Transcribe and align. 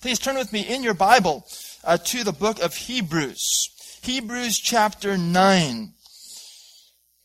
Please 0.00 0.20
turn 0.20 0.36
with 0.36 0.52
me 0.52 0.60
in 0.60 0.84
your 0.84 0.94
Bible 0.94 1.44
uh, 1.82 1.96
to 1.96 2.22
the 2.22 2.32
book 2.32 2.60
of 2.60 2.72
Hebrews. 2.72 3.98
Hebrews 4.02 4.56
chapter 4.56 5.18
9. 5.18 5.92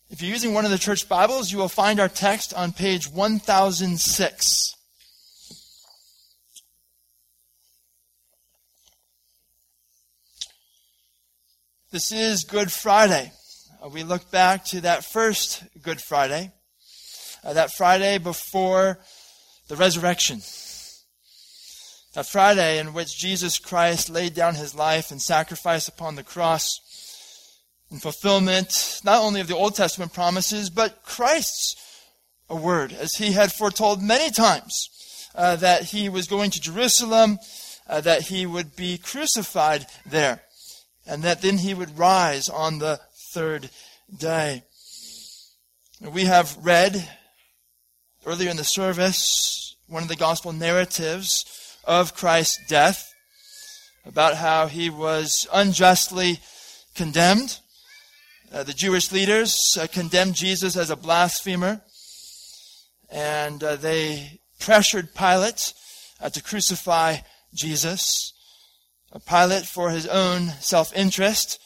If 0.09 0.23
you're 0.23 0.31
using 0.31 0.55
one 0.55 0.65
of 0.65 0.71
the 0.71 0.79
church 0.79 1.07
Bibles, 1.07 1.51
you 1.51 1.59
will 1.59 1.69
find 1.69 1.99
our 1.99 2.09
text 2.09 2.51
on 2.51 2.71
page 2.71 3.07
1006. 3.07 4.75
This 11.91 12.11
is 12.11 12.43
Good 12.43 12.71
Friday. 12.71 13.31
Uh, 13.83 13.89
we 13.89 14.01
look 14.01 14.31
back 14.31 14.65
to 14.65 14.81
that 14.81 15.05
first 15.05 15.63
Good 15.79 16.01
Friday, 16.01 16.51
uh, 17.43 17.53
that 17.53 17.71
Friday 17.71 18.17
before 18.17 18.97
the 19.67 19.75
resurrection. 19.75 20.41
That 22.13 22.27
Friday 22.27 22.77
in 22.77 22.93
which 22.93 23.17
Jesus 23.17 23.57
Christ 23.57 24.07
laid 24.07 24.35
down 24.35 24.53
his 24.53 24.75
life 24.75 25.09
and 25.09 25.19
sacrifice 25.19 25.87
upon 25.87 26.15
the 26.15 26.23
cross 26.23 26.79
in 27.89 27.97
fulfillment 27.97 29.01
not 29.03 29.23
only 29.23 29.41
of 29.41 29.47
the 29.47 29.55
Old 29.55 29.75
Testament 29.75 30.13
promises, 30.13 30.69
but 30.69 31.01
Christ's 31.03 31.75
word, 32.49 32.93
as 32.93 33.15
he 33.15 33.31
had 33.31 33.51
foretold 33.51 34.03
many 34.03 34.29
times 34.29 34.89
uh, 35.33 35.55
that 35.55 35.85
he 35.85 36.07
was 36.07 36.27
going 36.27 36.51
to 36.51 36.61
Jerusalem, 36.61 37.39
uh, 37.87 38.01
that 38.01 38.21
he 38.23 38.45
would 38.45 38.75
be 38.75 38.99
crucified 38.99 39.87
there, 40.05 40.43
and 41.07 41.23
that 41.23 41.41
then 41.41 41.57
he 41.57 41.73
would 41.73 41.97
rise 41.97 42.47
on 42.47 42.77
the 42.77 42.99
third 43.31 43.71
day. 44.15 44.61
We 45.99 46.25
have 46.25 46.57
read 46.61 47.09
earlier 48.23 48.51
in 48.51 48.57
the 48.57 48.63
service 48.63 49.75
one 49.87 50.03
of 50.03 50.09
the 50.09 50.15
gospel 50.15 50.53
narratives 50.53 51.62
of 51.83 52.15
Christ's 52.15 52.59
death 52.67 53.13
about 54.05 54.35
how 54.35 54.67
he 54.67 54.89
was 54.89 55.47
unjustly 55.53 56.39
condemned 56.95 57.59
uh, 58.53 58.61
the 58.61 58.73
Jewish 58.73 59.11
leaders 59.11 59.75
uh, 59.81 59.87
condemned 59.87 60.35
Jesus 60.35 60.77
as 60.77 60.91
a 60.91 60.95
blasphemer, 60.95 61.81
and 63.09 63.63
uh, 63.63 63.75
they 63.77 64.41
pressured 64.59 65.15
Pilate 65.15 65.73
uh, 66.21 66.29
to 66.29 66.43
crucify 66.43 67.17
Jesus. 67.55 68.31
Pilate, 69.27 69.65
for 69.65 69.89
his 69.89 70.05
own 70.05 70.49
self 70.59 70.95
interest, 70.95 71.59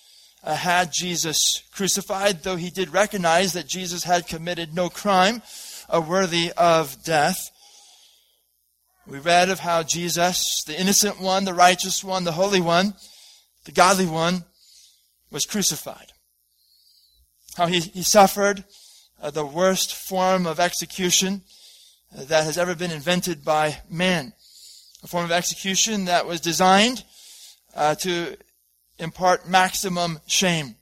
uh, 0.46 0.56
had 0.56 0.94
Jesus 0.94 1.62
crucified, 1.74 2.44
though 2.44 2.56
he 2.56 2.70
did 2.70 2.94
recognize 2.94 3.52
that 3.52 3.68
Jesus 3.68 4.06
had 4.06 4.26
committed 4.26 4.74
no 4.74 4.88
crime 4.88 5.42
worthy 5.92 6.54
of 6.56 7.04
death. 7.04 7.52
We 9.08 9.20
read 9.20 9.50
of 9.50 9.60
how 9.60 9.84
Jesus, 9.84 10.64
the 10.66 10.80
innocent 10.80 11.20
one, 11.20 11.46
the 11.46 11.54
righteous 11.54 12.04
one, 12.04 12.24
the 12.26 12.34
holy 12.34 12.62
one, 12.62 12.94
the 13.66 13.72
godly 13.72 14.06
one, 14.06 14.44
was 15.32 15.46
crucified 15.46 16.12
how 17.58 17.66
he, 17.66 17.80
he 17.80 18.04
suffered 18.04 18.64
uh, 19.22 19.32
the 19.32 19.46
worst 19.46 19.96
form 19.96 20.46
of 20.46 20.60
execution 20.60 21.42
uh, 22.16 22.24
that 22.26 22.44
has 22.44 22.58
ever 22.58 22.76
been 22.76 22.92
invented 22.92 23.44
by 23.44 23.76
man. 23.90 24.32
A 25.04 25.08
form 25.08 25.26
of 25.26 25.32
execution 25.32 26.06
that 26.06 26.28
was 26.28 26.40
designed 26.40 27.04
uh, 27.76 27.96
to 27.96 28.38
impart 29.00 29.50
maximum 29.50 30.20
shame 30.28 30.76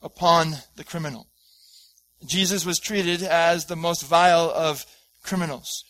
upon 0.00 0.56
the 0.76 0.84
criminal. 0.84 1.26
Jesus 2.24 2.64
was 2.64 2.78
treated 2.78 3.22
as 3.22 3.66
the 3.66 3.76
most 3.76 4.06
vile 4.06 4.50
of 4.50 4.86
criminals. 5.24 5.84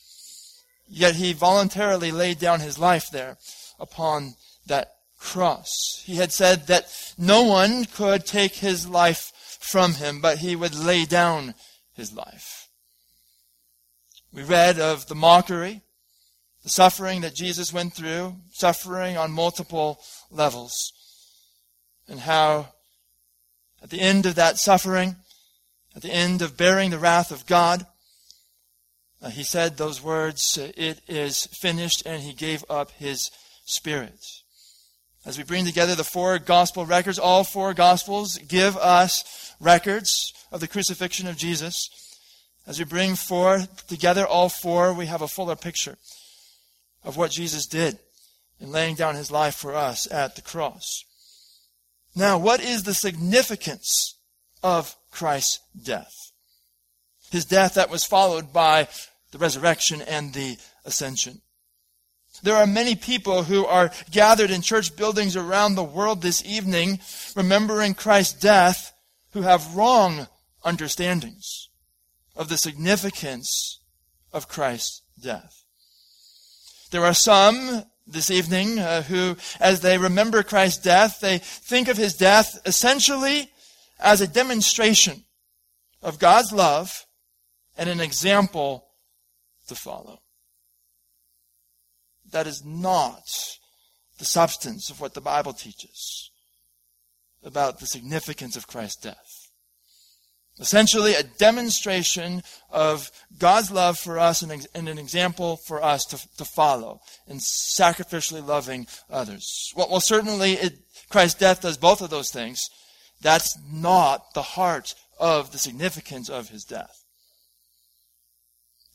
Yet 0.89 1.17
he 1.17 1.33
voluntarily 1.33 2.11
laid 2.11 2.39
down 2.39 2.61
his 2.61 2.79
life 2.79 3.11
there 3.11 3.37
upon 3.79 4.35
that 4.67 4.93
cross. 5.19 6.03
He 6.05 6.17
had 6.17 6.33
said 6.33 6.67
that 6.69 7.15
no 7.19 7.43
one 7.43 7.85
could 7.85 8.25
take 8.25 8.55
his 8.55 8.89
life 8.89 9.33
from 9.61 9.95
him, 9.95 10.21
but 10.21 10.39
he 10.39 10.57
would 10.57 10.75
lay 10.75 11.05
down 11.05 11.55
his 11.95 12.13
life. 12.13 12.69
We 14.33 14.43
read 14.43 14.79
of 14.79 15.07
the 15.09 15.15
mockery, 15.15 15.83
the 16.63 16.69
suffering 16.69 17.23
that 17.23 17.35
Jesus 17.35 17.73
went 17.73 17.95
through, 17.95 18.37
suffering 18.53 19.17
on 19.17 19.33
multiple 19.33 20.01
levels, 20.31 20.93
and 22.09 22.21
how 22.21 22.69
at 23.83 23.91
the 23.91 24.01
end 24.01 24.27
of 24.27 24.35
that 24.37 24.59
suffering, 24.59 25.17
at 25.95 26.03
the 26.03 26.13
end 26.13 26.43
of 26.43 26.57
bearing 26.57 26.91
the 26.91 26.99
wrath 26.99 27.31
of 27.31 27.47
God, 27.47 27.87
uh, 29.21 29.31
he 29.31 29.43
said 29.43 29.77
those 29.77 30.03
words, 30.03 30.59
It 30.77 31.01
is 31.09 31.47
finished, 31.47 32.05
and 32.07 32.23
he 32.23 32.33
gave 32.33 32.65
up 32.71 32.91
his 32.93 33.31
spirit. 33.65 34.25
As 35.25 35.37
we 35.37 35.45
bring 35.45 35.67
together 35.67 35.95
the 35.95 36.05
four 36.05 36.39
gospel 36.39 36.87
records, 36.87 37.19
all 37.19 37.45
four 37.45 37.75
gospels 37.75 38.39
give 38.39 38.77
us 38.77 39.55
records 39.61 40.33
of 40.53 40.61
the 40.61 40.69
crucifixion 40.69 41.27
of 41.27 41.37
Jesus. 41.37 41.91
As 42.67 42.79
we 42.79 42.85
bring 42.85 43.15
four 43.17 43.61
together, 43.89 44.27
all 44.27 44.49
four, 44.49 44.93
we 44.93 45.07
have 45.07 45.23
a 45.23 45.29
fuller 45.29 45.57
picture 45.57 45.99
of 47.03 47.17
what 47.17 47.31
Jesus 47.31 47.67
did 47.67 47.99
in 48.61 48.71
laying 48.71 48.95
down 48.95 49.15
his 49.15 49.31
life 49.31 49.55
for 49.55 49.75
us 49.75 50.11
at 50.11 50.37
the 50.37 50.43
cross. 50.43 51.05
Now, 52.15 52.39
what 52.39 52.61
is 52.61 52.83
the 52.83 52.95
significance 52.95 54.17
of 54.63 54.97
Christ's 55.11 55.61
death? 55.81 56.28
His 57.31 57.45
death 57.45 57.75
that 57.75 57.91
was 57.91 58.05
followed 58.05 58.53
by 58.53 58.89
the 59.33 59.39
resurrection 59.39 60.01
and 60.03 60.33
the 60.33 60.57
ascension. 60.85 61.43
There 62.43 62.57
are 62.57 62.67
many 62.67 62.95
people 62.95 63.43
who 63.43 63.67
are 63.67 63.91
gathered 64.11 64.51
in 64.51 64.63
church 64.63 64.97
buildings 64.97 65.37
around 65.37 65.75
the 65.75 65.85
world 65.85 66.23
this 66.23 66.45
evening, 66.45 67.01
remembering 67.35 67.95
Christ's 67.95 68.39
death 68.41 68.93
who 69.33 69.43
have 69.43 69.75
wrong 69.75 70.29
understandings 70.65 71.69
of 72.37 72.49
the 72.49 72.57
significance 72.57 73.81
of 74.33 74.49
Christ's 74.49 75.03
death. 75.21 75.65
There 76.91 77.05
are 77.05 77.15
some 77.15 77.85
this 78.07 78.31
evening 78.31 78.79
uh, 78.79 79.03
who, 79.03 79.37
as 79.61 79.81
they 79.81 79.99
remember 79.99 80.43
Christ's 80.43 80.83
death, 80.83 81.21
they 81.21 81.39
think 81.39 81.89
of 81.89 81.97
his 81.97 82.15
death 82.15 82.59
essentially 82.65 83.51
as 83.99 84.21
a 84.21 84.29
demonstration 84.29 85.25
of 86.03 86.19
God's 86.19 86.53
love 86.53 87.07
and 87.79 87.89
an 87.89 88.01
example 88.01 88.85
to 89.69 89.75
follow. 89.75 90.21
That 92.33 92.47
is 92.47 92.65
not 92.65 93.23
the 94.19 94.25
substance 94.25 94.91
of 94.91 95.01
what 95.01 95.15
the 95.15 95.21
Bible 95.21 95.53
teaches 95.53 96.31
about 97.43 97.79
the 97.79 97.87
significance 97.87 98.57
of 98.57 98.67
Christ's 98.67 99.03
death. 99.03 99.49
Essentially, 100.61 101.15
a 101.15 101.23
demonstration 101.23 102.43
of 102.69 103.13
God's 103.39 103.71
love 103.71 103.97
for 103.97 104.19
us 104.19 104.43
and, 104.43 104.67
an 104.75 104.99
example 104.99 105.57
for 105.57 105.83
us 105.83 106.05
to, 106.07 106.19
to 106.37 106.45
follow 106.45 107.01
in 107.29 107.39
sacrificially 107.39 108.45
loving 108.45 108.89
others. 109.09 109.73
Well, 109.77 109.89
well 109.89 110.01
certainly, 110.01 110.55
it, 110.55 110.81
Christ's 111.11 111.39
death 111.39 111.63
does 111.63 111.77
both 111.77 112.03
of 112.03 112.11
those 112.11 112.31
things. 112.31 112.69
That's 113.21 113.57
not 113.71 114.35
the 114.35 114.43
heart 114.43 114.97
of 115.21 115.53
the 115.53 115.59
significance 115.59 116.29
of 116.29 116.49
his 116.49 116.65
death. 116.65 117.05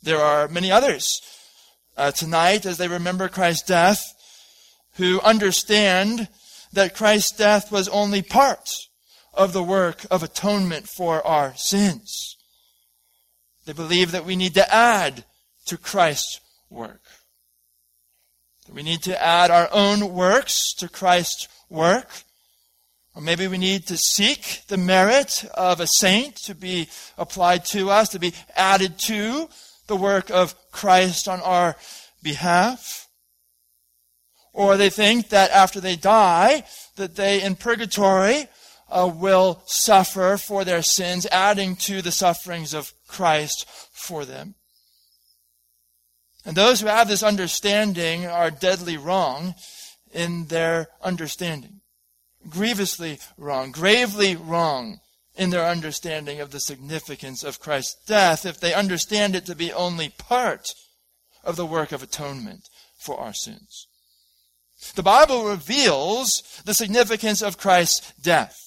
There 0.04 0.20
are 0.20 0.50
many 0.50 0.70
others 0.70 1.22
uh, 1.96 2.12
tonight 2.12 2.66
as 2.66 2.78
they 2.78 2.90
remember 2.90 3.30
Christ's 3.30 3.66
death 3.66 4.04
who 4.96 5.22
understand 5.22 6.28
that 6.74 6.94
Christ's 6.94 7.32
death 7.32 7.72
was 7.72 7.88
only 7.88 8.22
part 8.22 8.70
of 9.34 9.54
the 9.54 9.64
work 9.64 10.06
of 10.12 10.22
atonement 10.22 10.90
for 10.90 11.26
our 11.26 11.56
sins. 11.56 12.36
They 13.66 13.72
believe 13.72 14.12
that 14.12 14.26
we 14.26 14.36
need 14.36 14.56
to 14.56 14.76
add 14.76 15.24
to 15.68 15.78
Christ's 15.78 16.42
work. 16.70 17.04
That 18.66 18.76
we 18.76 18.84
need 18.84 19.04
to 19.04 19.24
add 19.24 19.52
our 19.52 19.70
own 19.72 20.14
works 20.14 20.74
to 20.80 20.90
Christ's 20.90 21.48
work. 21.70 22.10
Or 23.16 23.22
maybe 23.22 23.48
we 23.48 23.58
need 23.58 23.88
to 23.88 23.96
seek 23.96 24.64
the 24.68 24.76
merit 24.78 25.46
of 25.54 25.80
a 25.80 25.88
saint 25.88 26.36
to 26.44 26.54
be 26.54 26.90
applied 27.18 27.64
to 27.68 27.90
us, 27.90 28.10
to 28.10 28.20
be 28.20 28.34
added 28.54 29.00
to 29.06 29.48
the 29.88 29.96
work 29.96 30.30
of 30.30 30.56
Christ 30.72 31.28
on 31.28 31.42
our 31.42 31.76
behalf. 32.22 33.08
Or 34.54 34.78
they 34.78 34.90
think 34.90 35.30
that 35.30 35.52
after 35.52 35.80
they 35.80 35.96
die, 35.96 36.64
that 36.96 37.16
they 37.16 37.42
in 37.42 37.56
purgatory 37.56 38.48
uh, 38.90 39.12
will 39.14 39.62
suffer 39.66 40.38
for 40.38 40.64
their 40.64 40.84
sins, 40.84 41.26
adding 41.32 41.76
to 41.76 42.02
the 42.02 42.12
sufferings 42.12 42.74
of 42.74 42.94
Christ 43.08 43.68
for 43.92 44.26
them. 44.26 44.56
And 46.46 46.56
those 46.56 46.82
who 46.82 46.88
have 46.88 47.08
this 47.08 47.24
understanding 47.24 48.26
are 48.26 48.52
deadly 48.52 48.98
wrong 48.98 49.56
in 50.12 50.46
their 50.48 50.90
understanding. 51.02 51.82
Grievously 52.50 53.20
wrong, 53.38 53.72
gravely 53.72 54.36
wrong 54.36 55.00
in 55.36 55.50
their 55.50 55.66
understanding 55.66 56.40
of 56.40 56.52
the 56.52 56.60
significance 56.60 57.44
of 57.44 57.60
Christ's 57.60 57.96
death 58.06 58.46
if 58.46 58.60
they 58.60 58.74
understand 58.74 59.36
it 59.36 59.46
to 59.48 59.56
be 59.56 59.74
only 59.74 60.10
part 60.10 60.70
of 61.44 61.56
the 61.56 61.66
work 61.66 61.92
of 61.92 62.04
atonement 62.04 62.70
for 63.00 63.20
our 63.20 63.34
sins. 63.34 63.88
The 64.96 65.04
Bible 65.04 65.46
reveals 65.46 66.62
the 66.66 66.74
significance 66.74 67.42
of 67.42 67.58
Christ's 67.58 68.14
death. 68.22 68.58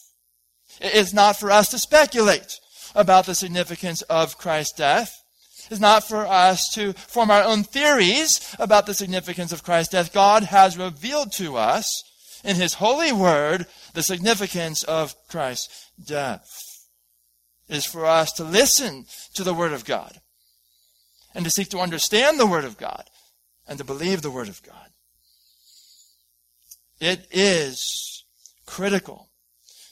It's 0.80 1.12
not 1.12 1.38
for 1.38 1.50
us 1.50 1.70
to 1.70 1.78
speculate 1.78 2.58
about 2.94 3.26
the 3.26 3.34
significance 3.34 4.02
of 4.02 4.38
Christ's 4.38 4.76
death. 4.76 5.22
It's 5.70 5.80
not 5.80 6.04
for 6.04 6.26
us 6.26 6.68
to 6.74 6.92
form 6.92 7.30
our 7.30 7.42
own 7.42 7.64
theories 7.64 8.54
about 8.58 8.86
the 8.86 8.94
significance 8.94 9.52
of 9.52 9.62
Christ's 9.62 9.92
death. 9.92 10.12
God 10.12 10.44
has 10.44 10.78
revealed 10.78 11.32
to 11.32 11.56
us 11.56 12.02
in 12.46 12.56
His 12.56 12.74
holy 12.74 13.12
word 13.12 13.66
the 13.92 14.02
significance 14.02 14.84
of 14.84 15.14
Christ's 15.28 15.90
death. 16.02 16.86
It 17.68 17.76
is 17.76 17.84
for 17.84 18.06
us 18.06 18.32
to 18.34 18.44
listen 18.44 19.06
to 19.34 19.42
the 19.42 19.52
word 19.52 19.72
of 19.72 19.84
God 19.84 20.20
and 21.34 21.44
to 21.44 21.50
seek 21.50 21.68
to 21.70 21.80
understand 21.80 22.38
the 22.38 22.46
word 22.46 22.64
of 22.64 22.78
God 22.78 23.04
and 23.66 23.78
to 23.78 23.84
believe 23.84 24.22
the 24.22 24.30
word 24.30 24.48
of 24.48 24.62
God. 24.62 24.90
It 27.00 27.26
is 27.30 28.24
critical 28.64 29.28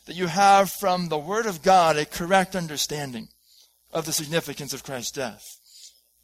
that 0.06 0.16
you 0.16 0.26
have 0.26 0.70
from 0.70 1.08
the 1.08 1.18
Word 1.18 1.46
of 1.46 1.62
God 1.62 1.96
a 1.96 2.04
correct 2.04 2.54
understanding 2.56 3.28
of 3.92 4.06
the 4.06 4.12
significance 4.12 4.72
of 4.72 4.84
Christ's 4.84 5.12
death. 5.12 5.44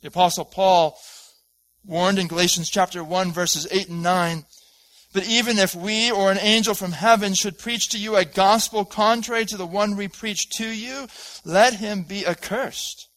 The 0.00 0.08
Apostle 0.08 0.44
Paul 0.44 0.98
warned 1.84 2.18
in 2.18 2.28
Galatians 2.28 2.68
chapter 2.68 3.02
1, 3.02 3.32
verses 3.32 3.66
8 3.70 3.88
and 3.88 4.02
9 4.02 4.44
but 5.12 5.26
even 5.26 5.58
if 5.58 5.74
we 5.74 6.10
or 6.10 6.30
an 6.30 6.38
angel 6.38 6.74
from 6.74 6.92
heaven 6.92 7.34
should 7.34 7.58
preach 7.58 7.88
to 7.90 7.98
you 7.98 8.16
a 8.16 8.24
gospel 8.24 8.84
contrary 8.84 9.44
to 9.46 9.56
the 9.56 9.66
one 9.66 9.96
we 9.96 10.06
preach 10.06 10.48
to 10.50 10.66
you, 10.66 11.08
let 11.44 11.74
him 11.74 12.04
be 12.04 12.24
accursed. 12.26 13.08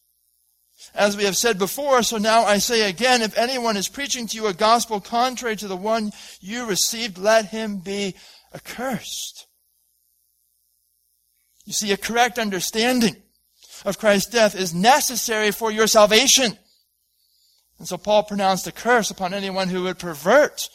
As 0.95 1.16
we 1.16 1.24
have 1.24 1.38
said 1.38 1.57
before, 1.57 2.04
so 2.04 2.18
now 2.18 2.44
I 2.44 2.57
say 2.57 2.90
again, 2.90 3.22
if 3.22 3.38
anyone 3.38 3.78
is 3.78 3.88
preaching 3.88 4.28
to 4.28 4.38
you 4.38 4.48
a 4.48 4.54
gospel 4.54 5.00
contrary 5.00 5.56
to 5.57 5.68
the 5.68 5.78
one 5.78 6.12
you 6.40 6.66
received, 6.66 7.18
let 7.18 7.45
him 7.45 7.78
be 7.78 8.16
accursed. 8.54 9.48
You 11.66 11.74
see, 11.74 11.92
a 11.92 11.98
correct 11.98 12.38
understanding 12.38 13.16
of 13.86 13.98
Christ's 13.98 14.31
death 14.31 14.56
is 14.56 14.74
necessary 14.74 15.51
for 15.51 15.72
your 15.72 15.88
salvation. 15.88 16.57
And 17.80 17.88
so 17.88 17.98
Paul 17.98 18.24
pronounced 18.24 18.68
a 18.68 18.72
curse 18.72 19.10
upon 19.12 19.34
anyone 19.34 19.69
who 19.69 19.84
would 19.84 20.00
pervert 20.00 20.69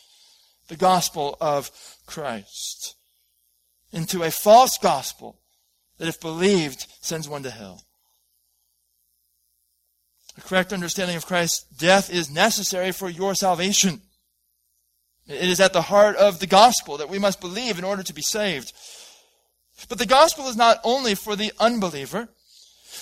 the 0.69 0.77
gospel 0.77 1.37
of 1.41 1.71
Christ 2.07 2.95
into 3.93 4.23
a 4.23 4.31
false 4.31 4.79
gospel 4.79 5.41
that, 5.99 6.09
if 6.09 6.21
believed, 6.21 6.87
sends 7.01 7.29
one 7.29 7.43
to 7.43 7.51
hell. 7.51 7.83
A 10.37 10.41
correct 10.41 10.73
understanding 10.73 11.17
of 11.17 11.27
Christ's 11.27 11.65
death 11.79 12.13
is 12.13 12.31
necessary 12.31 12.93
for 12.93 13.09
your 13.09 13.35
salvation. 13.35 14.01
It 15.27 15.49
is 15.49 15.61
at 15.61 15.73
the 15.73 15.83
heart 15.83 16.17
of 16.17 16.39
the 16.39 16.47
gospel 16.47 16.99
that 16.99 17.09
we 17.09 17.19
must 17.19 17.41
believe 17.41 17.79
in 17.79 17.85
order 17.85 18.03
to 18.03 18.15
be 18.15 18.23
saved. 18.23 18.73
But 19.89 19.99
the 19.99 20.07
gospel 20.07 20.49
is 20.49 20.57
not 20.57 20.79
only 20.85 21.15
for 21.15 21.37
the 21.37 21.53
unbeliever. 21.59 22.29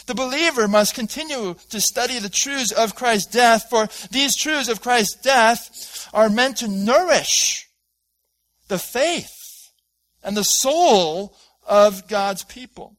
The 0.06 0.14
believer 0.14 0.68
must 0.68 0.94
continue 0.94 1.56
to 1.70 1.80
study 1.80 2.18
the 2.18 2.28
truths 2.28 2.72
of 2.72 2.94
Christ's 2.94 3.32
death, 3.32 3.68
for 3.70 3.88
these 4.10 4.36
truths 4.36 4.68
of 4.68 4.80
Christ's 4.80 5.16
death 5.20 5.70
are 6.12 6.28
meant 6.28 6.58
to 6.58 6.68
nourish 6.68 7.68
the 8.68 8.78
faith 8.78 9.70
and 10.22 10.36
the 10.36 10.44
soul 10.44 11.36
of 11.66 12.08
God's 12.08 12.44
people. 12.44 12.96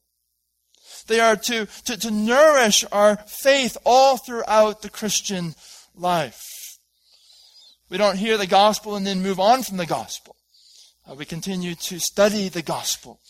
They 1.08 1.20
are 1.20 1.36
to, 1.36 1.68
to, 1.86 1.98
to 1.98 2.12
nourish 2.12 2.84
our 2.92 3.18
faith 3.28 3.78
all 3.86 4.18
throughout 4.18 4.82
the 4.82 4.90
Christian 4.90 5.56
life. 5.96 6.44
We 7.90 7.98
don't 7.98 8.18
hear 8.18 8.38
the 8.38 8.48
gospel 8.48 8.96
and 8.96 9.08
then 9.08 9.24
move 9.24 9.40
on 9.40 9.64
from 9.64 9.78
the 9.78 9.86
gospel. 9.86 10.36
Uh, 11.10 11.16
we 11.16 11.24
continue 11.24 11.76
to 11.76 12.00
study 12.00 12.50
the 12.50 12.62
gospel 12.62 13.22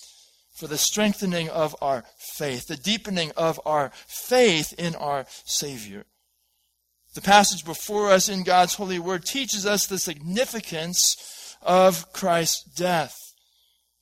for 0.55 0.65
the 0.65 0.77
strengthening 0.77 1.49
of 1.49 1.75
our 1.79 2.03
faith, 2.17 2.65
the 2.67 2.75
deepening 2.75 3.31
of 3.37 3.59
our 3.65 3.91
faith 4.07 4.73
in 4.79 4.95
our 4.95 5.27
Savior. 5.45 6.05
The 7.17 7.23
passage 7.23 7.65
before 7.65 8.11
us 8.11 8.29
in 8.29 8.43
God's 8.43 8.75
holy 8.75 8.99
word 8.99 9.25
teaches 9.25 9.65
us 9.65 9.87
the 9.87 9.97
significance 9.97 11.57
of 11.63 12.13
Christ's 12.13 12.63
death. 12.75 13.17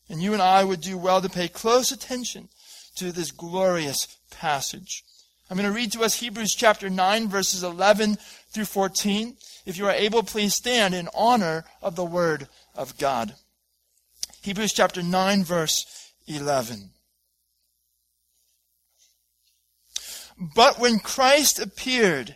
And 0.09 0.21
you 0.21 0.33
and 0.33 0.41
I 0.41 0.65
would 0.65 0.81
do 0.81 0.97
well 0.97 1.21
to 1.21 1.29
pay 1.29 1.47
close 1.47 1.93
attention 1.93 2.49
to 2.97 3.13
this 3.13 3.31
glorious 3.31 4.17
passage. 4.31 5.05
I'm 5.49 5.55
going 5.55 5.65
to 5.65 5.73
read 5.73 5.93
to 5.93 6.03
us 6.03 6.15
Hebrews 6.15 6.55
chapter 6.55 6.89
9 6.89 7.29
verses 7.29 7.63
11 7.63 8.17
through 8.49 8.65
14. 8.65 9.37
If 9.65 9.77
you 9.77 9.87
are 9.87 9.93
able, 9.93 10.21
please 10.21 10.53
stand 10.53 10.93
in 10.93 11.07
honor 11.15 11.63
of 11.81 11.95
the 11.95 12.03
word 12.03 12.49
of 12.75 12.97
God. 12.97 13.33
Hebrews 14.41 14.73
chapter 14.73 15.01
9 15.01 15.45
verse 15.45 16.11
11. 16.27 16.89
But 20.53 20.79
when 20.79 20.99
Christ 20.99 21.61
appeared 21.61 22.35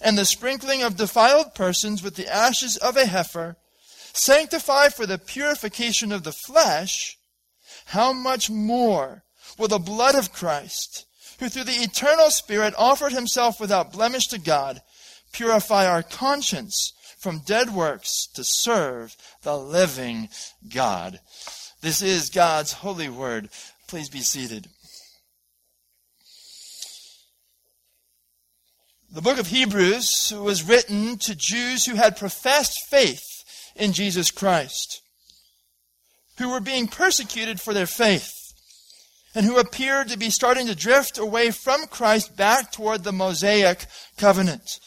and 0.00 0.16
the 0.16 0.24
sprinkling 0.24 0.82
of 0.82 0.96
defiled 0.96 1.54
persons 1.54 2.02
with 2.02 2.16
the 2.16 2.32
ashes 2.32 2.76
of 2.76 2.96
a 2.96 3.06
heifer 3.06 3.56
sanctify 4.12 4.88
for 4.88 5.06
the 5.06 5.18
purification 5.18 6.12
of 6.12 6.24
the 6.24 6.32
flesh, 6.32 7.18
how 7.86 8.12
much 8.12 8.50
more 8.50 9.24
will 9.58 9.68
the 9.68 9.78
blood 9.78 10.14
of 10.14 10.32
Christ, 10.32 11.06
who 11.40 11.48
through 11.48 11.64
the 11.64 11.82
eternal 11.82 12.30
Spirit 12.30 12.74
offered 12.76 13.12
himself 13.12 13.60
without 13.60 13.92
blemish 13.92 14.26
to 14.28 14.38
God, 14.38 14.80
purify 15.32 15.86
our 15.86 16.02
conscience 16.02 16.92
from 17.18 17.40
dead 17.40 17.70
works 17.70 18.26
to 18.34 18.44
serve 18.44 19.16
the 19.42 19.56
living 19.56 20.28
God. 20.68 21.20
This 21.80 22.02
is 22.02 22.30
God's 22.30 22.72
holy 22.72 23.08
word. 23.08 23.50
Please 23.86 24.08
be 24.08 24.20
seated. 24.20 24.68
The 29.10 29.22
book 29.22 29.38
of 29.38 29.46
Hebrews 29.46 30.34
was 30.36 30.62
written 30.62 31.16
to 31.18 31.34
Jews 31.34 31.86
who 31.86 31.94
had 31.94 32.18
professed 32.18 32.78
faith 32.90 33.24
in 33.74 33.94
Jesus 33.94 34.30
Christ, 34.30 35.00
who 36.36 36.50
were 36.50 36.60
being 36.60 36.88
persecuted 36.88 37.58
for 37.58 37.72
their 37.72 37.86
faith, 37.86 38.34
and 39.34 39.46
who 39.46 39.58
appeared 39.58 40.08
to 40.08 40.18
be 40.18 40.28
starting 40.28 40.66
to 40.66 40.74
drift 40.74 41.16
away 41.16 41.50
from 41.50 41.86
Christ 41.86 42.36
back 42.36 42.70
toward 42.70 43.02
the 43.02 43.12
Mosaic 43.12 43.86
covenant, 44.18 44.78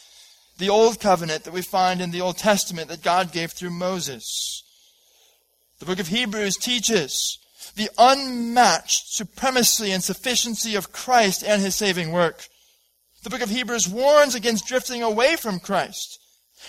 the 0.56 0.68
old 0.68 1.00
covenant 1.00 1.42
that 1.42 1.52
we 1.52 1.62
find 1.62 2.00
in 2.00 2.12
the 2.12 2.20
Old 2.20 2.38
Testament 2.38 2.88
that 2.90 3.02
God 3.02 3.32
gave 3.32 3.50
through 3.50 3.70
Moses. 3.70 4.62
The 5.80 5.86
book 5.86 5.98
of 5.98 6.08
Hebrews 6.08 6.58
teaches 6.58 7.40
the 7.74 7.90
unmatched 7.98 9.14
supremacy 9.14 9.90
and 9.90 10.04
sufficiency 10.04 10.76
of 10.76 10.92
Christ 10.92 11.42
and 11.42 11.60
his 11.60 11.74
saving 11.74 12.12
work. 12.12 12.46
The 13.22 13.30
book 13.30 13.42
of 13.42 13.50
Hebrews 13.50 13.88
warns 13.88 14.34
against 14.34 14.66
drifting 14.66 15.02
away 15.02 15.36
from 15.36 15.60
Christ 15.60 16.18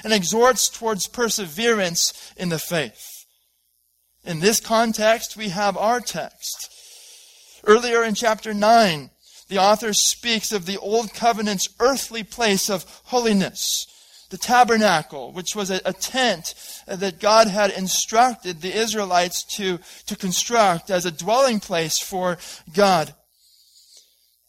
and 0.03 0.13
exhorts 0.13 0.69
towards 0.69 1.07
perseverance 1.07 2.33
in 2.37 2.49
the 2.49 2.59
faith. 2.59 3.25
In 4.23 4.39
this 4.39 4.59
context, 4.59 5.35
we 5.35 5.49
have 5.49 5.75
our 5.75 5.99
text. 5.99 6.71
Earlier 7.65 8.03
in 8.03 8.13
chapter 8.13 8.53
9, 8.53 9.09
the 9.49 9.57
author 9.57 9.93
speaks 9.93 10.51
of 10.51 10.65
the 10.65 10.77
Old 10.77 11.13
Covenant's 11.13 11.69
earthly 11.79 12.23
place 12.23 12.69
of 12.69 12.85
holiness 13.05 13.87
the 14.33 14.37
tabernacle, 14.39 15.31
which 15.31 15.55
was 15.55 15.69
a, 15.69 15.79
a, 15.85 15.93
tent 15.93 16.55
that 16.87 17.19
God 17.19 17.47
had 17.47 17.69
instructed 17.69 18.61
the 18.61 18.75
Israelites 18.75 19.43
to, 19.57 19.77
to 20.07 20.15
construct 20.15 20.89
as 20.89 21.05
a 21.05 21.11
dwelling 21.11 21.59
place 21.59 21.99
for 21.99 22.39
God. 22.73 23.13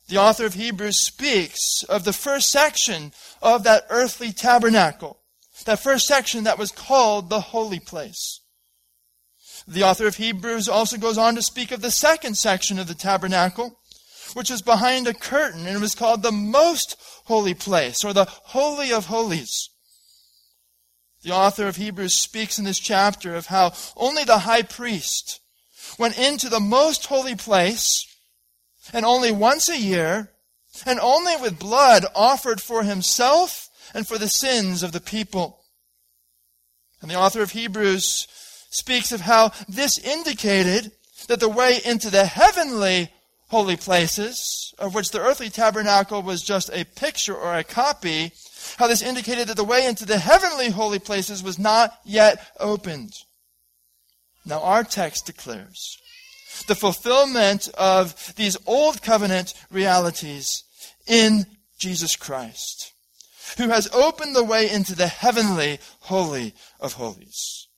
The 0.08 0.18
author 0.18 0.44
of 0.44 0.54
Hebrews 0.54 1.00
speaks 1.00 1.82
of 1.84 2.04
the 2.04 2.12
first 2.12 2.50
section 2.50 3.12
of 3.40 3.64
that 3.64 3.86
earthly 3.88 4.32
tabernacle, 4.32 5.20
that 5.64 5.80
first 5.80 6.06
section 6.06 6.44
that 6.44 6.58
was 6.58 6.70
called 6.70 7.30
the 7.30 7.40
holy 7.40 7.80
place. 7.80 8.40
The 9.66 9.82
author 9.82 10.06
of 10.06 10.16
Hebrews 10.16 10.68
also 10.68 10.98
goes 10.98 11.16
on 11.16 11.36
to 11.36 11.42
speak 11.42 11.70
of 11.70 11.80
the 11.80 11.90
second 11.90 12.36
section 12.36 12.78
of 12.78 12.86
the 12.86 12.94
tabernacle, 12.94 13.80
which 14.34 14.50
was 14.50 14.60
behind 14.60 15.06
a 15.06 15.14
curtain 15.14 15.66
and 15.66 15.76
it 15.76 15.80
was 15.80 15.94
called 15.94 16.22
the 16.22 16.32
most 16.32 16.96
holy 17.24 17.54
place 17.54 18.04
or 18.04 18.12
the 18.12 18.26
holy 18.26 18.92
of 18.92 19.06
holies. 19.06 19.70
The 21.22 21.32
author 21.32 21.66
of 21.66 21.76
Hebrews 21.76 22.12
speaks 22.12 22.58
in 22.58 22.66
this 22.66 22.78
chapter 22.78 23.34
of 23.34 23.46
how 23.46 23.72
only 23.96 24.24
the 24.24 24.40
high 24.40 24.62
priest 24.62 25.40
went 25.98 26.18
into 26.18 26.50
the 26.50 26.60
most 26.60 27.06
holy 27.06 27.34
place, 27.34 28.06
and 28.92 29.04
only 29.04 29.32
once 29.32 29.68
a 29.68 29.78
year, 29.78 30.30
and 30.86 30.98
only 31.00 31.36
with 31.36 31.58
blood 31.58 32.04
offered 32.14 32.60
for 32.60 32.82
himself 32.82 33.68
and 33.94 34.06
for 34.06 34.18
the 34.18 34.28
sins 34.28 34.82
of 34.82 34.92
the 34.92 35.00
people. 35.00 35.60
And 37.00 37.10
the 37.10 37.16
author 37.16 37.42
of 37.42 37.52
Hebrews 37.52 38.26
speaks 38.70 39.12
of 39.12 39.20
how 39.20 39.52
this 39.68 39.98
indicated 39.98 40.90
that 41.28 41.40
the 41.40 41.48
way 41.48 41.80
into 41.84 42.10
the 42.10 42.26
heavenly 42.26 43.10
holy 43.48 43.76
places, 43.76 44.74
of 44.78 44.94
which 44.94 45.10
the 45.10 45.20
earthly 45.20 45.48
tabernacle 45.48 46.22
was 46.22 46.42
just 46.42 46.70
a 46.72 46.84
picture 46.84 47.36
or 47.36 47.56
a 47.56 47.64
copy, 47.64 48.32
how 48.78 48.88
this 48.88 49.02
indicated 49.02 49.48
that 49.48 49.56
the 49.56 49.64
way 49.64 49.86
into 49.86 50.04
the 50.04 50.18
heavenly 50.18 50.70
holy 50.70 50.98
places 50.98 51.42
was 51.42 51.58
not 51.58 51.98
yet 52.04 52.44
opened. 52.58 53.12
Now 54.44 54.60
our 54.62 54.82
text 54.82 55.26
declares 55.26 55.98
the 56.66 56.74
fulfillment 56.74 57.68
of 57.76 58.34
these 58.36 58.56
old 58.66 59.02
covenant 59.02 59.54
realities 59.70 60.64
in 61.06 61.46
Jesus 61.78 62.16
Christ, 62.16 62.92
who 63.58 63.68
has 63.68 63.88
opened 63.92 64.34
the 64.34 64.44
way 64.44 64.70
into 64.70 64.94
the 64.94 65.06
heavenly 65.06 65.78
holy 66.00 66.54
of 66.80 66.94
holies. 66.94 67.68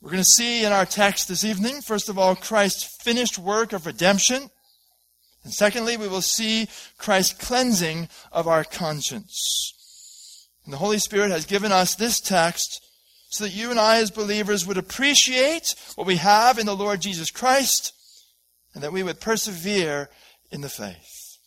We're 0.00 0.10
going 0.10 0.24
to 0.24 0.28
see 0.28 0.64
in 0.64 0.72
our 0.72 0.84
text 0.84 1.28
this 1.28 1.44
evening, 1.44 1.80
first 1.80 2.08
of 2.08 2.18
all, 2.18 2.34
Christ's 2.34 2.98
finished 3.02 3.38
work 3.38 3.72
of 3.72 3.86
redemption. 3.86 4.50
And 5.44 5.52
secondly, 5.52 5.96
we 5.96 6.08
will 6.08 6.22
see 6.22 6.68
Christ's 6.98 7.34
cleansing 7.34 8.08
of 8.32 8.48
our 8.48 8.64
conscience. 8.64 9.76
And 10.64 10.72
the 10.72 10.78
Holy 10.78 10.98
Spirit 10.98 11.30
has 11.30 11.44
given 11.44 11.70
us 11.70 11.94
this 11.94 12.20
text 12.20 12.80
so 13.32 13.44
that 13.44 13.54
you 13.54 13.70
and 13.70 13.80
I 13.80 13.96
as 13.96 14.10
believers 14.10 14.66
would 14.66 14.76
appreciate 14.76 15.74
what 15.94 16.06
we 16.06 16.16
have 16.16 16.58
in 16.58 16.66
the 16.66 16.76
Lord 16.76 17.00
Jesus 17.00 17.30
Christ 17.30 17.94
and 18.74 18.82
that 18.82 18.92
we 18.92 19.02
would 19.02 19.20
persevere 19.20 20.10
in 20.50 20.60
the 20.60 20.68
faith. 20.68 21.38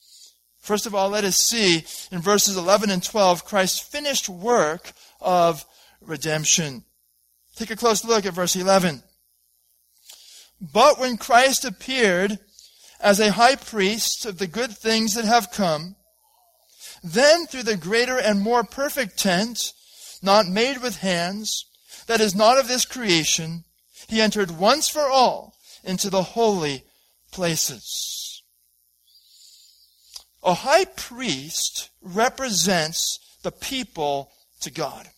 First 0.60 0.88
of 0.88 0.96
all, 0.96 1.10
let 1.10 1.24
us 1.24 1.38
see 1.38 1.86
in 2.12 2.24
verses 2.24 2.58
11 2.58 2.90
and 2.90 3.04
12 3.04 3.46
Christ's 3.46 3.78
finished 3.78 4.28
work 4.28 4.94
of 5.22 5.64
redemption. 6.02 6.84
Take 7.56 7.70
a 7.70 7.76
close 7.76 8.04
look 8.04 8.26
at 8.26 8.34
verse 8.34 8.56
11. 8.56 9.04
But 10.60 11.00
when 11.00 11.18
Christ 11.18 11.66
appeared 11.66 12.40
as 13.00 13.20
a 13.20 13.32
high 13.32 13.58
priest 13.58 14.26
of 14.26 14.40
the 14.40 14.48
good 14.48 14.76
things 14.76 15.14
that 15.14 15.26
have 15.26 15.52
come, 15.52 15.98
then 17.04 17.46
through 17.46 17.64
the 17.64 17.78
greater 17.78 18.18
and 18.18 18.42
more 18.42 18.64
perfect 18.64 19.20
tent, 19.20 19.72
not 20.24 20.48
made 20.48 20.82
with 20.82 20.98
hands, 20.98 21.66
that 22.08 22.22
is 22.22 22.36
not 22.36 22.58
of 22.58 22.68
this 22.68 22.86
creation, 22.86 23.64
he 24.08 24.22
entered 24.22 24.52
once 24.52 24.88
for 24.90 25.08
all 25.10 25.56
into 25.84 26.10
the 26.10 26.24
holy 26.24 26.84
places. 27.32 28.44
A 30.44 30.54
high 30.54 30.86
priest 30.86 31.90
represents 32.02 33.20
the 33.42 33.52
people 33.52 34.32
to 34.62 34.72
God. 34.72 35.10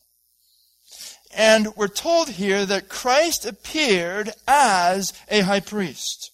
And 1.35 1.75
we're 1.75 1.89
told 1.89 2.29
here 2.29 2.65
that 2.65 2.89
Christ 2.89 3.45
appeared 3.45 4.31
as 4.47 5.13
a 5.29 5.41
high 5.41 5.59
priest. 5.59 6.31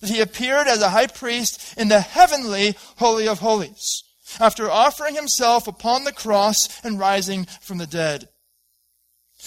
That 0.00 0.10
he 0.10 0.20
appeared 0.20 0.66
as 0.66 0.82
a 0.82 0.90
high 0.90 1.06
priest 1.06 1.78
in 1.78 1.88
the 1.88 2.00
heavenly 2.00 2.76
Holy 2.98 3.28
of 3.28 3.38
Holies, 3.38 4.02
after 4.40 4.70
offering 4.70 5.14
himself 5.14 5.66
upon 5.66 6.04
the 6.04 6.12
cross 6.12 6.68
and 6.84 6.98
rising 6.98 7.46
from 7.60 7.78
the 7.78 7.86
dead. 7.86 8.28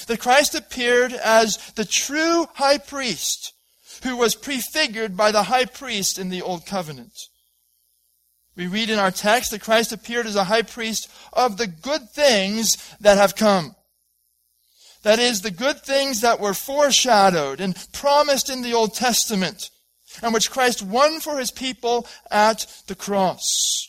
That 0.07 0.19
Christ 0.19 0.55
appeared 0.55 1.13
as 1.13 1.57
the 1.75 1.85
true 1.85 2.47
high 2.55 2.77
priest, 2.77 3.53
who 4.03 4.17
was 4.17 4.35
prefigured 4.35 5.17
by 5.17 5.31
the 5.31 5.43
high 5.43 5.65
priest 5.65 6.17
in 6.17 6.29
the 6.29 6.41
Old 6.41 6.65
Covenant. 6.65 7.13
We 8.55 8.67
read 8.67 8.89
in 8.89 8.99
our 8.99 9.11
text 9.11 9.51
that 9.51 9.61
Christ 9.61 9.91
appeared 9.91 10.25
as 10.25 10.35
a 10.35 10.43
high 10.45 10.63
priest 10.63 11.09
of 11.31 11.57
the 11.57 11.67
good 11.67 12.09
things 12.09 12.77
that 12.99 13.17
have 13.17 13.35
come. 13.35 13.75
That 15.03 15.19
is, 15.19 15.41
the 15.41 15.51
good 15.51 15.81
things 15.81 16.21
that 16.21 16.41
were 16.41 16.53
foreshadowed 16.53 17.61
and 17.61 17.77
promised 17.93 18.49
in 18.49 18.61
the 18.61 18.73
Old 18.73 18.95
Testament, 18.95 19.69
and 20.21 20.33
which 20.33 20.51
Christ 20.51 20.81
won 20.81 21.21
for 21.21 21.39
his 21.39 21.51
people 21.51 22.05
at 22.29 22.65
the 22.87 22.95
cross. 22.95 23.87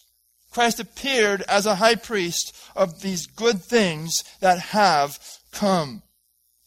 Christ 0.50 0.78
appeared 0.78 1.42
as 1.42 1.66
a 1.66 1.76
high 1.76 1.94
priest 1.94 2.54
of 2.76 3.00
these 3.02 3.26
good 3.26 3.62
things 3.62 4.22
that 4.40 4.58
have 4.58 5.18
come. 5.52 6.02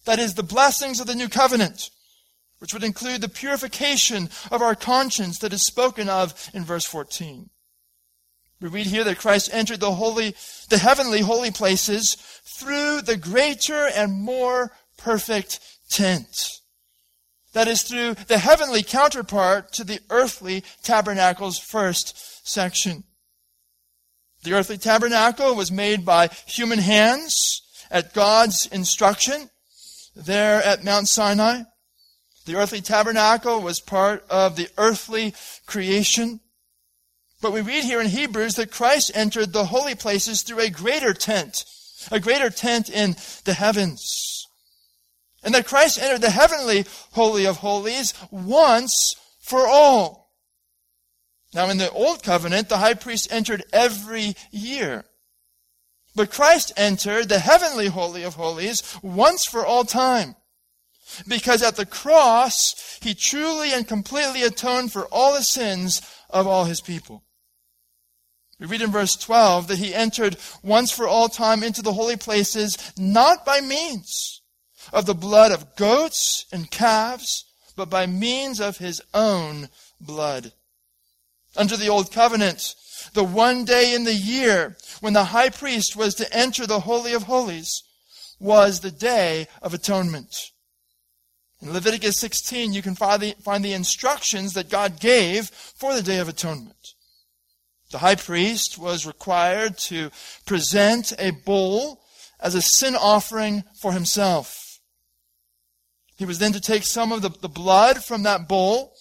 That 0.06 0.20
is, 0.20 0.36
the 0.36 0.44
blessings 0.44 1.00
of 1.00 1.08
the 1.08 1.16
new 1.16 1.30
covenant, 1.30 1.90
which 2.60 2.74
would 2.74 2.84
include 2.84 3.22
the 3.22 3.30
purification 3.30 4.30
of 4.52 4.62
our 4.62 4.76
conscience 4.76 5.40
that 5.40 5.54
is 5.54 5.66
spoken 5.66 6.10
of 6.10 6.50
in 6.54 6.64
verse 6.64 6.86
14. 6.86 7.50
We 8.62 8.70
read 8.70 8.88
here 8.88 9.04
that 9.04 9.20
Christ 9.20 9.50
entered 9.52 9.82
the 9.82 9.92
holy, 9.92 10.36
the 10.70 10.78
heavenly 10.78 11.20
holy 11.20 11.52
places 11.52 12.16
through 12.16 13.02
the 13.02 13.18
greater 13.18 13.88
and 13.88 14.14
more 14.14 14.72
perfect 14.98 15.60
tent. 15.90 16.50
That 17.52 17.68
is 17.68 17.84
through 17.84 18.14
the 18.14 18.38
heavenly 18.38 18.82
counterpart 18.82 19.74
to 19.74 19.84
the 19.84 20.00
earthly 20.10 20.64
tabernacle's 20.82 21.60
first 21.60 22.48
section. 22.48 23.04
The 24.44 24.54
earthly 24.54 24.78
tabernacle 24.78 25.56
was 25.56 25.72
made 25.72 26.06
by 26.06 26.30
human 26.48 26.80
hands 26.80 27.63
at 27.94 28.14
God's 28.14 28.66
instruction 28.66 29.50
there 30.16 30.62
at 30.64 30.84
Mount 30.84 31.08
Sinai. 31.08 31.62
The 32.46 32.56
earthly 32.56 32.82
tabernacle 32.82 33.62
was 33.62 33.80
part 33.80 34.26
of 34.30 34.58
the 34.58 34.68
earthly 34.78 35.34
creation. 35.66 36.42
But 37.42 37.54
we 37.54 37.62
read 37.62 37.84
here 37.84 38.02
in 38.02 38.08
Hebrews 38.08 38.56
that 38.56 38.72
Christ 38.72 39.12
entered 39.14 39.54
the 39.54 39.66
holy 39.66 39.96
places 39.96 40.42
through 40.42 40.60
a 40.60 40.70
greater 40.70 41.14
tent, 41.14 41.64
a 42.12 42.20
greater 42.20 42.50
tent 42.50 42.90
in 42.90 43.16
the 43.46 43.54
heavens. 43.54 44.48
And 45.44 45.54
that 45.54 45.68
Christ 45.68 46.02
entered 46.02 46.22
the 46.22 46.32
heavenly 46.32 46.86
holy 47.12 47.46
of 47.46 47.58
holies 47.58 48.14
once 48.32 49.16
for 49.40 49.68
all. 49.68 50.32
Now 51.54 51.70
in 51.70 51.78
the 51.78 51.92
old 51.92 52.24
covenant, 52.24 52.70
the 52.70 52.78
high 52.78 52.96
priest 52.96 53.32
entered 53.32 53.64
every 53.72 54.36
year. 54.52 55.06
But 56.16 56.32
Christ 56.32 56.72
entered 56.78 57.30
the 57.30 57.40
heavenly 57.40 57.88
holy 57.88 58.24
of 58.24 58.36
holies 58.36 58.84
once 59.02 59.46
for 59.46 59.66
all 59.66 59.84
time. 59.84 60.36
Because 61.28 61.62
at 61.62 61.76
the 61.76 61.86
cross, 61.86 63.00
he 63.02 63.14
truly 63.14 63.72
and 63.72 63.88
completely 63.88 64.44
atoned 64.44 64.92
for 64.92 65.06
all 65.06 65.34
the 65.34 65.44
sins 65.44 66.02
of 66.30 66.48
all 66.48 66.66
his 66.66 66.82
people. 66.82 67.24
We 68.60 68.68
read 68.68 68.82
in 68.82 68.92
verse 68.92 69.16
12 69.16 69.68
that 69.68 69.80
he 69.80 69.94
entered 69.94 70.38
once 70.62 70.92
for 70.92 71.08
all 71.08 71.28
time 71.30 71.64
into 71.64 71.82
the 71.82 71.94
holy 71.94 72.18
places, 72.18 72.78
not 72.98 73.46
by 73.46 73.62
means 73.62 74.42
of 74.92 75.06
the 75.06 75.16
blood 75.16 75.52
of 75.52 75.76
goats 75.76 76.46
and 76.52 76.70
calves, 76.70 77.46
but 77.76 77.90
by 77.90 78.06
means 78.06 78.60
of 78.60 78.78
his 78.78 79.02
own 79.14 79.70
blood. 80.00 80.54
Under 81.56 81.78
the 81.78 81.90
old 81.90 82.12
covenant, 82.12 82.76
the 83.14 83.24
one 83.24 83.66
day 83.66 83.94
in 83.94 84.04
the 84.04 84.14
year 84.14 84.76
when 85.02 85.14
the 85.14 85.26
high 85.26 85.50
priest 85.50 85.96
was 85.96 86.16
to 86.16 86.36
enter 86.36 86.66
the 86.66 86.82
Holy 86.82 87.14
of 87.14 87.24
Holies 87.24 87.84
was 88.40 88.80
the 88.80 88.92
day 88.92 89.48
of 89.62 89.74
atonement. 89.74 90.36
In 91.62 91.72
Leviticus 91.72 92.20
16, 92.20 92.74
you 92.74 92.82
can 92.82 92.96
find 92.96 93.22
the, 93.22 93.36
find 93.42 93.64
the 93.64 93.74
instructions 93.74 94.54
that 94.54 94.70
God 94.70 95.00
gave 95.00 95.48
for 95.50 95.94
the 95.94 96.02
day 96.02 96.20
of 96.20 96.28
atonement. 96.28 96.94
The 97.92 98.00
high 98.00 98.16
priest 98.16 98.78
was 98.78 99.06
required 99.06 99.78
to 99.90 100.10
present 100.46 101.14
a 101.20 101.32
bull 101.32 102.02
as 102.40 102.56
a 102.56 102.62
sin 102.62 102.96
offering 102.96 103.64
for 103.80 103.94
himself. 103.94 104.80
He 106.18 106.26
was 106.26 106.40
then 106.40 106.54
to 106.54 106.60
take 106.60 106.84
some 106.84 107.12
of 107.12 107.22
the, 107.22 107.30
the 107.30 107.50
blood 107.50 108.04
from 108.04 108.24
that 108.24 108.48
bull, 108.48 108.93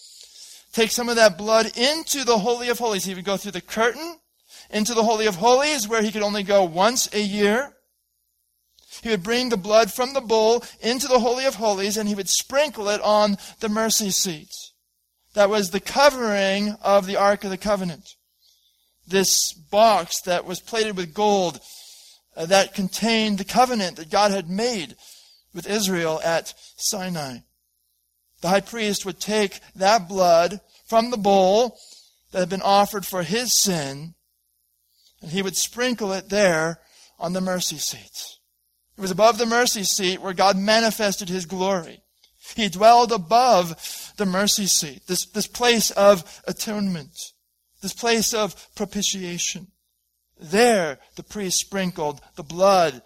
take 0.73 0.91
some 0.91 1.09
of 1.09 1.17
that 1.17 1.39
blood 1.39 1.77
into 1.77 2.25
the 2.25 2.39
Holy 2.39 2.69
of 2.69 2.79
Holies. 2.79 3.05
He 3.05 3.15
would 3.15 3.25
go 3.25 3.37
through 3.37 3.53
the 3.53 3.61
curtain 3.61 4.17
into 4.71 4.95
the 4.95 5.05
Holy 5.05 5.27
of 5.27 5.37
Holies 5.37 5.87
where 5.87 6.03
he 6.03 6.13
could 6.13 6.23
only 6.23 6.43
go 6.43 6.65
once 6.65 7.13
a 7.13 7.21
year. 7.21 7.75
He 9.03 9.09
would 9.09 9.23
bring 9.23 9.49
the 9.49 9.57
blood 9.57 9.93
from 9.93 10.13
the 10.13 10.21
bull 10.21 10.65
into 10.81 11.09
the 11.09 11.19
Holy 11.19 11.45
of 11.45 11.57
Holies 11.57 11.97
and 11.97 12.09
he 12.09 12.15
would 12.15 12.29
sprinkle 12.29 12.89
it 12.89 13.01
on 13.01 13.37
the 13.61 13.69
mercy 13.69 14.11
seat. 14.11 14.51
That 15.35 15.51
was 15.51 15.71
the 15.71 15.81
covering 15.81 16.77
of 16.83 17.07
the 17.07 17.17
Ark 17.17 17.45
of 17.45 17.51
the 17.51 17.57
Covenant 17.57 18.17
this 19.07 19.53
box 19.53 20.21
that 20.23 20.45
was 20.45 20.61
plated 20.61 20.97
with 20.97 21.15
gold 21.15 21.61
uh, 22.37 22.47
that 22.47 22.75
contained 22.75 23.39
the 23.39 23.45
covenant 23.45 23.97
that 23.97 24.11
God 24.11 24.31
had 24.31 24.49
made 24.49 24.97
with 25.55 25.69
Israel 25.69 26.21
at 26.25 26.55
Sinai. 26.77 27.39
The 28.43 28.49
high 28.49 28.61
priest 28.61 29.07
would 29.07 29.21
take 29.21 29.61
that 29.77 30.09
blood 30.09 30.61
from 30.87 31.11
the 31.11 31.17
bowl 31.17 31.79
that 32.33 32.41
had 32.41 32.49
been 32.49 32.61
offered 32.61 33.07
for 33.07 33.23
his 33.23 33.55
sin, 33.55 34.15
and 35.23 35.31
he 35.31 35.43
would 35.43 35.57
sprinkle 35.57 36.13
it 36.13 36.29
there 36.29 36.81
on 37.19 37.33
the 37.33 37.41
mercy 37.41 37.79
seat. 37.79 38.39
It 38.99 39.01
was 39.01 39.13
above 39.13 39.39
the 39.39 39.47
mercy 39.47 39.85
seat 39.85 40.21
where 40.21 40.35
God 40.35 40.59
manifested 40.59 41.29
his 41.29 41.47
glory. 41.47 42.03
He 42.57 42.69
dwelled 42.69 43.13
above 43.13 44.13
the 44.17 44.27
mercy 44.27 44.67
seat, 44.67 45.07
this, 45.07 45.25
this 45.27 45.47
place 45.47 45.93
of 45.93 46.43
atonement, 46.47 47.17
this 47.81 47.95
place 47.95 48.35
of 48.35 48.57
propitiation. 48.75 49.69
There, 50.41 50.99
the 51.15 51.23
priest 51.23 51.59
sprinkled 51.59 52.21
the 52.35 52.43
blood 52.43 53.03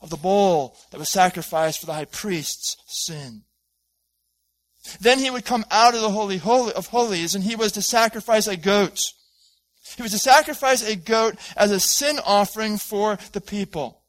of 0.00 0.08
the 0.08 0.16
bull 0.16 0.78
that 0.90 0.98
was 0.98 1.10
sacrificed 1.10 1.80
for 1.80 1.86
the 1.86 1.92
high 1.92 2.06
priest's 2.06 2.78
sin. 2.86 3.42
Then 5.00 5.18
he 5.18 5.30
would 5.30 5.44
come 5.44 5.64
out 5.70 5.94
of 5.94 6.00
the 6.00 6.10
holy, 6.10 6.40
of 6.72 6.86
holies 6.88 7.34
and 7.34 7.44
he 7.44 7.56
was 7.56 7.72
to 7.72 7.82
sacrifice 7.82 8.46
a 8.46 8.56
goat. 8.56 9.00
He 9.96 10.02
was 10.02 10.12
to 10.12 10.18
sacrifice 10.18 10.82
a 10.82 10.96
goat 10.96 11.36
as 11.56 11.70
a 11.70 11.80
sin 11.80 12.18
offering 12.24 12.78
for 12.78 13.18
the 13.32 13.40
people. 13.40 14.02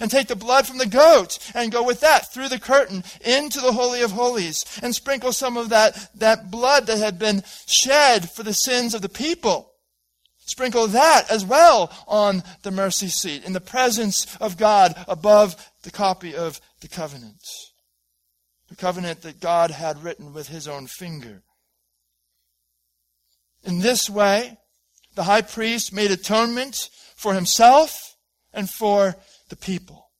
And 0.00 0.10
take 0.10 0.26
the 0.26 0.36
blood 0.36 0.66
from 0.66 0.78
the 0.78 0.86
goat 0.86 1.38
and 1.54 1.70
go 1.70 1.82
with 1.82 2.00
that 2.00 2.32
through 2.32 2.48
the 2.48 2.58
curtain 2.58 3.04
into 3.24 3.60
the 3.60 3.72
Holy 3.72 4.02
of 4.02 4.10
Holies 4.10 4.64
and 4.82 4.94
sprinkle 4.94 5.32
some 5.32 5.56
of 5.56 5.68
that, 5.68 6.10
that 6.18 6.50
blood 6.50 6.86
that 6.86 6.98
had 6.98 7.18
been 7.18 7.44
shed 7.66 8.30
for 8.30 8.42
the 8.42 8.52
sins 8.52 8.94
of 8.94 9.02
the 9.02 9.08
people. 9.08 9.72
Sprinkle 10.44 10.88
that 10.88 11.30
as 11.30 11.44
well 11.44 11.92
on 12.06 12.42
the 12.62 12.70
mercy 12.70 13.08
seat 13.08 13.44
in 13.44 13.52
the 13.52 13.60
presence 13.60 14.36
of 14.36 14.56
God 14.56 14.94
above 15.08 15.72
the 15.82 15.90
copy 15.90 16.34
of 16.34 16.60
the 16.80 16.88
covenant. 16.88 17.42
The 18.76 18.82
covenant 18.82 19.22
that 19.22 19.40
God 19.40 19.70
had 19.70 20.04
written 20.04 20.34
with 20.34 20.48
his 20.48 20.68
own 20.68 20.86
finger. 20.86 21.42
In 23.64 23.78
this 23.78 24.10
way, 24.10 24.58
the 25.14 25.22
high 25.22 25.40
priest 25.40 25.94
made 25.94 26.10
atonement 26.10 26.90
for 27.16 27.32
himself 27.32 28.16
and 28.52 28.68
for 28.68 29.16
the 29.48 29.56
people. 29.56 30.10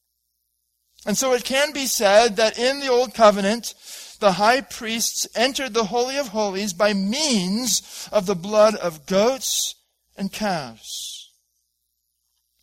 And 1.04 1.18
so 1.18 1.34
it 1.34 1.44
can 1.44 1.72
be 1.72 1.84
said 1.84 2.36
that 2.36 2.58
in 2.58 2.80
the 2.80 2.88
Old 2.88 3.12
Covenant, 3.12 3.74
the 4.20 4.32
high 4.32 4.62
priests 4.62 5.26
entered 5.34 5.74
the 5.74 5.84
Holy 5.84 6.16
of 6.16 6.28
Holies 6.28 6.72
by 6.72 6.94
means 6.94 8.08
of 8.10 8.24
the 8.24 8.34
blood 8.34 8.74
of 8.76 9.04
goats 9.04 9.74
and 10.16 10.32
calves. 10.32 11.30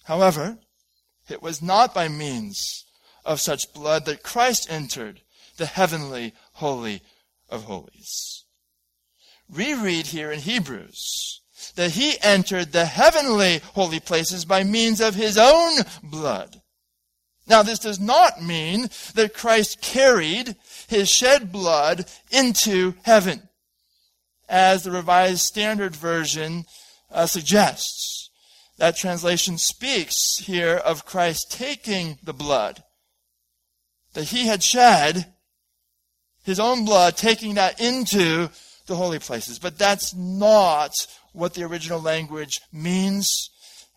However, 0.05 0.57
it 1.29 1.43
was 1.43 1.61
not 1.61 1.93
by 1.93 2.07
means 2.07 2.83
of 3.23 3.39
such 3.39 3.73
blood 3.73 4.05
that 4.05 4.23
Christ 4.23 4.67
entered 4.71 5.21
the 5.57 5.65
heavenly 5.65 6.33
Holy 6.53 7.01
of 7.49 7.63
Holies. 7.63 8.45
We 9.53 9.73
read 9.73 10.07
here 10.07 10.31
in 10.31 10.39
Hebrews 10.39 11.41
that 11.75 11.91
he 11.91 12.17
entered 12.21 12.71
the 12.71 12.85
heavenly 12.85 13.61
holy 13.73 13.99
places 13.99 14.45
by 14.45 14.63
means 14.63 15.01
of 15.01 15.15
his 15.15 15.37
own 15.37 15.77
blood. 16.01 16.61
Now, 17.47 17.61
this 17.61 17.79
does 17.79 17.99
not 17.99 18.41
mean 18.41 18.89
that 19.15 19.33
Christ 19.33 19.81
carried 19.81 20.55
his 20.87 21.09
shed 21.09 21.51
blood 21.51 22.09
into 22.31 22.95
heaven, 23.03 23.49
as 24.47 24.83
the 24.83 24.91
Revised 24.91 25.41
Standard 25.41 25.95
Version 25.95 26.65
uh, 27.11 27.25
suggests. 27.25 28.29
That 28.77 28.95
translation 28.95 29.57
speaks 29.57 30.37
here 30.37 30.75
of 30.75 31.05
Christ 31.05 31.51
taking 31.51 32.17
the 32.23 32.33
blood 32.33 32.83
that 34.13 34.25
he 34.25 34.47
had 34.47 34.63
shed, 34.63 35.32
his 36.43 36.59
own 36.59 36.85
blood, 36.85 37.17
taking 37.17 37.55
that 37.55 37.79
into 37.79 38.49
the 38.87 38.95
holy 38.95 39.19
places. 39.19 39.59
But 39.59 39.77
that's 39.77 40.13
not 40.13 40.91
what 41.31 41.53
the 41.53 41.63
original 41.63 42.01
language 42.01 42.61
means, 42.71 43.49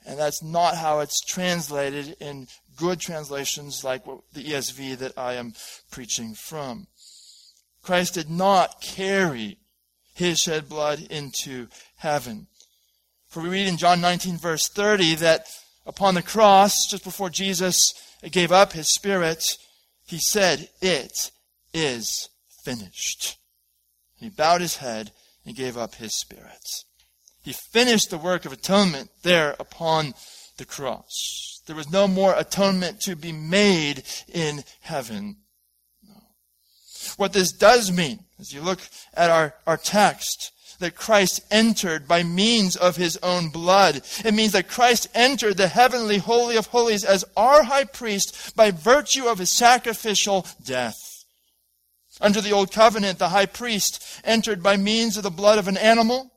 and 0.07 0.19
that's 0.19 0.43
not 0.43 0.76
how 0.76 1.00
it's 1.00 1.21
translated 1.25 2.17
in 2.21 2.49
good 2.76 3.00
translations 3.00 3.83
like 3.85 4.05
the 4.33 4.45
ESV 4.45 4.99
that 4.99 5.19
I 5.19 5.35
am 5.35 5.55
preaching 5.91 6.35
from. 6.35 6.87
Christ 7.83 8.15
did 8.15 8.31
not 8.31 8.81
carry 8.81 9.59
his 10.15 10.39
shed 10.39 10.69
blood 10.69 11.00
into 11.11 11.69
heaven. 11.97 12.47
For 13.28 13.43
we 13.43 13.49
read 13.49 13.69
in 13.69 13.76
John 13.76 14.00
19, 14.00 14.39
verse 14.39 14.69
30, 14.69 15.17
that 15.17 15.47
upon 15.85 16.15
the 16.15 16.23
cross, 16.23 16.87
just 16.87 17.04
before 17.04 17.30
Jesus 17.30 17.93
gave 18.30 18.50
up 18.50 18.73
his 18.73 18.89
spirit, 18.89 19.56
he 20.06 20.19
said, 20.19 20.69
It 20.80 21.30
is 21.73 22.28
finished. 22.67 23.39
He 24.17 24.29
bowed 24.29 24.61
his 24.61 24.79
head 24.79 25.13
and 25.45 25.55
gave 25.55 25.76
up 25.76 25.95
his 25.95 26.19
spirit. 26.19 26.67
He 27.45 27.52
finished 27.52 28.11
the 28.11 28.19
work 28.19 28.45
of 28.45 28.52
atonement 28.52 29.11
there 29.23 29.55
upon 29.61 30.15
the 30.57 30.65
cross. 30.65 31.63
There 31.67 31.76
was 31.76 31.93
no 31.93 32.09
more 32.09 32.35
atonement 32.37 33.00
to 33.02 33.15
be 33.15 33.31
made 33.31 34.02
in 34.26 34.65
heaven. 34.81 35.37
No. 36.02 36.17
What 37.17 37.33
this 37.33 37.52
does 37.52 37.93
mean, 37.93 38.25
as 38.41 38.52
you 38.52 38.63
look 38.63 38.81
at 39.15 39.31
our, 39.31 39.55
our 39.65 39.76
text, 39.76 40.50
that 40.81 40.97
Christ 40.97 41.41
entered 41.52 42.09
by 42.09 42.25
means 42.25 42.75
of 42.75 42.97
his 42.97 43.17
own 43.23 43.50
blood. 43.50 44.02
It 44.25 44.35
means 44.35 44.52
that 44.52 44.69
Christ 44.69 45.07
entered 45.15 45.57
the 45.57 45.69
heavenly 45.69 46.19
holy 46.19 46.57
of 46.57 46.67
holies 46.67 47.05
as 47.05 47.25
our 47.37 47.63
high 47.63 47.85
priest 47.85 48.57
by 48.57 48.73
virtue 48.73 49.26
of 49.26 49.39
his 49.39 49.52
sacrificial 49.52 50.47
death. 50.65 51.05
Under 52.21 52.41
the 52.41 52.52
old 52.52 52.73
covenant, 52.73 53.19
the 53.19 53.29
high 53.29 53.47
priest 53.47 54.02
entered 54.25 54.63
by 54.63 54.76
means 54.76 55.17
of 55.17 55.23
the 55.23 55.31
blood 55.31 55.59
of 55.59 55.69
an 55.69 55.76
animal 55.76 56.33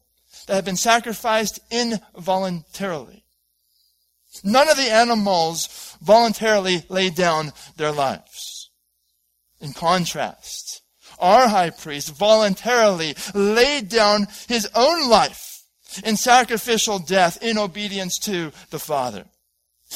that 0.48 0.56
had 0.56 0.66
been 0.66 0.76
sacrificed 0.76 1.60
involuntarily. 1.72 3.24
None 4.44 4.70
of 4.70 4.78
the 4.78 4.92
animals 4.92 5.96
voluntarily 6.02 6.84
laid 6.90 7.16
down 7.16 7.54
their 7.78 7.92
lives. 7.92 8.70
In 9.62 9.74
contrast, 9.74 10.82
our 11.20 11.48
high 11.48 11.70
priest 11.70 12.16
voluntarily 12.16 13.16
laid 13.34 13.90
down 13.90 14.28
his 14.48 14.70
own 14.76 15.10
life 15.10 15.64
in 16.04 16.16
sacrificial 16.16 17.00
death 17.00 17.42
in 17.42 17.58
obedience 17.58 18.20
to 18.20 18.52
the 18.70 18.80
Father. 18.80 19.26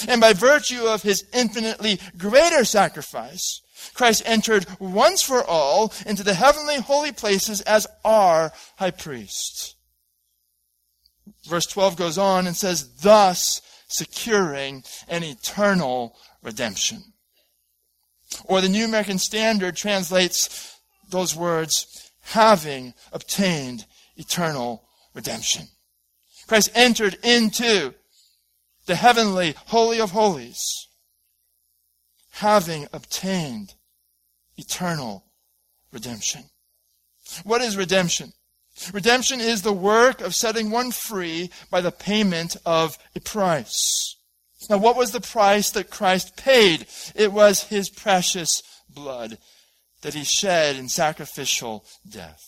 And 0.07 0.19
by 0.19 0.33
virtue 0.33 0.85
of 0.85 1.03
his 1.03 1.23
infinitely 1.33 1.99
greater 2.17 2.65
sacrifice, 2.65 3.61
Christ 3.93 4.23
entered 4.25 4.65
once 4.79 5.21
for 5.21 5.43
all 5.43 5.93
into 6.05 6.23
the 6.23 6.33
heavenly 6.33 6.77
holy 6.77 7.11
places 7.11 7.61
as 7.61 7.87
our 8.03 8.51
high 8.77 8.91
priest. 8.91 9.75
Verse 11.45 11.65
12 11.65 11.95
goes 11.95 12.17
on 12.17 12.47
and 12.47 12.55
says, 12.55 12.87
thus 13.01 13.61
securing 13.87 14.83
an 15.07 15.23
eternal 15.23 16.15
redemption. 16.41 17.03
Or 18.45 18.61
the 18.61 18.69
New 18.69 18.85
American 18.85 19.19
Standard 19.19 19.75
translates 19.75 20.79
those 21.09 21.35
words, 21.35 22.11
having 22.21 22.93
obtained 23.11 23.85
eternal 24.15 24.83
redemption. 25.13 25.67
Christ 26.47 26.71
entered 26.73 27.17
into 27.23 27.93
the 28.85 28.95
heavenly 28.95 29.55
Holy 29.67 29.99
of 29.99 30.11
Holies, 30.11 30.87
having 32.33 32.87
obtained 32.91 33.75
eternal 34.57 35.23
redemption. 35.91 36.43
What 37.43 37.61
is 37.61 37.77
redemption? 37.77 38.33
Redemption 38.91 39.39
is 39.39 39.61
the 39.61 39.71
work 39.73 40.19
of 40.19 40.33
setting 40.33 40.71
one 40.71 40.91
free 40.91 41.51
by 41.69 41.81
the 41.81 41.91
payment 41.91 42.57
of 42.65 42.97
a 43.15 43.19
price. 43.19 44.17
Now, 44.69 44.77
what 44.77 44.95
was 44.95 45.11
the 45.11 45.21
price 45.21 45.69
that 45.71 45.91
Christ 45.91 46.35
paid? 46.35 46.87
It 47.15 47.31
was 47.31 47.65
his 47.65 47.89
precious 47.89 48.63
blood 48.89 49.37
that 50.01 50.15
he 50.15 50.23
shed 50.23 50.75
in 50.75 50.89
sacrificial 50.89 51.85
death. 52.09 52.43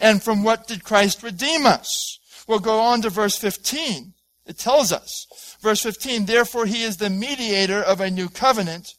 And 0.00 0.22
from 0.22 0.42
what 0.42 0.66
did 0.66 0.84
Christ 0.84 1.22
redeem 1.22 1.66
us? 1.66 2.18
We'll 2.48 2.60
go 2.60 2.80
on 2.80 3.02
to 3.02 3.10
verse 3.10 3.36
15. 3.36 4.14
It 4.46 4.58
tells 4.58 4.90
us, 4.90 5.51
verse 5.62 5.82
15, 5.82 6.26
therefore 6.26 6.66
he 6.66 6.82
is 6.82 6.98
the 6.98 7.10
mediator 7.10 7.82
of 7.82 8.00
a 8.00 8.10
new 8.10 8.28
covenant, 8.28 8.94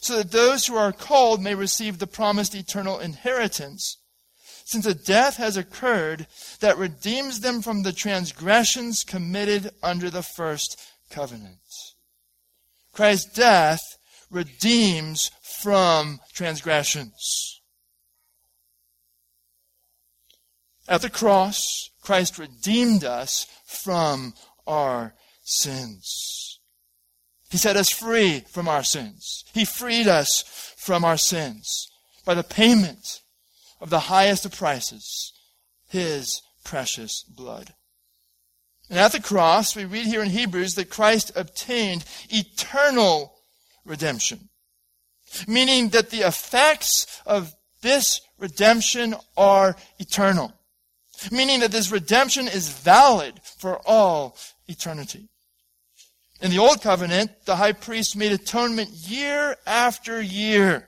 so 0.00 0.18
that 0.18 0.30
those 0.30 0.66
who 0.66 0.76
are 0.76 0.92
called 0.92 1.42
may 1.42 1.54
receive 1.54 1.98
the 1.98 2.06
promised 2.06 2.54
eternal 2.54 3.00
inheritance 3.00 3.98
since 4.66 4.84
a 4.84 4.94
death 4.94 5.36
has 5.36 5.56
occurred 5.56 6.26
that 6.58 6.76
redeems 6.76 7.38
them 7.38 7.62
from 7.62 7.84
the 7.84 7.92
transgressions 7.92 9.04
committed 9.04 9.70
under 9.80 10.10
the 10.10 10.24
first 10.24 10.80
covenant. 11.08 11.60
Christ's 12.92 13.32
death 13.32 13.80
redeems 14.28 15.30
from 15.40 16.18
transgressions. 16.32 17.60
At 20.88 21.02
the 21.02 21.10
cross, 21.10 21.90
Christ 22.00 22.36
redeemed 22.36 23.04
us 23.04 23.46
from 23.64 24.34
our 24.66 25.14
sins. 25.46 26.58
He 27.50 27.56
set 27.56 27.76
us 27.76 27.88
free 27.88 28.40
from 28.48 28.66
our 28.68 28.82
sins. 28.82 29.44
He 29.54 29.64
freed 29.64 30.08
us 30.08 30.42
from 30.76 31.04
our 31.04 31.16
sins 31.16 31.88
by 32.24 32.34
the 32.34 32.42
payment 32.42 33.22
of 33.80 33.88
the 33.88 34.00
highest 34.00 34.44
of 34.44 34.52
prices, 34.56 35.32
his 35.88 36.42
precious 36.64 37.22
blood. 37.22 37.72
And 38.90 38.98
at 38.98 39.12
the 39.12 39.20
cross, 39.20 39.76
we 39.76 39.84
read 39.84 40.06
here 40.06 40.22
in 40.22 40.30
Hebrews 40.30 40.74
that 40.74 40.90
Christ 40.90 41.30
obtained 41.36 42.04
eternal 42.28 43.32
redemption. 43.84 44.48
meaning 45.46 45.90
that 45.90 46.10
the 46.10 46.26
effects 46.26 47.20
of 47.26 47.54
this 47.82 48.20
redemption 48.38 49.14
are 49.36 49.76
eternal, 49.98 50.52
meaning 51.30 51.60
that 51.60 51.72
this 51.72 51.90
redemption 51.90 52.48
is 52.48 52.68
valid 52.70 53.34
for 53.58 53.80
all 53.86 54.36
eternity. 54.68 55.28
In 56.40 56.50
the 56.50 56.58
Old 56.58 56.82
Covenant, 56.82 57.30
the 57.46 57.56
high 57.56 57.72
priest 57.72 58.16
made 58.16 58.32
atonement 58.32 58.90
year 58.90 59.56
after 59.66 60.20
year, 60.20 60.86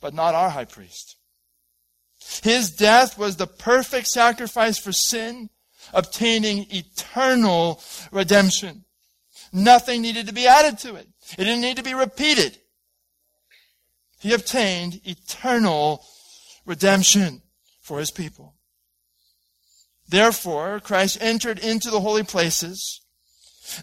but 0.00 0.14
not 0.14 0.34
our 0.34 0.50
high 0.50 0.66
priest. 0.66 1.16
His 2.42 2.70
death 2.70 3.18
was 3.18 3.36
the 3.36 3.46
perfect 3.46 4.06
sacrifice 4.06 4.78
for 4.78 4.92
sin, 4.92 5.50
obtaining 5.92 6.66
eternal 6.70 7.82
redemption. 8.12 8.84
Nothing 9.52 10.02
needed 10.02 10.28
to 10.28 10.32
be 10.32 10.46
added 10.46 10.78
to 10.80 10.94
it. 10.94 11.08
It 11.32 11.44
didn't 11.44 11.62
need 11.62 11.76
to 11.78 11.82
be 11.82 11.94
repeated. 11.94 12.56
He 14.20 14.32
obtained 14.32 15.00
eternal 15.04 16.04
redemption 16.66 17.42
for 17.80 17.98
his 17.98 18.10
people. 18.10 18.54
Therefore, 20.08 20.78
Christ 20.80 21.18
entered 21.20 21.58
into 21.58 21.90
the 21.90 22.00
holy 22.00 22.22
places, 22.22 23.00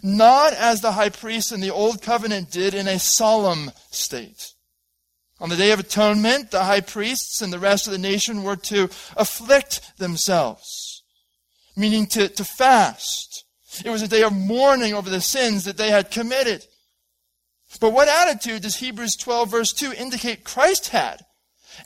not 0.02 0.52
as 0.52 0.80
the 0.80 0.92
high 0.92 1.08
priest 1.08 1.52
in 1.52 1.60
the 1.60 1.70
old 1.70 2.02
covenant 2.02 2.50
did 2.50 2.74
in 2.74 2.88
a 2.88 2.98
solemn 2.98 3.70
state. 3.90 4.52
On 5.40 5.48
the 5.48 5.56
day 5.56 5.70
of 5.70 5.78
atonement, 5.78 6.50
the 6.50 6.64
high 6.64 6.80
priests 6.80 7.40
and 7.42 7.52
the 7.52 7.58
rest 7.58 7.86
of 7.86 7.92
the 7.92 7.98
nation 7.98 8.42
were 8.42 8.56
to 8.56 8.84
afflict 9.16 9.96
themselves, 9.98 11.02
meaning 11.76 12.06
to, 12.08 12.28
to 12.28 12.44
fast. 12.44 13.44
It 13.84 13.90
was 13.90 14.02
a 14.02 14.08
day 14.08 14.22
of 14.22 14.32
mourning 14.32 14.94
over 14.94 15.08
the 15.08 15.20
sins 15.20 15.64
that 15.64 15.76
they 15.76 15.90
had 15.90 16.10
committed. 16.10 16.66
But 17.80 17.92
what 17.92 18.08
attitude 18.08 18.62
does 18.62 18.76
Hebrews 18.76 19.16
12 19.16 19.50
verse 19.50 19.72
2 19.72 19.92
indicate 19.92 20.42
Christ 20.42 20.88
had 20.88 21.24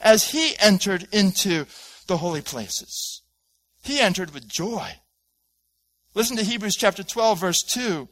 as 0.01 0.31
he 0.31 0.55
entered 0.59 1.07
into 1.11 1.65
the 2.07 2.17
holy 2.17 2.41
places? 2.41 3.21
He 3.83 3.99
entered 3.99 4.33
with 4.33 4.47
joy. 4.47 4.93
Listen 6.15 6.37
to 6.37 6.43
Hebrews 6.43 6.75
chapter 6.75 7.03
12 7.03 7.39
verse 7.39 7.63
2. 7.63 8.07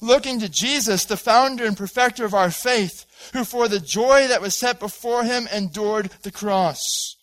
Looking 0.00 0.40
to 0.40 0.48
Jesus, 0.48 1.04
the 1.04 1.16
founder 1.16 1.64
and 1.64 1.76
perfecter 1.76 2.24
of 2.24 2.34
our 2.34 2.50
faith, 2.50 3.04
who 3.32 3.44
for 3.44 3.68
the 3.68 3.80
joy 3.80 4.28
that 4.28 4.40
was 4.40 4.56
set 4.56 4.80
before 4.80 5.24
him 5.24 5.46
endured 5.52 6.10
the 6.22 6.30
cross, 6.30 7.16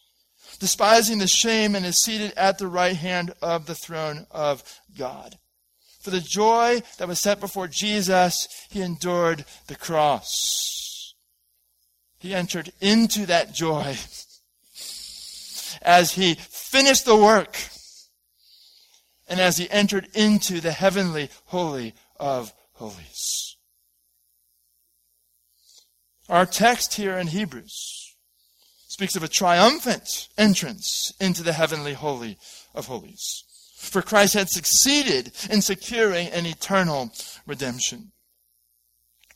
despising 0.59 1.17
the 1.17 1.27
shame 1.27 1.75
and 1.75 1.85
is 1.85 2.03
seated 2.03 2.33
at 2.37 2.57
the 2.57 2.67
right 2.67 2.95
hand 2.95 3.33
of 3.41 3.65
the 3.65 3.75
throne 3.75 4.27
of 4.31 4.63
God. 4.97 5.37
For 6.01 6.11
the 6.11 6.21
joy 6.21 6.81
that 6.97 7.07
was 7.07 7.19
set 7.19 7.39
before 7.39 7.67
Jesus, 7.67 8.47
he 8.69 8.81
endured 8.81 9.45
the 9.67 9.75
cross. 9.75 11.13
He 12.19 12.35
entered 12.35 12.71
into 12.79 13.25
that 13.27 13.53
joy 13.53 13.95
as 15.81 16.11
he 16.11 16.35
finished 16.35 17.05
the 17.05 17.15
work 17.15 17.57
and 19.31 19.39
as 19.39 19.57
he 19.57 19.71
entered 19.71 20.09
into 20.13 20.59
the 20.59 20.73
heavenly 20.73 21.29
holy 21.45 21.93
of 22.19 22.53
holies. 22.73 23.55
Our 26.27 26.45
text 26.45 26.95
here 26.95 27.17
in 27.17 27.27
Hebrews 27.27 28.13
speaks 28.89 29.15
of 29.15 29.23
a 29.23 29.29
triumphant 29.29 30.27
entrance 30.37 31.13
into 31.21 31.43
the 31.43 31.53
heavenly 31.53 31.93
holy 31.93 32.37
of 32.75 32.87
holies. 32.87 33.45
For 33.77 34.01
Christ 34.01 34.33
had 34.33 34.49
succeeded 34.49 35.31
in 35.49 35.61
securing 35.61 36.27
an 36.27 36.45
eternal 36.45 37.13
redemption. 37.47 38.11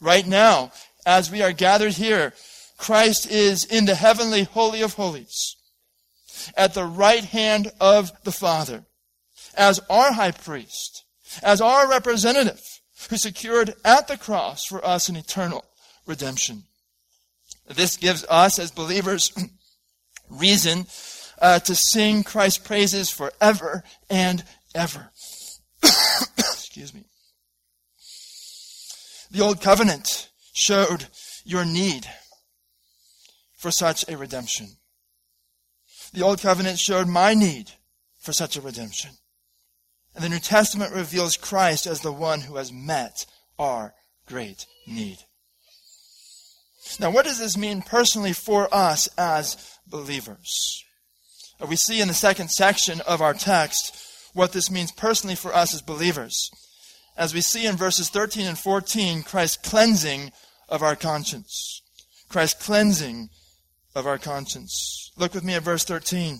Right 0.01 0.27
now, 0.27 0.73
as 1.05 1.31
we 1.31 1.41
are 1.41 1.53
gathered 1.53 1.93
here, 1.93 2.34
Christ 2.77 3.31
is 3.31 3.63
in 3.63 3.86
the 3.86 3.95
heavenly 3.95 4.43
holy 4.43 4.81
of 4.81 4.95
holies, 4.95 5.55
at 6.58 6.73
the 6.73 6.84
right 6.84 7.23
hand 7.23 7.71
of 7.79 8.12
the 8.25 8.34
Father, 8.34 8.84
as 9.58 9.80
our 9.89 10.13
high 10.13 10.32
priest, 10.32 11.04
as 11.44 11.62
our 11.62 11.89
representative, 11.89 12.62
who 13.10 13.18
secured 13.18 13.76
at 13.84 14.08
the 14.08 14.18
cross 14.18 14.65
for 14.65 14.86
us 14.86 15.10
an 15.10 15.15
eternal 15.15 15.65
redemption. 16.06 16.63
This 17.68 17.98
gives 17.98 18.26
us, 18.30 18.60
as 18.60 18.72
believers, 18.72 19.32
reason 20.30 20.86
uh, 21.41 21.60
to 21.60 21.76
sing 21.76 22.24
Christ's 22.24 22.60
praises 22.60 23.10
forever 23.10 23.84
and 24.10 24.44
ever. 24.74 25.12
Excuse 25.84 26.94
me. 26.94 27.04
The 29.32 29.41
Old 29.41 29.62
Covenant 29.62 30.30
showed 30.54 31.08
your 31.44 31.65
need 31.65 32.08
for 33.58 33.72
such 33.72 34.08
a 34.08 34.18
redemption. 34.18 34.68
The 36.13 36.22
Old 36.22 36.39
Covenant 36.39 36.80
showed 36.80 37.08
my 37.08 37.34
need 37.34 37.72
for 38.20 38.32
such 38.32 38.56
a 38.56 38.62
redemption. 38.62 39.12
And 40.15 40.23
the 40.23 40.30
New 40.30 40.39
Testament 40.39 40.93
reveals 40.93 41.36
Christ 41.36 41.86
as 41.86 42.01
the 42.01 42.12
one 42.12 42.41
who 42.41 42.56
has 42.56 42.71
met 42.71 43.25
our 43.60 43.93
great 44.25 44.65
need. 44.88 45.19
Now, 46.99 47.12
what 47.12 47.25
does 47.25 47.39
this 47.39 47.58
mean 47.58 47.82
personally 47.82 48.34
for 48.34 48.73
us 48.73 49.10
as 49.17 49.78
believers? 49.88 50.84
We 51.67 51.75
see 51.75 51.99
in 51.99 52.08
the 52.08 52.13
second 52.13 52.49
section 52.49 53.01
of 53.01 53.21
our 53.21 53.34
text 53.34 53.95
what 54.34 54.51
this 54.51 54.69
means 54.69 54.91
personally 54.91 55.36
for 55.36 55.54
us 55.54 55.73
as 55.73 55.82
believers. 55.82 56.51
As 57.17 57.34
we 57.34 57.41
see 57.41 57.65
in 57.65 57.78
verses 57.78 58.10
13 58.10 58.45
and 58.45 58.58
14, 58.58 59.23
Christ's 59.23 59.69
cleansing 59.69 60.32
of 60.69 60.84
our 60.84 60.95
conscience. 60.95 61.82
Christ's 62.30 62.63
cleansing 62.63 63.30
of 63.95 64.06
our 64.06 64.17
conscience. 64.17 65.12
Look 65.17 65.34
with 65.34 65.43
me 65.43 65.54
at 65.54 65.63
verse 65.63 65.86
13. 65.86 66.39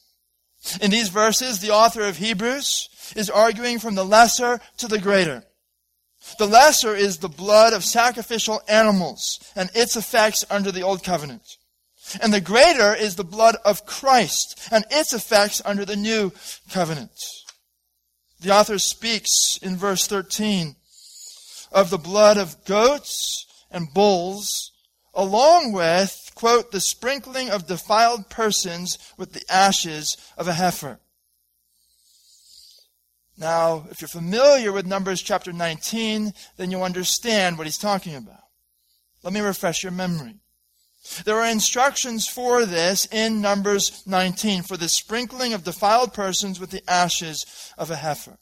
In 0.81 0.91
these 0.91 1.09
verses, 1.09 1.59
the 1.59 1.71
author 1.71 2.01
of 2.01 2.17
Hebrews 2.17 3.13
is 3.15 3.29
arguing 3.29 3.79
from 3.79 3.95
the 3.95 4.05
lesser 4.05 4.59
to 4.77 4.87
the 4.87 4.99
greater. 4.99 5.43
The 6.37 6.47
lesser 6.47 6.95
is 6.95 7.17
the 7.17 7.29
blood 7.29 7.73
of 7.73 7.83
sacrificial 7.83 8.61
animals 8.67 9.39
and 9.55 9.71
its 9.73 9.95
effects 9.95 10.45
under 10.49 10.71
the 10.71 10.83
Old 10.83 11.03
Covenant. 11.03 11.57
And 12.21 12.33
the 12.33 12.41
greater 12.41 12.93
is 12.93 13.15
the 13.15 13.23
blood 13.23 13.55
of 13.65 13.85
Christ 13.85 14.69
and 14.71 14.85
its 14.91 15.13
effects 15.13 15.61
under 15.65 15.85
the 15.85 15.95
new 15.95 16.31
covenant. 16.69 17.11
The 18.39 18.51
author 18.51 18.79
speaks 18.79 19.57
in 19.61 19.77
verse 19.77 20.07
13 20.07 20.75
of 21.71 21.89
the 21.89 21.97
blood 21.97 22.37
of 22.37 22.65
goats 22.65 23.45
and 23.71 23.93
bulls, 23.93 24.71
along 25.13 25.73
with, 25.73 26.20
quote, 26.41 26.71
the 26.71 26.81
sprinkling 26.81 27.51
of 27.51 27.67
defiled 27.67 28.27
persons 28.27 28.97
with 29.15 29.31
the 29.33 29.43
ashes 29.47 30.17
of 30.39 30.47
a 30.47 30.53
heifer. 30.53 30.99
Now, 33.37 33.85
if 33.91 34.01
you're 34.01 34.07
familiar 34.07 34.71
with 34.71 34.87
Numbers 34.87 35.21
chapter 35.21 35.53
19, 35.53 36.33
then 36.57 36.71
you'll 36.71 36.81
understand 36.81 37.59
what 37.59 37.67
he's 37.67 37.77
talking 37.77 38.15
about. 38.15 38.41
Let 39.21 39.33
me 39.33 39.39
refresh 39.39 39.83
your 39.83 39.91
memory. 39.91 40.39
There 41.25 41.39
are 41.39 41.51
instructions 41.51 42.27
for 42.27 42.65
this 42.65 43.07
in 43.11 43.39
Numbers 43.39 44.01
19 44.07 44.63
for 44.63 44.77
the 44.77 44.89
sprinkling 44.89 45.53
of 45.53 45.63
defiled 45.63 46.11
persons 46.11 46.59
with 46.59 46.71
the 46.71 46.89
ashes 46.89 47.45
of 47.77 47.91
a 47.91 47.97
heifer. 47.97 48.39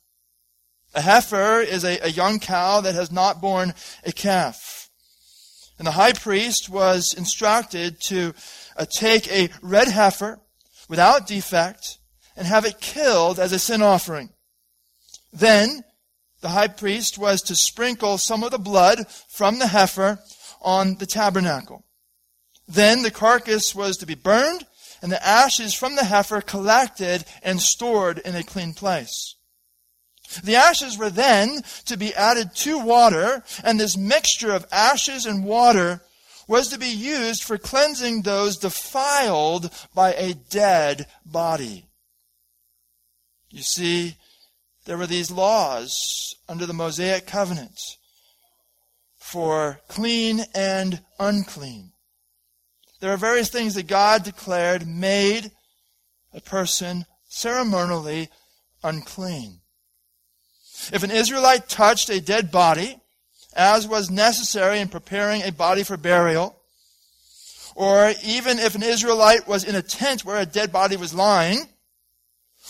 A 0.94 1.02
heifer 1.02 1.60
is 1.60 1.84
a, 1.84 2.00
a 2.00 2.10
young 2.10 2.40
cow 2.40 2.80
that 2.80 2.96
has 2.96 3.12
not 3.12 3.42
borne 3.42 3.74
a 4.06 4.14
calf. 4.14 4.79
And 5.80 5.88
the 5.88 5.92
high 5.92 6.14
priest 6.14 6.70
was 6.70 7.14
instructed 7.14 8.00
to 8.02 8.36
uh, 8.78 8.86
take 8.86 9.32
a 9.32 9.50
red 9.62 9.88
heifer 9.88 10.40
without 10.90 11.26
defect 11.26 11.98
and 12.36 12.46
have 12.46 12.66
it 12.66 12.82
killed 12.82 13.40
as 13.40 13.54
a 13.54 13.60
sin 13.60 13.82
offering. 13.82 14.30
Then 15.32 15.84
the 16.42 16.50
high 16.50 16.68
priest 16.68 17.18
was 17.18 17.42
to 17.44 17.56
sprinkle 17.56 18.18
some 18.18 18.44
of 18.44 18.52
the 18.52 18.60
blood 18.60 19.08
from 19.30 19.60
the 19.60 19.68
heifer 19.68 20.20
on 20.62 20.96
the 20.96 21.06
tabernacle. 21.06 21.86
Then 22.68 23.02
the 23.02 23.12
carcass 23.12 23.74
was 23.74 23.98
to 23.98 24.06
be 24.06 24.16
burned, 24.16 24.66
and 25.02 25.12
the 25.12 25.26
ashes 25.26 25.74
from 25.74 25.96
the 25.96 26.04
heifer 26.04 26.42
collected 26.42 27.24
and 27.42 27.62
stored 27.62 28.20
in 28.20 28.36
a 28.36 28.44
clean 28.44 28.74
place. 28.74 29.36
The 30.44 30.56
ashes 30.56 30.98
were 30.98 31.10
then 31.10 31.62
to 31.86 31.98
be 31.98 32.14
added 32.14 32.56
to 32.58 32.80
water, 32.80 33.44
and 33.64 33.80
this 33.80 33.98
mixture 33.98 34.52
of 34.52 34.68
ashes 34.72 35.26
and 35.26 35.44
water 35.44 36.02
was 36.48 36.70
to 36.70 36.80
be 36.80 36.88
used 36.88 37.44
for 37.44 37.58
cleansing 37.58 38.22
those 38.22 38.58
defiled 38.58 39.72
by 39.94 40.14
a 40.14 40.34
dead 40.34 41.08
body. 41.26 41.86
You 43.52 43.62
see, 43.62 44.16
there 44.86 44.98
were 44.98 45.08
these 45.08 45.32
laws 45.32 46.36
under 46.48 46.66
the 46.66 46.74
Mosaic 46.74 47.28
covenant 47.28 47.80
for 49.18 49.80
clean 49.88 50.42
and 50.56 51.02
unclean. 51.20 51.92
There 53.00 53.14
are 53.14 53.18
various 53.18 53.50
things 53.50 53.76
that 53.76 53.88
God 53.88 54.24
declared 54.24 54.88
made 54.88 55.52
a 56.34 56.42
person 56.42 57.06
ceremonially 57.28 58.30
unclean. 58.84 59.62
If 60.92 61.04
an 61.04 61.12
Israelite 61.12 61.70
touched 61.70 62.10
a 62.10 62.22
dead 62.22 62.52
body, 62.52 63.00
as 63.56 63.88
was 63.88 64.10
necessary 64.10 64.80
in 64.80 64.88
preparing 64.88 65.42
a 65.44 65.52
body 65.52 65.84
for 65.84 65.98
burial, 65.98 66.56
or 67.76 68.14
even 68.24 68.60
if 68.60 68.76
an 68.76 68.84
Israelite 68.84 69.48
was 69.48 69.64
in 69.64 69.76
a 69.76 69.82
tent 69.82 70.26
where 70.26 70.40
a 70.40 70.46
dead 70.46 70.72
body 70.72 70.98
was 70.98 71.14
lying, 71.14 71.68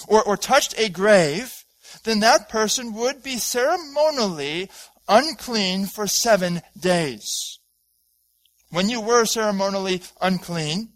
or, 0.07 0.23
or 0.23 0.37
touched 0.37 0.77
a 0.77 0.89
grave, 0.89 1.63
then 2.03 2.19
that 2.19 2.49
person 2.49 2.93
would 2.93 3.23
be 3.23 3.37
ceremonially 3.37 4.69
unclean 5.07 5.85
for 5.85 6.07
seven 6.07 6.61
days. 6.79 7.59
When 8.69 8.89
you 8.89 9.01
were 9.01 9.25
ceremonially 9.25 10.03
unclean, 10.21 10.89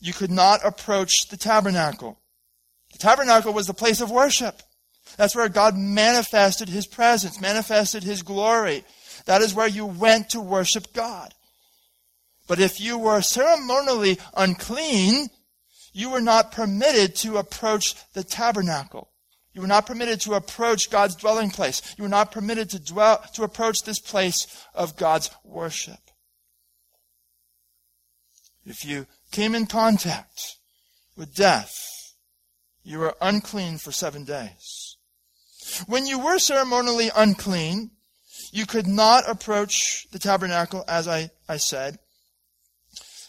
you 0.00 0.12
could 0.12 0.30
not 0.30 0.64
approach 0.64 1.28
the 1.30 1.36
tabernacle. 1.36 2.18
The 2.92 2.98
tabernacle 2.98 3.52
was 3.52 3.66
the 3.66 3.74
place 3.74 4.00
of 4.00 4.10
worship. 4.10 4.62
That's 5.18 5.34
where 5.34 5.48
God 5.48 5.76
manifested 5.76 6.68
His 6.68 6.86
presence, 6.86 7.40
manifested 7.40 8.04
His 8.04 8.22
glory. 8.22 8.84
That 9.26 9.42
is 9.42 9.52
where 9.52 9.66
you 9.66 9.84
went 9.84 10.30
to 10.30 10.40
worship 10.40 10.92
God. 10.94 11.34
But 12.46 12.60
if 12.60 12.80
you 12.80 12.96
were 12.96 13.20
ceremonially 13.20 14.18
unclean, 14.34 15.26
you 15.92 16.10
were 16.10 16.20
not 16.20 16.52
permitted 16.52 17.16
to 17.16 17.36
approach 17.36 17.96
the 18.12 18.22
tabernacle. 18.22 19.10
You 19.52 19.62
were 19.62 19.66
not 19.66 19.86
permitted 19.86 20.20
to 20.20 20.34
approach 20.34 20.88
God's 20.88 21.16
dwelling 21.16 21.50
place. 21.50 21.82
You 21.98 22.04
were 22.04 22.08
not 22.08 22.30
permitted 22.30 22.70
to 22.70 22.78
dwell, 22.78 23.20
to 23.34 23.42
approach 23.42 23.82
this 23.82 23.98
place 23.98 24.46
of 24.72 24.96
God's 24.96 25.30
worship. 25.42 25.98
If 28.64 28.84
you 28.84 29.06
came 29.32 29.56
in 29.56 29.66
contact 29.66 30.58
with 31.16 31.34
death, 31.34 31.74
you 32.84 33.00
were 33.00 33.16
unclean 33.20 33.78
for 33.78 33.90
seven 33.90 34.22
days. 34.24 34.77
When 35.86 36.06
you 36.06 36.18
were 36.18 36.38
ceremonially 36.38 37.10
unclean, 37.14 37.90
you 38.52 38.66
could 38.66 38.86
not 38.86 39.28
approach 39.28 40.06
the 40.10 40.18
tabernacle, 40.18 40.84
as 40.88 41.06
I, 41.06 41.30
I 41.48 41.56
said. 41.58 41.98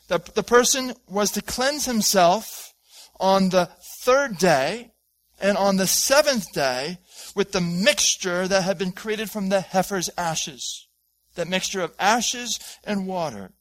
The, 0.08 0.20
the 0.34 0.44
person 0.44 0.94
was 1.08 1.32
to 1.32 1.42
cleanse 1.42 1.86
himself 1.86 2.74
on 3.20 3.50
the 3.50 3.70
third 4.02 4.38
day 4.38 4.92
and 5.40 5.58
on 5.58 5.78
the 5.78 5.88
seventh 5.88 6.52
day 6.54 6.98
with 7.36 7.52
the 7.52 7.62
mixture 7.62 8.48
that 8.48 8.64
had 8.64 8.78
been 8.78 8.92
created 8.92 9.30
from 9.30 9.50
the 9.50 9.62
heifer's 9.62 10.10
ashes. 10.18 10.88
That 11.36 11.48
mixture 11.48 11.82
of 11.82 11.94
ashes 12.00 12.60
and 12.84 13.08
water. 13.08 13.52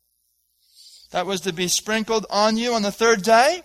That 1.10 1.26
was 1.26 1.40
to 1.42 1.52
be 1.52 1.68
sprinkled 1.68 2.26
on 2.30 2.56
you 2.56 2.74
on 2.74 2.82
the 2.82 2.92
third 2.92 3.22
day 3.22 3.62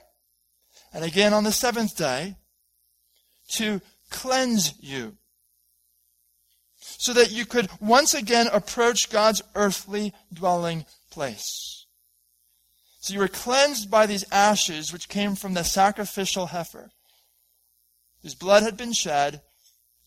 and 0.93 1.04
again 1.04 1.34
on 1.34 1.43
the 1.43 1.52
seventh 1.52 1.97
day 1.97 2.36
to 3.49 3.82
cleanse 4.13 4.73
you. 4.80 5.17
So 6.78 7.13
that 7.13 7.32
you 7.32 7.45
could 7.45 7.69
once 7.82 8.13
again 8.13 8.47
approach 8.47 9.10
God's 9.10 9.41
earthly 9.56 10.13
dwelling 10.32 10.86
place. 11.12 11.86
So 12.99 13.13
you 13.13 13.19
were 13.19 13.28
cleansed 13.28 13.91
by 13.91 14.06
these 14.06 14.26
ashes 14.32 14.93
which 14.93 15.10
came 15.10 15.36
from 15.36 15.54
the 15.54 15.63
sacrificial 15.63 16.47
heifer 16.47 16.89
whose 18.21 18.36
blood 18.36 18.63
had 18.63 18.78
been 18.78 18.93
shed, 18.93 19.41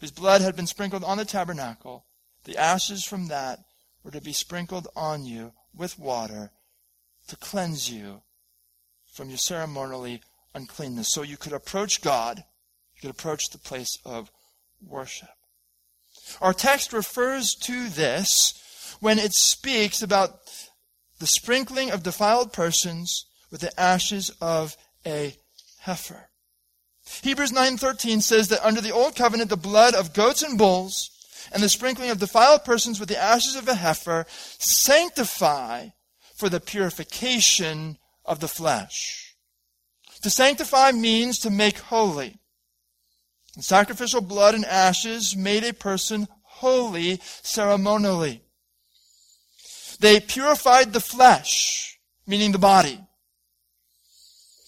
whose 0.01 0.11
blood 0.11 0.40
had 0.40 0.57
been 0.57 0.66
sprinkled 0.66 1.05
on 1.05 1.19
the 1.19 1.25
tabernacle, 1.25 2.07
the 2.45 2.57
ashes 2.57 3.05
from 3.05 3.29
that 3.29 3.61
were 4.03 4.11
to 4.11 4.21
be 4.21 4.33
sprinkled 4.33 4.88
on 4.97 5.27
you 5.27 5.53
with 5.75 5.99
water 5.99 6.51
to 7.29 7.37
cleanse 7.37 7.90
you 7.90 8.23
from 9.12 9.29
your 9.29 9.38
ceremonially 9.38 10.23
uncleanness. 10.55 11.12
So 11.12 11.23
you 11.23 11.37
could 11.37 11.53
approach 11.53 12.01
God, 12.01 12.45
you 12.96 13.02
could 13.02 13.11
approach 13.11 13.50
the 13.50 13.59
place 13.59 13.98
of 14.04 14.30
worship. 14.80 15.28
Our 16.40 16.52
text 16.52 16.92
refers 16.92 17.54
to 17.62 17.88
this 17.88 18.96
when 19.00 19.18
it 19.18 19.32
speaks 19.32 20.02
about 20.02 20.40
the 21.18 21.26
sprinkling 21.26 21.90
of 21.90 22.02
defiled 22.02 22.52
persons 22.52 23.26
with 23.50 23.61
the 23.61 23.80
ashes 23.80 24.30
of 24.40 24.76
a 25.04 25.37
heifer. 25.80 26.30
Hebrews 27.22 27.52
9:13 27.52 28.20
says 28.20 28.48
that 28.48 28.64
under 28.64 28.80
the 28.80 28.90
old 28.90 29.14
covenant 29.14 29.50
the 29.50 29.56
blood 29.56 29.94
of 29.94 30.12
goats 30.12 30.42
and 30.42 30.59
bulls 30.59 31.11
and 31.52 31.62
the 31.62 31.68
sprinkling 31.68 32.11
of 32.11 32.18
defiled 32.18 32.64
persons 32.64 32.98
with 32.98 33.09
the 33.09 33.22
ashes 33.22 33.54
of 33.54 33.68
a 33.68 33.74
heifer 33.74 34.26
sanctify 34.59 35.88
for 36.35 36.48
the 36.48 36.61
purification 36.61 37.98
of 38.24 38.40
the 38.40 38.48
flesh. 38.48 39.37
To 40.22 40.30
sanctify 40.30 40.92
means 40.92 41.38
to 41.38 41.50
make 41.50 41.78
holy. 41.78 42.40
And 43.57 43.64
sacrificial 43.64 44.21
blood 44.21 44.55
and 44.55 44.64
ashes 44.64 45.37
made 45.37 45.64
a 45.64 45.73
person 45.73 46.29
holy 46.42 47.21
ceremonially. 47.42 48.42
They 49.99 50.21
purified 50.21 50.92
the 50.92 51.01
flesh, 51.01 51.99
meaning 52.27 52.53
the 52.53 52.59
body 52.59 53.01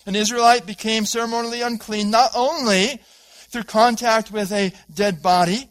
an 0.08 0.16
Israelite 0.16 0.64
became 0.64 1.04
ceremonially 1.04 1.60
unclean 1.60 2.10
not 2.10 2.30
only 2.34 2.98
through 3.50 3.64
contact 3.64 4.30
with 4.32 4.50
a 4.52 4.72
dead 4.92 5.22
body, 5.22 5.68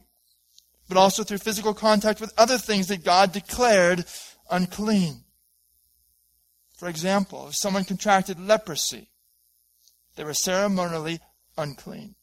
but 0.88 0.96
also 0.96 1.24
through 1.24 1.40
physical 1.40 1.74
contact 1.74 2.22
with 2.22 2.32
other 2.38 2.60
things 2.60 2.86
that 2.90 3.04
God 3.04 3.32
declared 3.32 4.06
unclean. 4.52 5.24
For 6.78 6.88
example, 6.88 7.48
if 7.48 7.56
someone 7.56 7.84
contracted 7.84 8.40
leprosy, 8.40 9.10
they 10.18 10.24
were 10.24 10.36
ceremonially 10.36 11.20
unclean. 11.58 12.14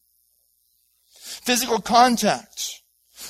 Physical 1.44 1.80
contact 1.80 2.80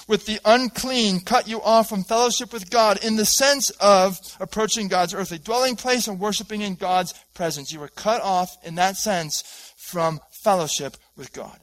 with 0.06 0.26
the 0.26 0.38
unclean 0.44 1.20
cut 1.20 1.48
you 1.48 1.60
off 1.62 1.88
from 1.88 2.04
fellowship 2.04 2.52
with 2.52 2.70
God 2.70 3.04
in 3.04 3.16
the 3.16 3.24
sense 3.24 3.70
of 3.80 4.18
approaching 4.38 4.88
God's 4.88 5.14
earthly 5.14 5.38
dwelling 5.38 5.76
place 5.76 6.06
and 6.06 6.20
worshiping 6.20 6.60
in 6.60 6.76
God's 6.76 7.12
presence. 7.34 7.72
You 7.72 7.80
were 7.80 7.88
cut 7.88 8.22
off 8.22 8.56
in 8.64 8.76
that 8.76 8.96
sense 8.96 9.72
from 9.76 10.20
fellowship 10.30 10.96
with 11.16 11.32
God. 11.32 11.58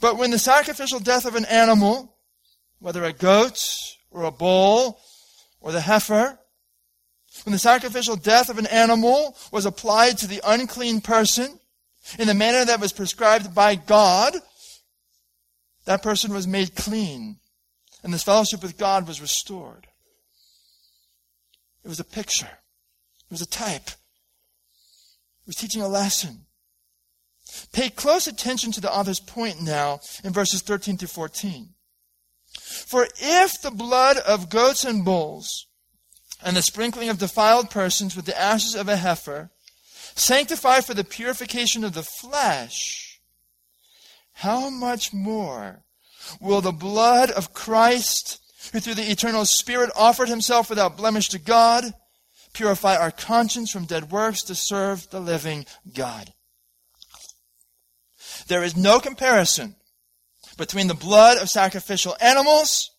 But 0.00 0.18
when 0.18 0.30
the 0.30 0.38
sacrificial 0.38 1.00
death 1.00 1.24
of 1.24 1.36
an 1.36 1.44
animal, 1.46 2.16
whether 2.80 3.04
a 3.04 3.12
goat 3.12 3.64
or 4.10 4.24
a 4.24 4.30
bull 4.30 4.98
or 5.60 5.72
the 5.72 5.80
heifer, 5.80 6.38
when 7.44 7.52
the 7.52 7.58
sacrificial 7.58 8.16
death 8.16 8.50
of 8.50 8.58
an 8.58 8.66
animal 8.66 9.36
was 9.52 9.66
applied 9.66 10.18
to 10.18 10.26
the 10.26 10.40
unclean 10.44 11.00
person 11.00 11.60
in 12.18 12.26
the 12.26 12.34
manner 12.34 12.64
that 12.64 12.80
was 12.80 12.92
prescribed 12.92 13.54
by 13.54 13.76
God, 13.76 14.34
that 15.90 16.04
person 16.04 16.32
was 16.32 16.46
made 16.46 16.76
clean, 16.76 17.40
and 18.04 18.14
this 18.14 18.22
fellowship 18.22 18.62
with 18.62 18.78
God 18.78 19.08
was 19.08 19.20
restored. 19.20 19.88
It 21.84 21.88
was 21.88 21.98
a 21.98 22.04
picture, 22.04 22.46
it 22.46 23.32
was 23.32 23.42
a 23.42 23.48
type, 23.48 23.88
it 23.88 25.46
was 25.46 25.56
teaching 25.56 25.82
a 25.82 25.88
lesson. 25.88 26.46
Pay 27.72 27.90
close 27.90 28.28
attention 28.28 28.70
to 28.70 28.80
the 28.80 28.92
author's 28.92 29.18
point 29.18 29.60
now 29.60 29.98
in 30.22 30.32
verses 30.32 30.62
13 30.62 30.96
through 30.96 31.08
14. 31.08 31.70
For 32.86 33.08
if 33.18 33.60
the 33.60 33.72
blood 33.72 34.18
of 34.18 34.48
goats 34.48 34.84
and 34.84 35.04
bulls 35.04 35.66
and 36.40 36.56
the 36.56 36.62
sprinkling 36.62 37.08
of 37.08 37.18
defiled 37.18 37.68
persons 37.68 38.14
with 38.14 38.26
the 38.26 38.40
ashes 38.40 38.76
of 38.76 38.88
a 38.88 38.94
heifer 38.94 39.50
sanctify 40.14 40.82
for 40.82 40.94
the 40.94 41.02
purification 41.02 41.82
of 41.82 41.94
the 41.94 42.04
flesh, 42.04 43.09
how 44.40 44.70
much 44.70 45.12
more 45.12 45.84
will 46.40 46.62
the 46.62 46.72
blood 46.72 47.30
of 47.30 47.52
Christ, 47.52 48.40
who 48.72 48.80
through 48.80 48.94
the 48.94 49.10
eternal 49.10 49.44
Spirit 49.44 49.90
offered 49.94 50.30
himself 50.30 50.70
without 50.70 50.96
blemish 50.96 51.28
to 51.28 51.38
God, 51.38 51.84
purify 52.54 52.96
our 52.96 53.10
conscience 53.10 53.70
from 53.70 53.84
dead 53.84 54.10
works 54.10 54.42
to 54.44 54.54
serve 54.54 55.10
the 55.10 55.20
living 55.20 55.66
God? 55.94 56.32
There 58.48 58.62
is 58.62 58.78
no 58.78 58.98
comparison 58.98 59.76
between 60.56 60.86
the 60.86 60.94
blood 60.94 61.36
of 61.36 61.50
sacrificial 61.50 62.16
animals 62.18 62.90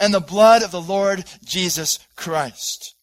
and 0.00 0.12
the 0.12 0.18
blood 0.18 0.64
of 0.64 0.72
the 0.72 0.82
Lord 0.82 1.24
Jesus 1.44 2.00
Christ. 2.16 2.96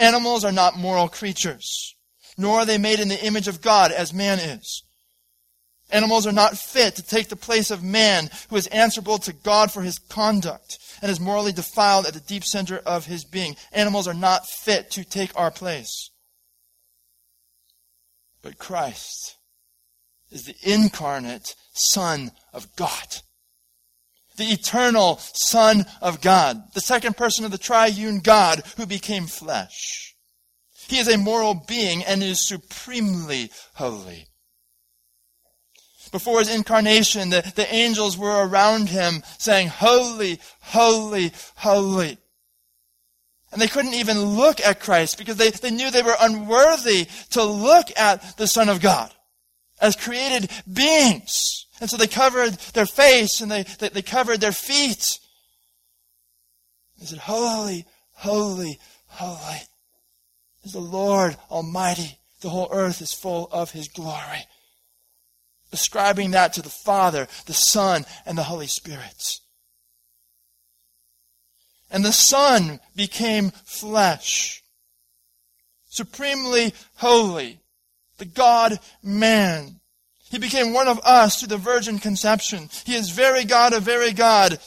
Animals 0.00 0.44
are 0.44 0.50
not 0.50 0.76
moral 0.76 1.08
creatures, 1.08 1.94
nor 2.36 2.60
are 2.60 2.66
they 2.66 2.76
made 2.76 2.98
in 2.98 3.06
the 3.06 3.24
image 3.24 3.46
of 3.46 3.60
God 3.60 3.92
as 3.92 4.12
man 4.12 4.40
is. 4.40 4.82
Animals 5.92 6.26
are 6.26 6.32
not 6.32 6.56
fit 6.56 6.96
to 6.96 7.02
take 7.02 7.28
the 7.28 7.36
place 7.36 7.70
of 7.70 7.82
man 7.82 8.30
who 8.48 8.56
is 8.56 8.66
answerable 8.68 9.18
to 9.18 9.32
God 9.32 9.72
for 9.72 9.82
his 9.82 9.98
conduct 9.98 10.78
and 11.02 11.10
is 11.10 11.20
morally 11.20 11.52
defiled 11.52 12.06
at 12.06 12.14
the 12.14 12.20
deep 12.20 12.44
center 12.44 12.78
of 12.78 13.06
his 13.06 13.24
being. 13.24 13.56
Animals 13.72 14.06
are 14.06 14.14
not 14.14 14.46
fit 14.46 14.90
to 14.92 15.04
take 15.04 15.36
our 15.38 15.50
place. 15.50 16.10
But 18.42 18.58
Christ 18.58 19.36
is 20.30 20.44
the 20.44 20.56
incarnate 20.62 21.54
Son 21.72 22.30
of 22.52 22.74
God. 22.76 23.16
The 24.36 24.44
eternal 24.44 25.18
Son 25.18 25.84
of 26.00 26.20
God. 26.20 26.62
The 26.74 26.80
second 26.80 27.16
person 27.16 27.44
of 27.44 27.50
the 27.50 27.58
triune 27.58 28.20
God 28.20 28.62
who 28.76 28.86
became 28.86 29.26
flesh. 29.26 30.14
He 30.88 30.98
is 30.98 31.08
a 31.08 31.18
moral 31.18 31.54
being 31.68 32.02
and 32.04 32.22
is 32.22 32.40
supremely 32.40 33.50
holy. 33.74 34.29
Before 36.10 36.40
his 36.40 36.54
incarnation, 36.54 37.30
the, 37.30 37.52
the 37.54 37.72
angels 37.72 38.18
were 38.18 38.46
around 38.46 38.88
him 38.88 39.22
saying, 39.38 39.68
Holy, 39.68 40.40
holy, 40.60 41.32
holy. 41.56 42.18
And 43.52 43.60
they 43.60 43.68
couldn't 43.68 43.94
even 43.94 44.18
look 44.20 44.60
at 44.60 44.80
Christ 44.80 45.18
because 45.18 45.36
they, 45.36 45.50
they 45.50 45.70
knew 45.70 45.90
they 45.90 46.02
were 46.02 46.16
unworthy 46.20 47.06
to 47.30 47.42
look 47.42 47.88
at 47.96 48.36
the 48.36 48.46
Son 48.46 48.68
of 48.68 48.80
God 48.80 49.12
as 49.80 49.96
created 49.96 50.50
beings. 50.72 51.66
And 51.80 51.88
so 51.88 51.96
they 51.96 52.06
covered 52.06 52.54
their 52.74 52.86
face 52.86 53.40
and 53.40 53.50
they, 53.50 53.62
they, 53.78 53.88
they 53.88 54.02
covered 54.02 54.40
their 54.40 54.52
feet. 54.52 55.18
They 56.98 57.06
said, 57.06 57.18
Holy, 57.18 57.86
holy, 58.12 58.78
holy 59.06 59.60
is 60.64 60.72
the 60.72 60.80
Lord 60.80 61.36
Almighty. 61.50 62.18
The 62.40 62.50
whole 62.50 62.68
earth 62.70 63.00
is 63.00 63.12
full 63.12 63.48
of 63.52 63.70
His 63.70 63.88
glory 63.88 64.46
ascribing 65.72 66.32
that 66.32 66.52
to 66.54 66.62
the 66.62 66.68
Father, 66.68 67.28
the 67.46 67.52
Son, 67.52 68.04
and 68.26 68.36
the 68.36 68.44
Holy 68.44 68.66
Spirit. 68.66 69.38
And 71.90 72.04
the 72.04 72.12
Son 72.12 72.80
became 72.94 73.50
flesh, 73.64 74.62
supremely 75.88 76.72
holy, 76.96 77.60
the 78.18 78.24
God 78.24 78.78
man. 79.02 79.80
He 80.30 80.38
became 80.38 80.72
one 80.72 80.86
of 80.86 81.00
us 81.00 81.40
through 81.40 81.48
the 81.48 81.56
virgin 81.56 81.98
conception. 81.98 82.68
He 82.84 82.94
is 82.94 83.10
very 83.10 83.44
God 83.44 83.72
of 83.72 83.82
very 83.82 84.12
God. 84.12 84.58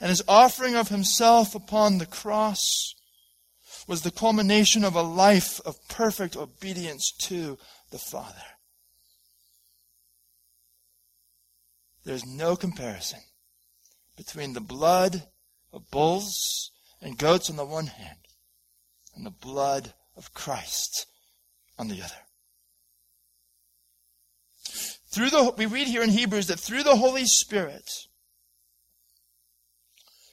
And 0.00 0.08
his 0.08 0.22
offering 0.26 0.74
of 0.74 0.88
himself 0.88 1.54
upon 1.54 1.98
the 1.98 2.06
cross 2.06 2.94
was 3.86 4.02
the 4.02 4.10
culmination 4.10 4.84
of 4.84 4.94
a 4.94 5.02
life 5.02 5.60
of 5.64 5.76
perfect 5.88 6.36
obedience 6.36 7.12
to 7.12 7.58
the 7.90 7.98
Father. 7.98 8.55
There's 12.06 12.24
no 12.24 12.54
comparison 12.54 13.18
between 14.16 14.52
the 14.52 14.60
blood 14.60 15.24
of 15.72 15.90
bulls 15.90 16.70
and 17.02 17.18
goats 17.18 17.50
on 17.50 17.56
the 17.56 17.64
one 17.64 17.88
hand 17.88 18.18
and 19.16 19.26
the 19.26 19.30
blood 19.30 19.92
of 20.16 20.32
Christ 20.32 21.06
on 21.76 21.88
the 21.88 22.00
other. 22.00 22.14
Through 25.08 25.30
the, 25.30 25.52
we 25.58 25.66
read 25.66 25.88
here 25.88 26.04
in 26.04 26.10
Hebrews 26.10 26.46
that 26.46 26.60
through 26.60 26.84
the 26.84 26.94
Holy 26.94 27.24
Spirit, 27.24 27.90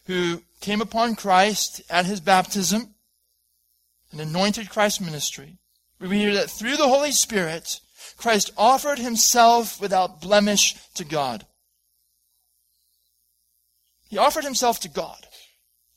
who 0.05 0.43
came 0.61 0.79
upon 0.79 1.15
Christ 1.15 1.81
at 1.89 2.05
his 2.05 2.19
baptism 2.19 2.93
and 4.11 4.21
anointed 4.21 4.69
Christ's 4.69 5.01
ministry, 5.01 5.57
we 5.99 6.07
read 6.07 6.19
here 6.19 6.33
that 6.35 6.51
through 6.51 6.77
the 6.77 6.87
Holy 6.87 7.11
Spirit, 7.11 7.79
Christ 8.15 8.51
offered 8.55 8.99
himself 8.99 9.81
without 9.81 10.21
blemish 10.21 10.75
to 10.93 11.03
God. 11.03 11.47
He 14.13 14.19
offered 14.19 14.43
himself 14.43 14.79
to 14.81 14.89
God. 14.89 15.25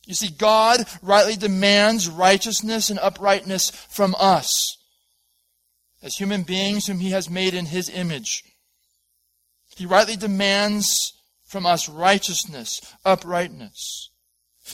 You 0.06 0.14
see, 0.14 0.30
God 0.30 0.86
rightly 1.02 1.36
demands 1.36 2.08
righteousness 2.08 2.88
and 2.88 2.98
uprightness 2.98 3.68
from 3.68 4.14
us 4.18 4.78
as 6.02 6.16
human 6.16 6.42
beings 6.42 6.86
whom 6.86 7.00
he 7.00 7.10
has 7.10 7.28
made 7.28 7.52
in 7.52 7.66
his 7.66 7.90
image. 7.90 8.42
He 9.76 9.84
rightly 9.84 10.16
demands 10.16 11.12
from 11.44 11.66
us 11.66 11.90
righteousness, 11.90 12.80
uprightness. 13.04 14.08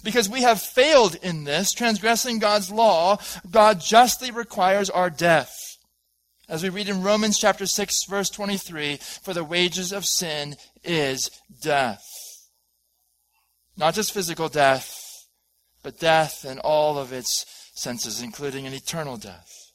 Because 0.04 0.28
we 0.28 0.42
have 0.42 0.62
failed 0.62 1.16
in 1.16 1.42
this, 1.42 1.72
transgressing 1.72 2.38
God's 2.38 2.70
law, 2.70 3.18
God 3.50 3.80
justly 3.80 4.30
requires 4.30 4.88
our 4.88 5.10
death. 5.10 5.52
As 6.48 6.62
we 6.62 6.68
read 6.68 6.88
in 6.88 7.02
Romans 7.02 7.40
chapter 7.40 7.66
6 7.66 8.04
verse 8.04 8.30
23, 8.30 8.98
for 8.98 9.34
the 9.34 9.42
wages 9.42 9.90
of 9.90 10.06
sin 10.06 10.54
is 10.84 11.28
death. 11.60 12.11
Not 13.76 13.94
just 13.94 14.12
physical 14.12 14.48
death, 14.48 15.26
but 15.82 15.98
death 15.98 16.44
in 16.44 16.58
all 16.58 16.98
of 16.98 17.12
its 17.12 17.46
senses, 17.74 18.22
including 18.22 18.66
an 18.66 18.74
eternal 18.74 19.16
death. 19.16 19.72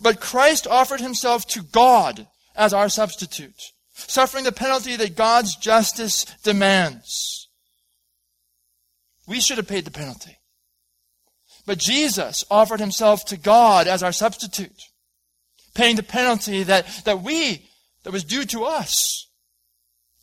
But 0.00 0.20
Christ 0.20 0.66
offered 0.66 1.00
himself 1.00 1.46
to 1.48 1.62
God 1.62 2.26
as 2.54 2.72
our 2.72 2.88
substitute, 2.88 3.60
suffering 3.92 4.44
the 4.44 4.52
penalty 4.52 4.96
that 4.96 5.16
God's 5.16 5.56
justice 5.56 6.24
demands. 6.42 7.48
We 9.26 9.40
should 9.40 9.58
have 9.58 9.68
paid 9.68 9.84
the 9.84 9.90
penalty. 9.90 10.36
But 11.66 11.78
Jesus 11.78 12.44
offered 12.50 12.80
himself 12.80 13.24
to 13.26 13.36
God 13.36 13.86
as 13.86 14.02
our 14.02 14.12
substitute, 14.12 14.82
paying 15.74 15.96
the 15.96 16.02
penalty 16.02 16.62
that, 16.64 16.86
that 17.04 17.22
we, 17.22 17.68
that 18.02 18.12
was 18.12 18.24
due 18.24 18.44
to 18.46 18.64
us. 18.64 19.29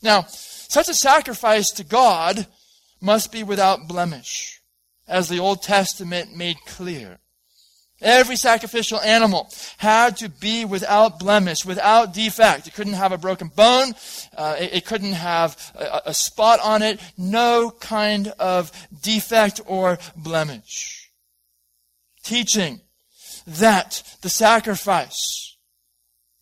Now, 0.02 0.26
such 0.28 0.90
a 0.90 0.94
sacrifice 0.94 1.72
to 1.72 1.84
God 1.84 2.48
must 3.02 3.32
be 3.32 3.44
without 3.44 3.88
blemish, 3.88 4.62
as 5.08 5.30
the 5.30 5.40
Old 5.40 5.64
Testament 5.64 6.36
made 6.36 6.58
clear. 6.66 7.20
Every 8.00 8.36
sacrificial 8.36 9.00
animal 9.02 9.52
had 9.78 10.18
to 10.18 10.30
be 10.30 10.66
without 10.66 11.18
blemish, 11.18 11.66
without 11.66 12.14
defect. 12.14 12.68
It 12.68 12.76
couldn't 12.76 12.94
have 12.94 13.12
a 13.12 13.18
broken 13.18 13.48
bone. 13.48 13.94
Uh, 14.36 14.56
it, 14.60 14.74
it, 14.74 14.86
couldn't 14.86 15.14
have 15.14 15.58
a, 15.74 16.10
a 16.10 16.14
spot 16.14 16.60
on 16.64 16.84
it. 16.84 17.00
No 17.18 17.72
kind 17.72 18.28
of 18.38 18.72
defect 19.02 19.62
or 19.66 19.98
blemish. 20.16 21.10
Teaching 22.24 22.82
that 23.48 24.04
the 24.22 24.30
sacrifice 24.30 25.47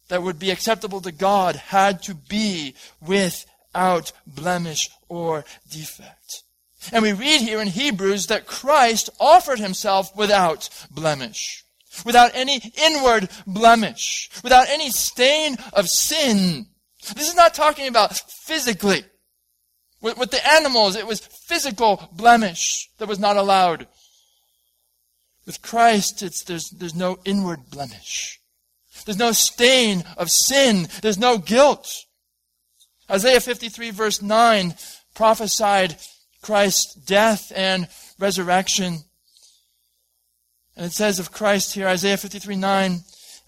that 0.08 0.24
would 0.24 0.40
be 0.40 0.52
acceptable 0.52 1.02
to 1.02 1.12
God 1.12 1.56
had 1.56 2.04
to 2.04 2.14
be 2.14 2.76
without 3.02 4.12
blemish 4.28 4.90
or 5.10 5.46
defect. 5.70 6.44
And 6.92 7.02
we 7.02 7.14
read 7.14 7.42
here 7.42 7.62
in 7.62 7.68
Hebrews 7.68 8.28
that 8.28 8.46
Christ 8.46 9.10
offered 9.20 9.60
himself 9.60 10.16
without 10.16 10.70
blemish, 10.92 11.64
without 12.06 12.32
any 12.36 12.62
inward 12.84 13.30
blemish, 13.48 14.30
without 14.44 14.70
any 14.70 14.92
stain 14.92 15.58
of 15.74 15.90
sin. 15.90 16.68
This 17.16 17.28
is 17.28 17.36
not 17.36 17.54
talking 17.54 17.88
about 17.88 18.16
physically. 18.18 19.04
With, 20.02 20.18
with 20.18 20.32
the 20.32 20.48
animals, 20.48 20.96
it 20.96 21.08
was 21.08 21.20
physical 21.20 22.10
blemish 22.12 22.90
that 23.00 23.08
was 23.08 23.20
not 23.20 23.38
allowed. 23.38 23.88
With 25.46 25.62
Christ, 25.62 26.22
it's, 26.22 26.44
there's, 26.44 26.70
there's 26.70 26.96
no 26.96 27.18
inward 27.26 27.70
blemish. 27.72 28.40
There's 29.04 29.18
no 29.18 29.32
stain 29.32 30.04
of 30.18 30.30
sin. 30.30 30.88
There's 31.02 31.18
no 31.18 31.38
guilt. 31.38 31.92
Isaiah 33.10 33.40
53 33.40 33.92
verse 33.92 34.22
9 34.22 34.76
prophesied 35.14 35.98
Christ's 36.42 36.94
death 36.96 37.52
and 37.56 37.88
resurrection. 38.20 39.00
And 40.76 40.86
it 40.86 40.92
says 40.92 41.20
of 41.20 41.32
Christ 41.32 41.74
here, 41.74 41.88
Isaiah 41.88 42.18
53 42.18 42.56
9, 42.56 43.00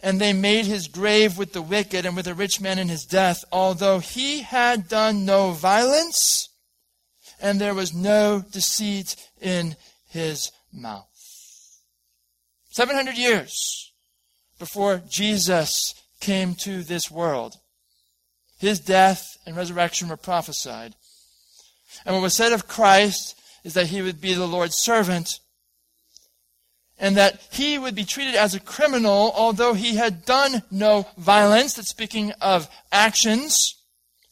and 0.01 0.21
they 0.21 0.33
made 0.33 0.65
his 0.65 0.87
grave 0.87 1.37
with 1.37 1.53
the 1.53 1.61
wicked 1.61 2.05
and 2.05 2.15
with 2.15 2.27
a 2.27 2.33
rich 2.33 2.61
man 2.61 2.79
in 2.79 2.87
his 2.87 3.05
death, 3.05 3.43
although 3.51 3.99
he 3.99 4.41
had 4.41 4.87
done 4.87 5.25
no 5.25 5.51
violence 5.51 6.49
and 7.39 7.59
there 7.61 7.73
was 7.73 7.93
no 7.93 8.43
deceit 8.51 9.15
in 9.41 9.75
his 10.07 10.51
mouth. 10.71 11.05
700 12.71 13.17
years 13.17 13.91
before 14.59 15.01
Jesus 15.07 15.93
came 16.19 16.55
to 16.55 16.83
this 16.83 17.11
world, 17.11 17.55
his 18.59 18.79
death 18.79 19.37
and 19.45 19.55
resurrection 19.55 20.09
were 20.09 20.17
prophesied. 20.17 20.95
And 22.05 22.15
what 22.15 22.21
was 22.21 22.35
said 22.35 22.53
of 22.53 22.67
Christ 22.67 23.39
is 23.63 23.73
that 23.75 23.87
he 23.87 24.01
would 24.01 24.19
be 24.19 24.33
the 24.33 24.47
Lord's 24.47 24.77
servant 24.77 25.39
and 26.99 27.15
that 27.15 27.39
he 27.51 27.77
would 27.77 27.93
be 27.93 28.05
treated 28.05 28.35
as 28.35 28.55
a 28.55 28.59
criminal 28.59 29.31
although 29.35 29.73
he 29.73 29.95
had 29.95 30.25
done 30.25 30.63
no 30.71 31.07
violence. 31.17 31.75
That's 31.75 31.89
speaking 31.89 32.31
of 32.41 32.67
actions. 32.91 33.75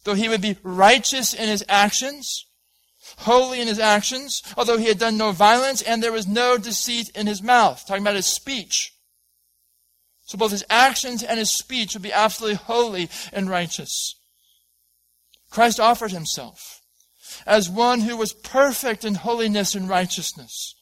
Though 0.04 0.14
he 0.14 0.30
would 0.30 0.42
be 0.42 0.58
righteous 0.62 1.34
in 1.34 1.48
his 1.48 1.64
actions, 1.68 2.46
holy 3.20 3.60
in 3.60 3.68
his 3.68 3.80
actions, 3.80 4.42
although 4.56 4.78
he 4.78 4.88
had 4.88 5.00
done 5.00 5.18
no 5.18 5.32
violence 5.32 5.82
and 5.82 6.02
there 6.02 6.12
was 6.12 6.28
no 6.28 6.58
deceit 6.58 7.10
in 7.16 7.28
his 7.28 7.42
mouth. 7.42 7.84
Talking 7.88 8.04
about 8.04 8.16
his 8.16 8.28
speech. 8.28 8.95
So 10.26 10.38
both 10.38 10.52
his 10.52 10.66
actions 10.70 11.24
and 11.24 11.40
his 11.40 11.52
speech 11.52 11.94
would 11.94 12.04
be 12.04 12.12
absolutely 12.12 12.58
holy 12.58 13.10
and 13.32 13.50
righteous. 13.50 14.16
Christ 15.50 15.80
offered 15.80 16.12
himself 16.12 16.82
as 17.46 17.70
one 17.70 18.02
who 18.02 18.18
was 18.18 18.34
perfect 18.34 19.06
in 19.06 19.16
holiness 19.16 19.76
and 19.76 19.88
righteousness 19.88 20.76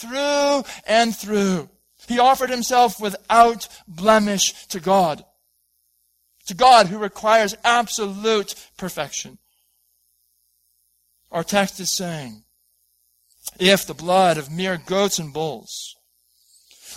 through 0.00 0.64
and 0.86 1.16
through. 1.16 1.68
He 2.06 2.18
offered 2.18 2.50
himself 2.50 3.00
without 3.00 3.68
blemish 3.88 4.66
to 4.68 4.80
God. 4.80 5.24
To 6.46 6.54
God 6.54 6.88
who 6.88 6.98
requires 6.98 7.56
absolute 7.64 8.54
perfection. 8.76 9.38
Our 11.32 11.42
text 11.42 11.80
is 11.80 11.90
saying, 11.90 12.44
if 13.58 13.86
the 13.86 13.94
blood 13.94 14.36
of 14.36 14.50
mere 14.50 14.76
goats 14.76 15.18
and 15.18 15.32
bulls, 15.32 15.93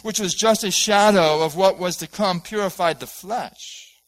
which 0.04 0.20
was 0.20 0.34
just 0.34 0.64
a 0.64 0.72
shadow 0.72 1.41
of 1.43 1.56
what 1.56 1.80
was 1.80 1.98
to 1.98 2.08
come, 2.08 2.41
purified 2.41 3.00
the 3.00 3.08
flesh, 3.08 4.02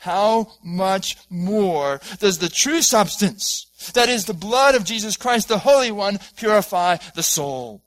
how 0.00 0.52
much 0.62 1.16
more 1.28 2.00
does 2.18 2.38
the 2.38 2.48
true 2.48 2.82
substance, 2.82 3.66
that 3.94 4.08
is 4.08 4.24
the 4.24 4.34
blood 4.34 4.74
of 4.74 4.84
Jesus 4.84 5.16
Christ, 5.16 5.48
the 5.48 5.58
Holy 5.58 5.90
One, 5.90 6.18
purify 6.36 6.96
the 7.14 7.22
soul? 7.22 7.82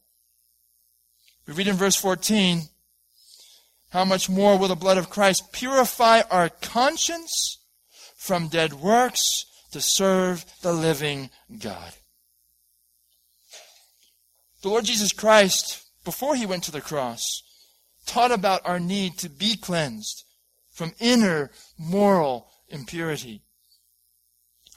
We 1.47 1.53
read 1.53 1.67
in 1.67 1.75
verse 1.75 1.95
14, 1.95 2.61
how 3.89 4.05
much 4.05 4.29
more 4.29 4.57
will 4.57 4.69
the 4.69 4.75
blood 4.75 4.97
of 4.97 5.09
Christ 5.09 5.51
purify 5.51 6.21
our 6.31 6.49
conscience 6.49 7.59
from 8.15 8.47
dead 8.47 8.73
works 8.73 9.45
to 9.71 9.81
serve 9.81 10.45
the 10.61 10.73
living 10.73 11.29
God? 11.59 11.93
The 14.61 14.69
Lord 14.69 14.85
Jesus 14.85 15.11
Christ, 15.11 15.82
before 16.03 16.35
he 16.35 16.45
went 16.45 16.63
to 16.63 16.71
the 16.71 16.81
cross, 16.81 17.43
taught 18.05 18.31
about 18.31 18.65
our 18.65 18.79
need 18.79 19.17
to 19.19 19.29
be 19.29 19.55
cleansed 19.55 20.25
from 20.71 20.93
inner 20.99 21.51
moral 21.77 22.49
impurity. 22.67 23.41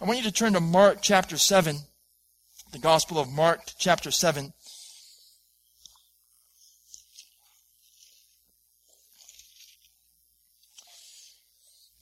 I 0.01 0.05
want 0.05 0.19
you 0.19 0.25
to 0.25 0.33
turn 0.33 0.53
to 0.53 0.61
Mark 0.61 0.99
chapter 1.01 1.37
7, 1.37 1.79
the 2.73 2.79
Gospel 2.79 3.19
of 3.19 3.31
Mark 3.31 3.61
chapter 3.79 4.11
7. 4.11 4.53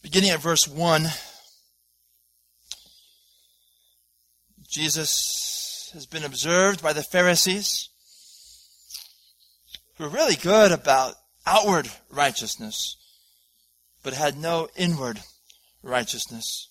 Beginning 0.02 0.30
at 0.30 0.42
verse 0.42 0.68
1, 0.68 1.06
Jesus 4.68 5.90
has 5.94 6.04
been 6.04 6.24
observed 6.24 6.82
by 6.82 6.92
the 6.92 7.04
Pharisees 7.04 7.88
who 9.96 10.04
are 10.04 10.08
really 10.08 10.36
good 10.36 10.72
about 10.72 11.14
outward 11.46 11.88
righteousness, 12.10 12.96
but 14.02 14.14
had 14.14 14.36
no 14.36 14.68
inward 14.76 15.20
righteousness. 15.82 16.68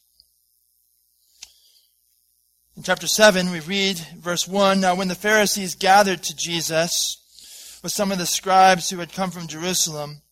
In 2.76 2.82
chapter 2.82 3.08
7, 3.08 3.52
we 3.52 3.60
read 3.60 4.00
verse 4.18 4.48
1 4.48 4.80
Now, 4.80 4.96
when 4.96 5.08
the 5.08 5.16
Pharisees 5.16 5.76
gathered 5.76 6.24
to 6.24 6.36
Jesus 6.36 7.80
with 7.84 7.92
some 7.92 8.12
of 8.12 8.18
the 8.18 8.26
scribes 8.26 8.90
who 8.90 8.98
had 8.98 9.14
come 9.14 9.30
from 9.30 9.48
Jerusalem, 9.48 10.24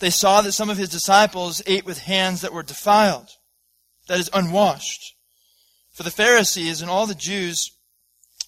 they 0.00 0.10
saw 0.10 0.40
that 0.40 0.52
some 0.52 0.70
of 0.70 0.78
his 0.78 0.88
disciples 0.88 1.62
ate 1.66 1.84
with 1.84 1.98
hands 1.98 2.40
that 2.40 2.52
were 2.52 2.62
defiled, 2.62 3.28
that 4.08 4.18
is, 4.18 4.30
unwashed. 4.32 5.14
For 5.92 6.02
the 6.02 6.10
Pharisees 6.10 6.80
and 6.80 6.90
all 6.90 7.06
the 7.06 7.14
Jews 7.14 7.70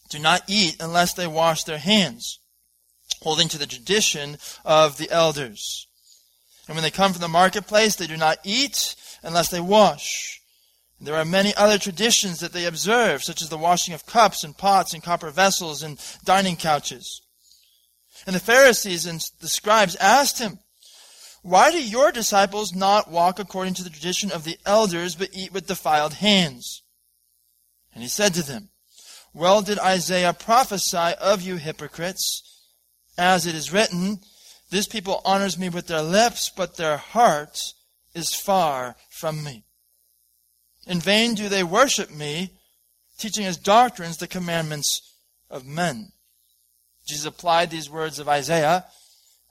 do 0.09 0.19
not 0.19 0.43
eat 0.49 0.77
unless 0.81 1.13
they 1.13 1.27
wash 1.27 1.65
their 1.65 1.79
hands, 1.79 2.39
holding 3.23 3.49
to 3.49 3.59
the 3.59 3.67
tradition 3.67 4.39
of 4.65 4.99
the 4.99 5.11
elders. 5.11 5.87
And 6.67 6.77
when 6.77 6.83
they 6.83 6.91
come 6.91 7.13
from 7.13 7.21
the 7.21 7.29
marketplace, 7.29 7.97
they 7.97 8.07
do 8.07 8.17
not 8.17 8.39
eat 8.45 8.97
unless 9.23 9.51
they 9.51 9.61
wash. 9.61 10.41
And 10.99 11.07
there 11.07 11.17
are 11.17 11.25
many 11.25 11.55
other 11.55 11.79
traditions 11.79 12.41
that 12.41 12.53
they 12.53 12.65
observe, 12.65 13.23
such 13.23 13.43
as 13.43 13.49
the 13.49 13.59
washing 13.59 13.95
of 13.95 14.07
cups 14.07 14.45
and 14.45 14.57
pots 14.57 14.95
and 14.95 15.03
copper 15.03 15.31
vessels 15.31 15.83
and 15.83 16.01
dining 16.25 16.57
couches. 16.57 17.21
And 18.27 18.35
the 18.35 18.41
Pharisees 18.41 19.05
and 19.05 19.21
the 19.41 19.49
scribes 19.49 19.97
asked 19.97 20.39
him, 20.39 20.59
why 21.45 21.71
do 21.71 21.77
your 21.79 22.11
disciples 22.11 22.75
not 22.75 23.11
walk 23.11 23.39
according 23.39 23.75
to 23.75 23.85
the 23.85 23.91
tradition 23.91 24.33
of 24.33 24.45
the 24.45 24.57
elders, 24.65 25.15
but 25.15 25.29
eat 25.35 25.53
with 25.53 25.67
defiled 25.67 26.15
hands? 26.15 26.83
And 27.93 28.03
he 28.03 28.09
said 28.09 28.33
to 28.33 28.43
them, 28.43 28.71
Well 29.35 29.61
did 29.61 29.79
Isaiah 29.79 30.33
prophesy 30.33 31.13
of 31.21 31.43
you 31.43 31.57
hypocrites, 31.57 32.54
as 33.17 33.47
it 33.47 33.55
is 33.55 33.73
written, 33.73 34.21
This 34.71 34.87
people 34.87 35.23
honors 35.25 35.59
me 35.59 35.69
with 35.69 35.87
their 35.87 36.03
lips, 36.03 36.51
but 36.55 36.77
their 36.77 36.97
heart 36.97 37.59
is 38.15 38.35
far 38.35 38.97
from 39.11 39.43
me. 39.43 39.65
In 40.87 41.01
vain 41.01 41.35
do 41.35 41.49
they 41.49 41.65
worship 41.65 42.11
me, 42.11 42.51
teaching 43.19 43.47
as 43.47 43.57
doctrines 43.57 44.17
the 44.17 44.27
commandments 44.27 45.01
of 45.51 45.67
men. 45.67 46.13
Jesus 47.07 47.27
applied 47.27 47.71
these 47.71 47.91
words 47.91 48.19
of 48.19 48.29
Isaiah 48.29 48.85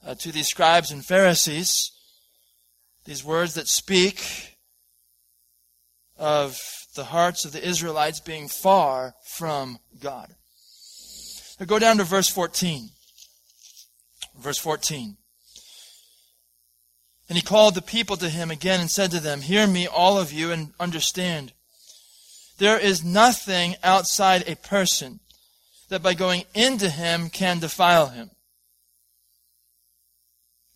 uh, 0.05 0.15
to 0.15 0.31
these 0.31 0.47
scribes 0.47 0.91
and 0.91 1.05
Pharisees, 1.05 1.91
these 3.05 3.23
words 3.23 3.53
that 3.55 3.67
speak 3.67 4.57
of 6.17 6.59
the 6.95 7.05
hearts 7.05 7.45
of 7.45 7.51
the 7.51 7.65
Israelites 7.65 8.19
being 8.19 8.47
far 8.47 9.15
from 9.25 9.79
God. 9.99 10.33
Now 11.59 11.65
go 11.65 11.79
down 11.79 11.97
to 11.97 12.03
verse 12.03 12.27
14. 12.27 12.89
Verse 14.43 14.59
14. 14.59 15.17
And 17.29 17.37
he 17.37 17.41
called 17.41 17.75
the 17.75 17.81
people 17.81 18.17
to 18.17 18.29
him 18.29 18.51
again 18.51 18.81
and 18.81 18.91
said 18.91 19.11
to 19.11 19.19
them, 19.19 19.41
Hear 19.41 19.65
me, 19.65 19.87
all 19.87 20.19
of 20.19 20.33
you, 20.33 20.51
and 20.51 20.73
understand. 20.79 21.53
There 22.57 22.77
is 22.77 23.03
nothing 23.03 23.75
outside 23.81 24.47
a 24.47 24.55
person 24.57 25.21
that 25.89 26.03
by 26.03 26.13
going 26.13 26.43
into 26.53 26.89
him 26.89 27.29
can 27.29 27.59
defile 27.59 28.07
him. 28.07 28.29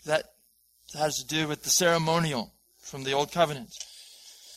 That 0.06 0.24
has 0.98 1.18
to 1.18 1.28
do 1.28 1.48
with 1.48 1.64
the 1.64 1.70
ceremonial 1.70 2.54
from 2.80 3.04
the 3.04 3.12
Old 3.12 3.32
Covenant. 3.32 3.70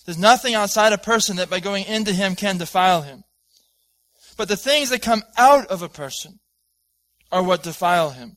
There's 0.07 0.19
nothing 0.19 0.55
outside 0.55 0.93
a 0.93 0.99
person 0.99 1.37
that 1.37 1.51
by 1.51 1.61
going 1.61 1.85
into 1.85 2.13
him 2.13 2.37
can 2.37 2.57
defile 2.57 3.03
him. 3.03 3.25
But 4.37 4.49
the 4.49 4.57
things 4.57 4.91
that 4.91 5.03
come 5.03 5.23
out 5.37 5.67
of 5.67 5.83
a 5.83 5.89
person 5.89 6.39
are 7.33 7.43
what 7.43 7.63
defile 7.63 8.11
him. 8.11 8.37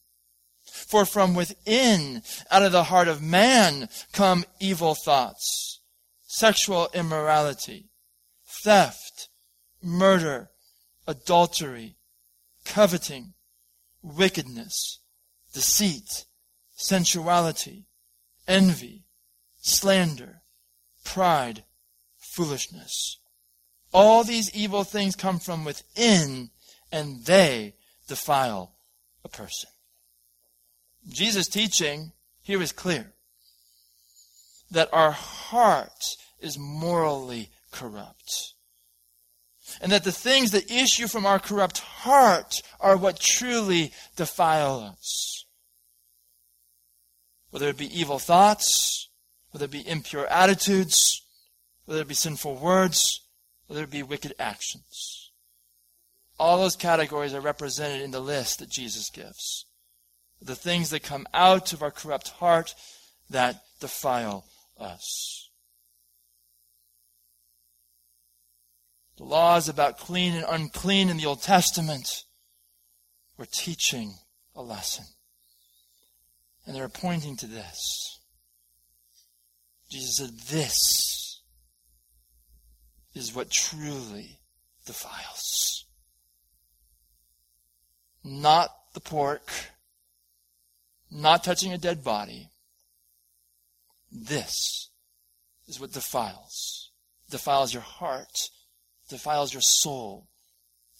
For 0.91 1.05
from 1.05 1.33
within, 1.33 2.21
out 2.51 2.63
of 2.63 2.73
the 2.73 2.83
heart 2.83 3.07
of 3.07 3.21
man, 3.21 3.87
come 4.11 4.43
evil 4.59 4.93
thoughts, 4.93 5.79
sexual 6.27 6.89
immorality, 6.93 7.89
theft, 8.63 9.29
murder, 9.81 10.49
adultery, 11.07 11.95
coveting, 12.65 13.33
wickedness, 14.03 14.99
deceit, 15.53 16.25
sensuality 16.75 17.85
envy, 18.47 19.05
slander, 19.61 20.41
pride, 21.05 21.63
foolishness. 22.17 23.17
All 23.93 24.25
these 24.25 24.53
evil 24.53 24.83
things 24.83 25.15
come 25.15 25.39
from 25.39 25.63
within 25.63 26.49
and 26.91 27.25
they 27.25 27.75
defile 28.07 28.75
a 29.23 29.29
person. 29.29 29.70
Jesus' 31.09 31.47
teaching 31.47 32.11
here 32.41 32.61
is 32.61 32.71
clear 32.71 33.13
that 34.69 34.89
our 34.93 35.11
heart 35.11 36.15
is 36.39 36.57
morally 36.57 37.49
corrupt. 37.71 38.53
And 39.81 39.91
that 39.91 40.03
the 40.03 40.11
things 40.11 40.51
that 40.51 40.69
issue 40.69 41.07
from 41.07 41.25
our 41.25 41.39
corrupt 41.39 41.79
heart 41.79 42.61
are 42.79 42.97
what 42.97 43.19
truly 43.19 43.93
defile 44.15 44.79
us 44.79 45.41
whether 47.51 47.67
it 47.67 47.77
be 47.77 47.99
evil 47.99 48.17
thoughts, 48.17 49.09
whether 49.51 49.65
it 49.65 49.71
be 49.71 49.87
impure 49.87 50.25
attitudes, 50.27 51.21
whether 51.85 52.01
it 52.01 52.07
be 52.07 52.13
sinful 52.13 52.55
words, 52.55 53.21
whether 53.67 53.83
it 53.83 53.91
be 53.91 54.01
wicked 54.01 54.33
actions. 54.39 55.31
All 56.39 56.57
those 56.57 56.75
categories 56.75 57.33
are 57.33 57.41
represented 57.41 58.01
in 58.01 58.11
the 58.11 58.19
list 58.19 58.59
that 58.59 58.69
Jesus 58.69 59.09
gives 59.09 59.65
the 60.41 60.55
things 60.55 60.89
that 60.89 61.03
come 61.03 61.27
out 61.33 61.73
of 61.73 61.83
our 61.83 61.91
corrupt 61.91 62.29
heart 62.29 62.73
that 63.29 63.61
defile 63.79 64.45
us. 64.79 65.49
The 69.17 69.23
laws 69.23 69.69
about 69.69 69.99
clean 69.99 70.33
and 70.33 70.45
unclean 70.49 71.09
in 71.09 71.17
the 71.17 71.27
Old 71.27 71.43
Testament 71.43 72.23
were 73.37 73.45
teaching 73.45 74.15
a 74.55 74.63
lesson. 74.63 75.05
And 76.65 76.75
they're 76.75 76.89
pointing 76.89 77.37
to 77.37 77.47
this. 77.47 78.19
Jesus 79.89 80.17
said, 80.17 80.39
This 80.49 81.41
is 83.13 83.35
what 83.35 83.51
truly 83.51 84.39
defiles. 84.85 85.85
Not 88.23 88.69
the 88.93 88.99
pork 89.01 89.51
not 91.11 91.43
touching 91.43 91.73
a 91.73 91.77
dead 91.77 92.03
body. 92.03 92.49
This 94.11 94.89
is 95.67 95.79
what 95.79 95.91
defiles. 95.91 96.89
Defiles 97.29 97.73
your 97.73 97.83
heart, 97.83 98.49
defiles 99.09 99.53
your 99.53 99.61
soul, 99.61 100.27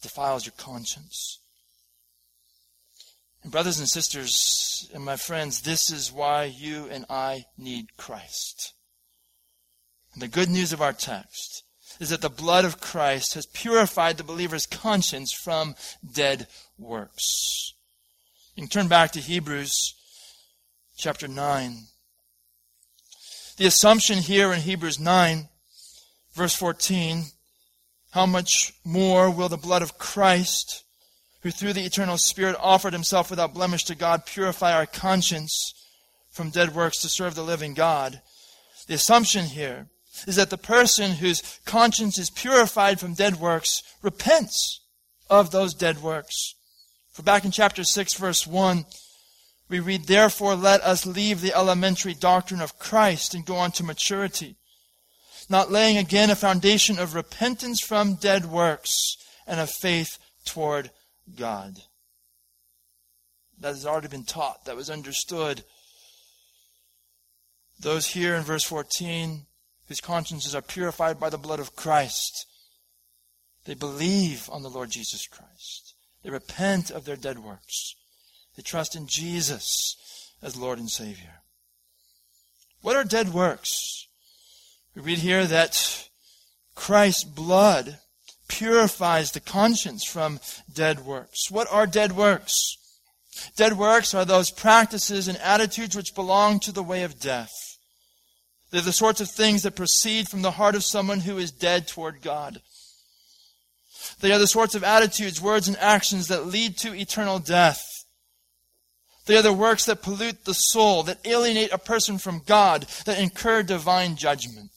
defiles 0.02 0.46
your 0.46 0.54
conscience. 0.58 1.40
And 3.44 3.52
brothers 3.52 3.80
and 3.80 3.90
sisters 3.90 4.90
and 4.94 5.04
my 5.04 5.16
friends, 5.16 5.62
this 5.62 5.90
is 5.92 6.12
why 6.12 6.44
you 6.44 6.88
and 6.90 7.06
I 7.10 7.46
need 7.58 7.98
Christ. 7.98 8.74
And 10.14 10.22
the 10.22 10.28
good 10.28 10.50
news 10.50 10.74
of 10.74 10.82
our 10.82 10.94
text 10.94 11.64
is 12.00 12.10
that 12.10 12.22
the 12.22 12.30
blood 12.30 12.66
of 12.66 12.80
Christ 12.80 13.34
has 13.34 13.46
purified 13.48 14.18
the 14.18 14.24
believer's 14.24 14.66
conscience 14.66 15.34
from 15.34 15.76
dead 16.14 16.48
works. 16.78 17.74
You 18.56 18.64
can 18.64 18.70
turn 18.70 18.88
back 18.88 19.12
to 19.12 19.20
Hebrews 19.20 19.96
chapter 21.02 21.28
9. 21.28 21.78
The 23.58 23.66
assumption 23.66 24.20
here 24.20 24.54
in 24.54 24.60
Hebrews 24.60 25.00
9, 25.00 25.50
verse 26.34 26.56
14, 26.56 27.24
how 28.12 28.28
much 28.28 28.74
more 28.86 29.32
will 29.32 29.50
the 29.50 29.58
blood 29.58 29.82
of 29.82 29.98
Christ, 29.98 30.84
who 31.42 31.50
through 31.50 31.74
the 31.74 31.86
eternal 31.86 32.20
Spirit 32.20 32.56
offered 32.60 32.94
himself 32.94 33.32
without 33.32 33.56
blemish 33.56 33.84
to 33.86 33.96
God, 33.96 34.28
purify 34.28 34.74
our 34.74 34.86
conscience 34.86 35.74
from 36.30 36.52
dead 36.52 36.76
works 36.76 37.02
to 37.02 37.10
serve 37.10 37.34
the 37.34 37.42
living 37.42 37.74
God? 37.74 38.22
The 38.86 38.94
assumption 38.94 39.46
here 39.46 39.88
is 40.28 40.36
that 40.36 40.52
the 40.52 40.58
person 40.58 41.14
whose 41.14 41.60
conscience 41.66 42.20
is 42.20 42.30
purified 42.30 43.00
from 43.00 43.16
dead 43.16 43.38
works 43.38 43.82
repents 44.04 44.82
of 45.32 45.50
those 45.50 45.74
dead 45.74 46.04
works. 46.04 46.54
For 47.12 47.24
back 47.24 47.44
in 47.44 47.50
chapter 47.50 47.84
6, 47.84 48.14
verse 48.14 48.46
1, 48.46 48.86
we 49.72 49.80
read, 49.80 50.04
Therefore 50.04 50.56
let 50.56 50.82
us 50.82 51.06
leave 51.06 51.40
the 51.40 51.56
elementary 51.56 52.14
doctrine 52.14 52.60
of 52.60 52.78
Christ 52.78 53.34
and 53.34 53.46
go 53.46 53.56
on 53.56 53.72
to 53.72 53.84
maturity, 53.84 54.58
not 55.50 55.72
laying 55.72 55.98
again 55.98 56.30
a 56.30 56.36
foundation 56.36 57.00
of 57.00 57.16
repentance 57.16 57.80
from 57.80 58.16
dead 58.16 58.46
works 58.46 59.16
and 59.48 59.62
of 59.62 59.72
faith 59.72 60.20
toward 60.46 60.92
God. 61.36 61.80
That 63.60 63.70
has 63.70 63.86
already 63.86 64.10
been 64.10 64.26
taught, 64.26 64.66
that 64.66 64.76
was 64.76 64.90
understood. 64.90 65.64
Those 67.80 68.08
here 68.08 68.36
in 68.36 68.44
verse 68.44 68.66
14 68.66 69.46
whose 69.88 70.02
consciences 70.02 70.54
are 70.54 70.62
purified 70.62 71.20
by 71.20 71.30
the 71.30 71.38
blood 71.38 71.60
of 71.62 71.76
Christ. 71.78 72.46
They 73.66 73.74
believe 73.74 74.50
on 74.52 74.64
the 74.64 74.70
Lord 74.70 74.90
Jesus 74.90 75.28
Christ. 75.28 75.96
They 76.24 76.30
repent 76.30 76.92
of 76.92 77.06
their 77.06 77.16
dead 77.16 77.40
works. 77.40 77.96
They 78.56 78.64
trust 78.64 78.96
in 78.96 79.08
Jesus 79.08 79.96
as 80.42 80.58
Lord 80.58 80.80
and 80.80 80.90
Savior. 80.90 81.42
What 82.82 82.96
are 82.96 83.04
dead 83.04 83.34
works? 83.34 84.08
We 84.96 85.02
read 85.02 85.20
here 85.20 85.46
that 85.46 86.10
Christ's 86.76 87.24
blood 87.24 88.00
purifies 88.48 89.32
the 89.32 89.40
conscience 89.40 90.04
from 90.04 90.40
dead 90.74 91.06
works. 91.06 91.50
What 91.50 91.72
are 91.72 91.88
dead 91.88 92.12
works? 92.12 92.76
Dead 93.56 93.78
works 93.78 94.14
are 94.14 94.26
those 94.26 94.52
practices 94.52 95.28
and 95.28 95.38
attitudes 95.38 95.96
which 95.96 96.16
belong 96.16 96.60
to 96.60 96.72
the 96.72 96.84
way 96.84 97.04
of 97.04 97.20
death. 97.20 97.78
They're 98.72 98.82
the 98.82 98.92
sorts 98.92 99.22
of 99.22 99.30
things 99.30 99.64
that 99.64 99.76
proceed 99.76 100.28
from 100.28 100.42
the 100.42 100.52
heart 100.52 100.76
of 100.76 100.84
someone 100.84 101.22
who 101.22 101.38
is 101.38 101.52
dead 101.52 101.88
toward 101.88 102.22
God. 102.22 102.62
They 104.20 104.32
are 104.32 104.40
the 104.40 104.48
sorts 104.48 104.76
of 104.76 104.84
attitudes, 104.84 105.42
words, 105.42 105.68
and 105.68 105.78
actions 105.78 106.28
that 106.28 106.48
lead 106.48 106.78
to 106.80 106.94
eternal 106.94 107.40
death. 107.40 107.86
They 109.32 109.38
are 109.38 109.42
the 109.42 109.54
works 109.54 109.86
that 109.86 110.02
pollute 110.02 110.44
the 110.44 110.54
soul, 110.54 111.04
that 111.04 111.26
alienate 111.26 111.72
a 111.72 111.78
person 111.78 112.18
from 112.18 112.42
God, 112.46 112.86
that 113.06 113.18
incur 113.18 113.64
divine 113.64 114.18
judgment. 114.18 114.74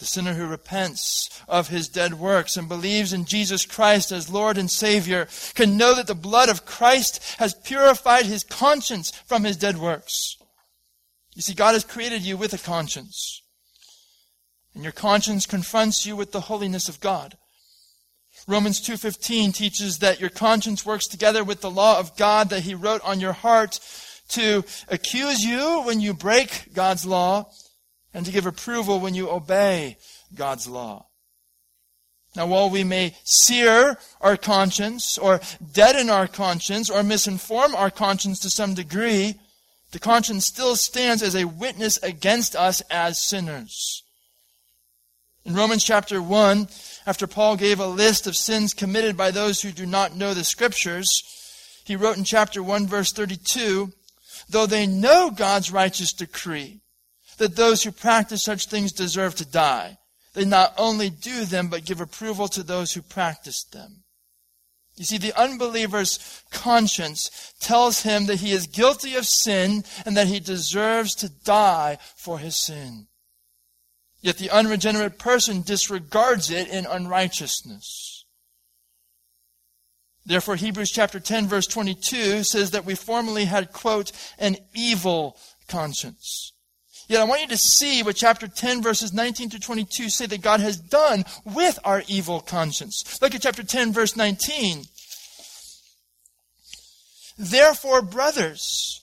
The 0.00 0.04
sinner 0.04 0.34
who 0.34 0.48
repents 0.48 1.28
of 1.46 1.68
his 1.68 1.86
dead 1.86 2.14
works 2.14 2.56
and 2.56 2.68
believes 2.68 3.12
in 3.12 3.24
Jesus 3.24 3.64
Christ 3.64 4.10
as 4.10 4.28
Lord 4.28 4.58
and 4.58 4.68
Savior 4.68 5.28
can 5.54 5.76
know 5.76 5.94
that 5.94 6.08
the 6.08 6.14
blood 6.16 6.48
of 6.48 6.66
Christ 6.66 7.22
has 7.38 7.54
purified 7.54 8.26
his 8.26 8.42
conscience 8.42 9.12
from 9.12 9.44
his 9.44 9.56
dead 9.56 9.78
works. 9.78 10.36
You 11.36 11.42
see, 11.42 11.54
God 11.54 11.74
has 11.74 11.84
created 11.84 12.22
you 12.22 12.36
with 12.36 12.52
a 12.52 12.58
conscience. 12.58 13.42
And 14.74 14.82
your 14.82 14.92
conscience 14.92 15.46
confronts 15.46 16.04
you 16.04 16.16
with 16.16 16.32
the 16.32 16.40
holiness 16.40 16.88
of 16.88 16.98
God. 16.98 17.38
Romans 18.48 18.80
2:15 18.80 19.52
teaches 19.52 19.98
that 19.98 20.20
your 20.20 20.30
conscience 20.30 20.86
works 20.86 21.06
together 21.06 21.44
with 21.44 21.60
the 21.60 21.70
law 21.70 21.98
of 21.98 22.16
God 22.16 22.48
that 22.48 22.62
he 22.62 22.74
wrote 22.74 23.02
on 23.02 23.20
your 23.20 23.34
heart 23.34 23.78
to 24.30 24.64
accuse 24.88 25.40
you 25.40 25.82
when 25.82 26.00
you 26.00 26.14
break 26.14 26.72
God's 26.72 27.04
law 27.04 27.50
and 28.14 28.24
to 28.24 28.32
give 28.32 28.46
approval 28.46 29.00
when 29.00 29.14
you 29.14 29.28
obey 29.28 29.98
God's 30.34 30.66
law. 30.66 31.08
Now, 32.34 32.46
while 32.46 32.70
we 32.70 32.84
may 32.84 33.14
sear 33.22 33.98
our 34.22 34.38
conscience 34.38 35.18
or 35.18 35.42
deaden 35.72 36.08
our 36.08 36.26
conscience 36.26 36.88
or 36.88 37.02
misinform 37.02 37.74
our 37.74 37.90
conscience 37.90 38.40
to 38.40 38.50
some 38.50 38.72
degree, 38.72 39.34
the 39.90 39.98
conscience 39.98 40.46
still 40.46 40.74
stands 40.74 41.22
as 41.22 41.34
a 41.34 41.44
witness 41.44 41.98
against 41.98 42.56
us 42.56 42.80
as 42.90 43.18
sinners. 43.18 44.04
In 45.44 45.54
Romans 45.54 45.84
chapter 45.84 46.22
1, 46.22 46.68
after 47.08 47.26
Paul 47.26 47.56
gave 47.56 47.80
a 47.80 47.86
list 47.86 48.26
of 48.26 48.36
sins 48.36 48.74
committed 48.74 49.16
by 49.16 49.30
those 49.30 49.62
who 49.62 49.72
do 49.72 49.86
not 49.86 50.14
know 50.14 50.34
the 50.34 50.44
scriptures, 50.44 51.22
he 51.86 51.96
wrote 51.96 52.18
in 52.18 52.24
chapter 52.24 52.62
1 52.62 52.86
verse 52.86 53.12
32, 53.12 53.90
though 54.50 54.66
they 54.66 54.86
know 54.86 55.30
God's 55.30 55.72
righteous 55.72 56.12
decree, 56.12 56.82
that 57.38 57.56
those 57.56 57.82
who 57.82 57.92
practice 57.92 58.42
such 58.42 58.66
things 58.66 58.92
deserve 58.92 59.34
to 59.36 59.46
die, 59.46 59.96
they 60.34 60.44
not 60.44 60.74
only 60.76 61.08
do 61.08 61.46
them, 61.46 61.68
but 61.68 61.86
give 61.86 62.02
approval 62.02 62.46
to 62.48 62.62
those 62.62 62.92
who 62.92 63.00
practice 63.00 63.64
them. 63.64 64.04
You 64.96 65.06
see, 65.06 65.16
the 65.16 65.40
unbeliever's 65.40 66.42
conscience 66.50 67.54
tells 67.58 68.02
him 68.02 68.26
that 68.26 68.40
he 68.40 68.52
is 68.52 68.66
guilty 68.66 69.14
of 69.14 69.24
sin 69.24 69.82
and 70.04 70.14
that 70.18 70.26
he 70.26 70.40
deserves 70.40 71.14
to 71.14 71.30
die 71.30 71.96
for 72.16 72.38
his 72.38 72.56
sin. 72.56 73.07
Yet 74.20 74.38
the 74.38 74.50
unregenerate 74.50 75.18
person 75.18 75.62
disregards 75.62 76.50
it 76.50 76.68
in 76.68 76.86
unrighteousness. 76.86 78.24
Therefore, 80.26 80.56
Hebrews 80.56 80.90
chapter 80.90 81.20
10 81.20 81.46
verse 81.46 81.66
22 81.66 82.42
says 82.44 82.72
that 82.72 82.84
we 82.84 82.94
formerly 82.94 83.46
had, 83.46 83.72
quote, 83.72 84.12
an 84.38 84.56
evil 84.74 85.38
conscience. 85.68 86.52
Yet 87.08 87.22
I 87.22 87.24
want 87.24 87.40
you 87.40 87.48
to 87.48 87.56
see 87.56 88.02
what 88.02 88.16
chapter 88.16 88.46
10 88.46 88.82
verses 88.82 89.14
19 89.14 89.50
to 89.50 89.60
22 89.60 90.10
say 90.10 90.26
that 90.26 90.42
God 90.42 90.60
has 90.60 90.76
done 90.76 91.24
with 91.44 91.78
our 91.84 92.02
evil 92.06 92.40
conscience. 92.40 93.20
Look 93.22 93.34
at 93.34 93.40
chapter 93.40 93.62
10 93.62 93.94
verse 93.94 94.16
19. 94.16 94.84
Therefore, 97.38 98.02
brothers, 98.02 99.02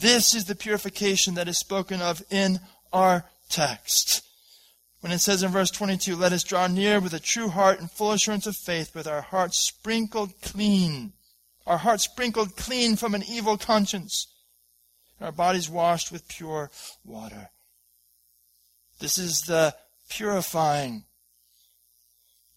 This 0.00 0.34
is 0.34 0.44
the 0.44 0.54
purification 0.54 1.34
that 1.34 1.48
is 1.48 1.58
spoken 1.58 2.00
of 2.00 2.22
in 2.30 2.60
our 2.92 3.24
text. 3.48 4.22
When 5.00 5.12
it 5.12 5.18
says 5.18 5.42
in 5.42 5.50
verse 5.50 5.70
22, 5.70 6.16
let 6.16 6.32
us 6.32 6.42
draw 6.42 6.66
near 6.66 7.00
with 7.00 7.14
a 7.14 7.20
true 7.20 7.48
heart 7.48 7.80
and 7.80 7.90
full 7.90 8.12
assurance 8.12 8.46
of 8.46 8.56
faith, 8.56 8.94
with 8.94 9.06
our 9.06 9.22
hearts 9.22 9.58
sprinkled 9.58 10.40
clean, 10.42 11.12
our 11.66 11.78
hearts 11.78 12.04
sprinkled 12.04 12.56
clean 12.56 12.96
from 12.96 13.14
an 13.14 13.22
evil 13.28 13.56
conscience 13.56 14.26
and 15.18 15.26
our 15.26 15.32
bodies 15.32 15.68
washed 15.68 16.12
with 16.12 16.28
pure 16.28 16.70
water. 17.04 17.50
This 19.00 19.18
is 19.18 19.42
the 19.42 19.74
purifying 20.08 21.04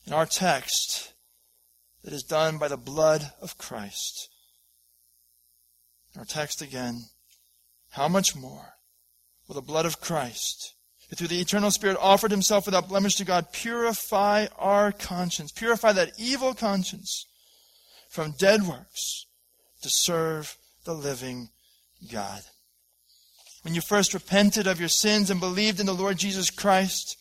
In 0.08 0.14
our 0.14 0.26
text, 0.26 1.14
that 2.04 2.14
is 2.14 2.24
done 2.24 2.58
by 2.58 2.68
the 2.68 2.78
blood 2.78 3.32
of 3.42 3.58
Christ. 3.58 4.30
Our 6.18 6.26
text 6.26 6.62
again, 6.62 7.06
how 7.92 8.08
much 8.08 8.36
more 8.36 8.74
will 9.48 9.56
the 9.56 9.62
blood 9.62 9.86
of 9.86 10.02
Christ, 10.02 10.74
who 11.10 11.16
through 11.16 11.28
the 11.28 11.42
eternal 11.42 11.72
Spirit 11.72 11.98
offered 12.00 12.32
himself 12.32 12.66
without 12.66 12.90
blemish 12.90 13.16
to 13.16 13.26
God, 13.26 13.52
purify 13.52 14.48
our 14.58 14.92
conscience, 14.92 15.52
purify 15.52 15.92
that 15.92 16.14
evil 16.18 16.54
conscience 16.54 17.26
from 18.10 18.34
dead 18.38 18.64
works 18.64 19.26
to 19.82 19.90
serve 19.90 20.58
the 20.86 20.94
living 20.94 21.50
God. 22.12 22.42
When 23.64 23.76
you 23.76 23.82
first 23.82 24.14
repented 24.14 24.68
of 24.68 24.80
your 24.80 24.90
sins 24.90 25.30
and 25.30 25.40
believed 25.40 25.80
in 25.80 25.86
the 25.86 25.94
Lord 25.94 26.18
Jesus 26.18 26.50
Christ, 26.50 27.18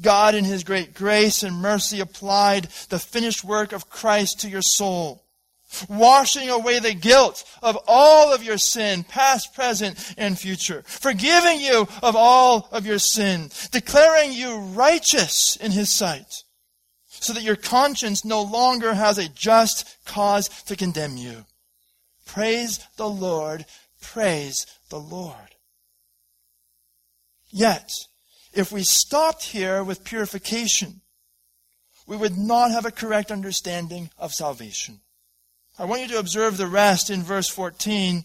God 0.00 0.34
in 0.34 0.44
His 0.44 0.64
great 0.64 0.94
grace 0.94 1.42
and 1.42 1.54
mercy 1.54 2.00
applied 2.00 2.64
the 2.88 2.98
finished 2.98 3.44
work 3.44 3.72
of 3.72 3.90
Christ 3.90 4.40
to 4.40 4.48
your 4.48 4.62
soul, 4.62 5.25
washing 5.88 6.48
away 6.48 6.78
the 6.78 6.94
guilt 6.94 7.44
of 7.62 7.78
all 7.86 8.32
of 8.32 8.42
your 8.42 8.58
sin, 8.58 9.04
past, 9.04 9.54
present, 9.54 10.14
and 10.16 10.38
future, 10.38 10.82
forgiving 10.86 11.60
you 11.60 11.86
of 12.02 12.16
all 12.16 12.68
of 12.72 12.86
your 12.86 12.98
sin, 12.98 13.50
declaring 13.72 14.32
you 14.32 14.56
righteous 14.56 15.56
in 15.56 15.72
His 15.72 15.90
sight, 15.90 16.44
so 17.08 17.32
that 17.32 17.42
your 17.42 17.56
conscience 17.56 18.24
no 18.24 18.42
longer 18.42 18.94
has 18.94 19.18
a 19.18 19.28
just 19.28 19.96
cause 20.04 20.48
to 20.64 20.76
condemn 20.76 21.16
you. 21.16 21.44
Praise 22.26 22.80
the 22.96 23.08
Lord. 23.08 23.64
Praise 24.00 24.66
the 24.90 24.98
Lord. 24.98 25.54
Yet, 27.50 27.90
if 28.52 28.72
we 28.72 28.82
stopped 28.82 29.44
here 29.44 29.82
with 29.82 30.04
purification, 30.04 31.00
we 32.06 32.16
would 32.16 32.36
not 32.36 32.70
have 32.70 32.86
a 32.86 32.90
correct 32.90 33.30
understanding 33.30 34.10
of 34.18 34.32
salvation. 34.32 35.00
I 35.78 35.84
want 35.84 36.00
you 36.00 36.08
to 36.08 36.18
observe 36.18 36.56
the 36.56 36.66
rest 36.66 37.10
in 37.10 37.22
verse 37.22 37.48
14. 37.48 38.24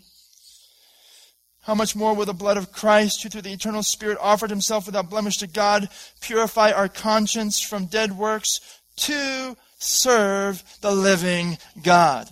How 1.63 1.75
much 1.75 1.95
more 1.97 2.15
will 2.15 2.25
the 2.25 2.33
blood 2.33 2.55
of 2.55 2.71
Christ, 2.71 3.21
who 3.21 3.29
through 3.29 3.41
the 3.41 3.51
eternal 3.51 3.83
Spirit 3.83 4.17
offered 4.21 4.49
himself 4.49 4.85
without 4.85 5.09
blemish 5.09 5.37
to 5.37 5.47
God, 5.47 5.89
purify 6.21 6.71
our 6.71 6.87
conscience 6.87 7.61
from 7.61 7.87
dead 7.87 8.17
works 8.17 8.79
to 8.97 9.57
serve 9.77 10.63
the 10.79 10.91
living 10.91 11.57
God? 11.83 12.29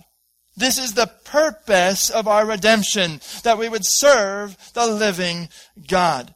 This 0.56 0.78
is 0.78 0.94
the 0.94 1.10
purpose 1.24 2.08
of 2.08 2.26
our 2.26 2.46
redemption, 2.46 3.20
that 3.44 3.58
we 3.58 3.68
would 3.68 3.84
serve 3.84 4.56
the 4.72 4.86
living 4.86 5.50
God. 5.86 6.34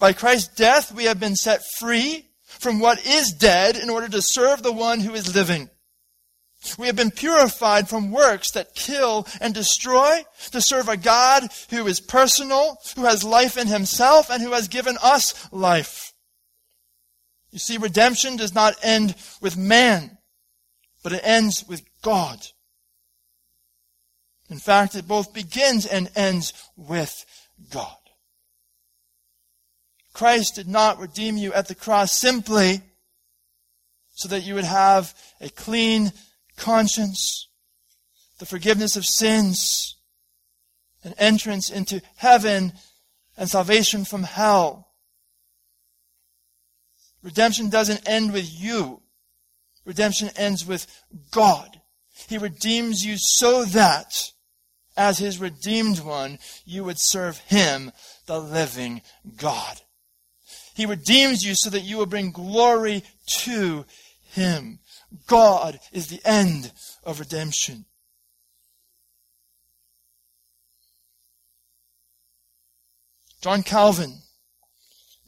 By 0.00 0.12
Christ's 0.12 0.54
death, 0.54 0.92
we 0.92 1.04
have 1.04 1.20
been 1.20 1.36
set 1.36 1.62
free 1.78 2.26
from 2.42 2.80
what 2.80 3.06
is 3.06 3.32
dead 3.32 3.76
in 3.76 3.88
order 3.88 4.08
to 4.08 4.20
serve 4.20 4.62
the 4.62 4.72
one 4.72 5.00
who 5.00 5.14
is 5.14 5.34
living. 5.34 5.70
We 6.78 6.86
have 6.86 6.96
been 6.96 7.10
purified 7.10 7.88
from 7.88 8.10
works 8.10 8.52
that 8.52 8.74
kill 8.74 9.26
and 9.40 9.54
destroy 9.54 10.24
to 10.52 10.60
serve 10.60 10.88
a 10.88 10.96
God 10.96 11.48
who 11.70 11.86
is 11.86 12.00
personal, 12.00 12.78
who 12.96 13.04
has 13.04 13.24
life 13.24 13.56
in 13.58 13.66
himself, 13.66 14.30
and 14.30 14.42
who 14.42 14.52
has 14.52 14.68
given 14.68 14.96
us 15.02 15.52
life. 15.52 16.12
You 17.50 17.58
see, 17.58 17.76
redemption 17.76 18.36
does 18.36 18.54
not 18.54 18.76
end 18.82 19.14
with 19.40 19.56
man, 19.56 20.18
but 21.02 21.12
it 21.12 21.20
ends 21.22 21.64
with 21.68 21.82
God. 22.02 22.38
In 24.50 24.58
fact, 24.58 24.94
it 24.94 25.06
both 25.06 25.32
begins 25.32 25.86
and 25.86 26.10
ends 26.16 26.52
with 26.76 27.24
God. 27.70 27.96
Christ 30.12 30.54
did 30.54 30.68
not 30.68 30.98
redeem 30.98 31.36
you 31.36 31.52
at 31.52 31.68
the 31.68 31.74
cross 31.74 32.12
simply 32.12 32.80
so 34.14 34.28
that 34.28 34.42
you 34.42 34.54
would 34.54 34.64
have 34.64 35.14
a 35.40 35.48
clean 35.48 36.12
conscience, 36.56 37.48
the 38.38 38.46
forgiveness 38.46 38.96
of 38.96 39.04
sins, 39.04 39.96
an 41.02 41.14
entrance 41.18 41.70
into 41.70 42.02
heaven, 42.16 42.72
and 43.36 43.48
salvation 43.48 44.04
from 44.04 44.22
hell. 44.22 44.92
Redemption 47.22 47.70
doesn't 47.70 48.08
end 48.08 48.32
with 48.32 48.48
you. 48.48 49.00
Redemption 49.84 50.30
ends 50.36 50.64
with 50.66 50.86
God. 51.30 51.80
He 52.28 52.38
redeems 52.38 53.04
you 53.04 53.16
so 53.18 53.64
that, 53.64 54.30
as 54.96 55.18
His 55.18 55.38
redeemed 55.38 56.00
one, 56.00 56.38
you 56.64 56.84
would 56.84 56.98
serve 56.98 57.38
Him, 57.38 57.92
the 58.26 58.38
living 58.38 59.02
God. 59.36 59.80
He 60.74 60.86
redeems 60.86 61.42
you 61.42 61.54
so 61.54 61.70
that 61.70 61.84
you 61.84 61.98
will 61.98 62.06
bring 62.06 62.30
glory 62.30 63.04
to 63.26 63.84
Him. 64.32 64.78
God 65.26 65.78
is 65.92 66.08
the 66.08 66.20
end 66.24 66.72
of 67.04 67.20
redemption. 67.20 67.84
John 73.42 73.62
Calvin, 73.62 74.22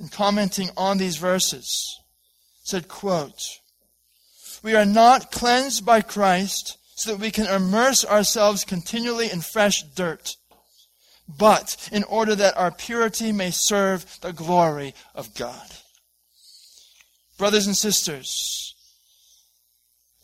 in 0.01 0.09
commenting 0.09 0.71
on 0.77 0.99
these 0.99 1.17
verses, 1.17 2.01
said, 2.63 2.89
quote, 2.89 3.61
We 4.63 4.75
are 4.75 4.87
not 4.87 5.31
cleansed 5.31 5.85
by 5.85 6.01
Christ 6.01 6.79
so 6.95 7.11
that 7.11 7.21
we 7.21 7.31
can 7.31 7.47
immerse 7.47 8.05
ourselves 8.05 8.65
continually 8.65 9.31
in 9.31 9.43
fresh 9.43 9.83
dirt 9.95 10.37
but 11.29 11.89
in 11.93 12.05
order 12.05 12.35
that 12.35 12.57
our 12.57 12.71
purity 12.71 13.33
may 13.33 13.51
serve 13.51 14.21
the 14.21 14.33
glory 14.33 14.95
of 15.15 15.35
God. 15.35 15.67
Brothers 17.39 17.67
and 17.67 17.77
sisters, 17.77 18.66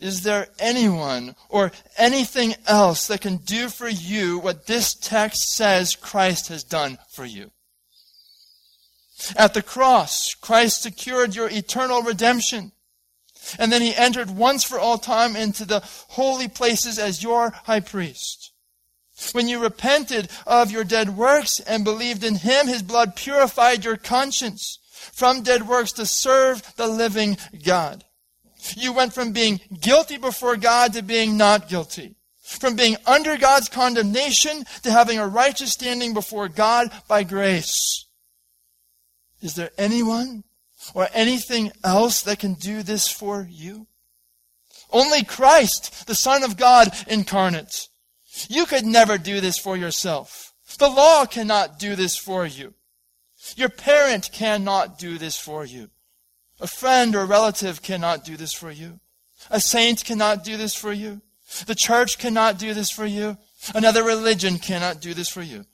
is 0.02 0.22
there 0.22 0.48
anyone 0.58 1.36
or 1.48 1.70
anything 1.96 2.54
else 2.66 3.06
that 3.06 3.20
can 3.20 3.36
do 3.36 3.68
for 3.68 3.88
you 3.88 4.38
what 4.38 4.66
this 4.66 4.94
text 4.94 5.54
says 5.54 5.94
Christ 5.94 6.48
has 6.48 6.64
done 6.64 6.98
for 7.14 7.24
you? 7.24 7.52
At 9.36 9.54
the 9.54 9.62
cross, 9.62 10.34
Christ 10.34 10.82
secured 10.82 11.36
your 11.36 11.48
eternal 11.48 12.02
redemption. 12.02 12.72
And 13.58 13.70
then 13.70 13.80
he 13.80 13.94
entered 13.94 14.30
once 14.30 14.64
for 14.64 14.78
all 14.78 14.98
time 14.98 15.36
into 15.36 15.64
the 15.64 15.80
holy 16.08 16.48
places 16.48 16.98
as 16.98 17.22
your 17.22 17.50
high 17.50 17.80
priest. 17.80 18.52
When 19.30 19.46
you 19.46 19.60
repented 19.60 20.30
of 20.46 20.72
your 20.72 20.84
dead 20.84 21.16
works 21.16 21.60
and 21.60 21.84
believed 21.84 22.24
in 22.24 22.36
Him, 22.36 22.66
His 22.66 22.82
blood 22.82 23.14
purified 23.14 23.84
your 23.84 23.96
conscience 23.96 24.80
from 24.90 25.42
dead 25.42 25.68
works 25.68 25.92
to 25.92 26.06
serve 26.06 26.74
the 26.76 26.88
living 26.88 27.36
God. 27.64 28.04
You 28.76 28.92
went 28.92 29.12
from 29.12 29.32
being 29.32 29.60
guilty 29.80 30.18
before 30.18 30.56
God 30.56 30.92
to 30.94 31.02
being 31.02 31.36
not 31.36 31.68
guilty. 31.68 32.16
From 32.42 32.76
being 32.76 32.96
under 33.06 33.36
God's 33.36 33.68
condemnation 33.68 34.64
to 34.82 34.90
having 34.90 35.18
a 35.18 35.26
righteous 35.26 35.72
standing 35.72 36.14
before 36.14 36.48
God 36.48 36.90
by 37.08 37.22
grace. 37.22 38.06
Is 39.40 39.54
there 39.54 39.70
anyone 39.78 40.44
or 40.94 41.08
anything 41.12 41.72
else 41.82 42.22
that 42.22 42.38
can 42.38 42.54
do 42.54 42.82
this 42.82 43.08
for 43.08 43.46
you? 43.50 43.86
Only 44.90 45.24
Christ, 45.24 46.06
the 46.06 46.14
Son 46.14 46.42
of 46.42 46.56
God 46.56 46.88
incarnate. 47.08 47.88
You 48.48 48.66
could 48.66 48.84
never 48.84 49.18
do 49.18 49.40
this 49.40 49.58
for 49.58 49.76
yourself. 49.76 50.52
The 50.78 50.88
law 50.88 51.26
cannot 51.26 51.78
do 51.78 51.96
this 51.96 52.16
for 52.16 52.46
you. 52.46 52.74
Your 53.56 53.68
parent 53.68 54.30
cannot 54.32 54.98
do 54.98 55.18
this 55.18 55.36
for 55.36 55.64
you. 55.64 55.90
A 56.62 56.68
friend 56.68 57.16
or 57.16 57.26
relative 57.26 57.82
cannot 57.82 58.24
do 58.24 58.36
this 58.36 58.52
for 58.52 58.70
you. 58.70 59.00
A 59.50 59.60
saint 59.60 60.04
cannot 60.04 60.44
do 60.44 60.56
this 60.56 60.76
for 60.76 60.92
you. 60.92 61.20
The 61.66 61.74
church 61.74 62.18
cannot 62.18 62.56
do 62.56 62.72
this 62.72 62.88
for 62.88 63.04
you. 63.04 63.36
Another 63.74 64.04
religion 64.04 64.58
cannot 64.58 65.00
do 65.00 65.12
this 65.12 65.28
for 65.28 65.42
you. 65.42 65.66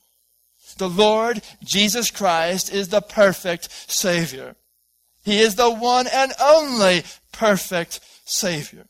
The 0.78 0.88
Lord 0.88 1.42
Jesus 1.62 2.10
Christ 2.10 2.72
is 2.72 2.88
the 2.88 3.02
perfect 3.02 3.68
Savior. 3.90 4.56
He 5.22 5.40
is 5.40 5.56
the 5.56 5.70
one 5.70 6.06
and 6.06 6.32
only 6.40 7.02
perfect 7.32 8.00
Savior. 8.24 8.86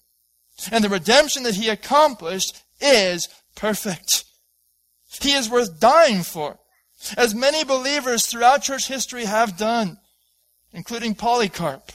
And 0.71 0.85
the 0.85 0.89
redemption 0.89 1.43
that 1.43 1.57
He 1.57 1.69
accomplished 1.69 2.63
is 2.81 3.29
perfect. 3.57 4.25
He 5.21 5.33
is 5.33 5.51
worth 5.51 5.81
dying 5.81 6.23
for, 6.23 6.61
as 7.17 7.35
many 7.35 7.65
believers 7.65 8.27
throughout 8.27 8.63
church 8.63 8.87
history 8.87 9.25
have 9.25 9.57
done, 9.57 9.99
including 10.73 11.15
Polycarp. 11.15 11.93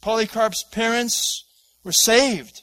Polycarp's 0.00 0.64
parents 0.64 1.44
were 1.84 1.92
saved 1.92 2.62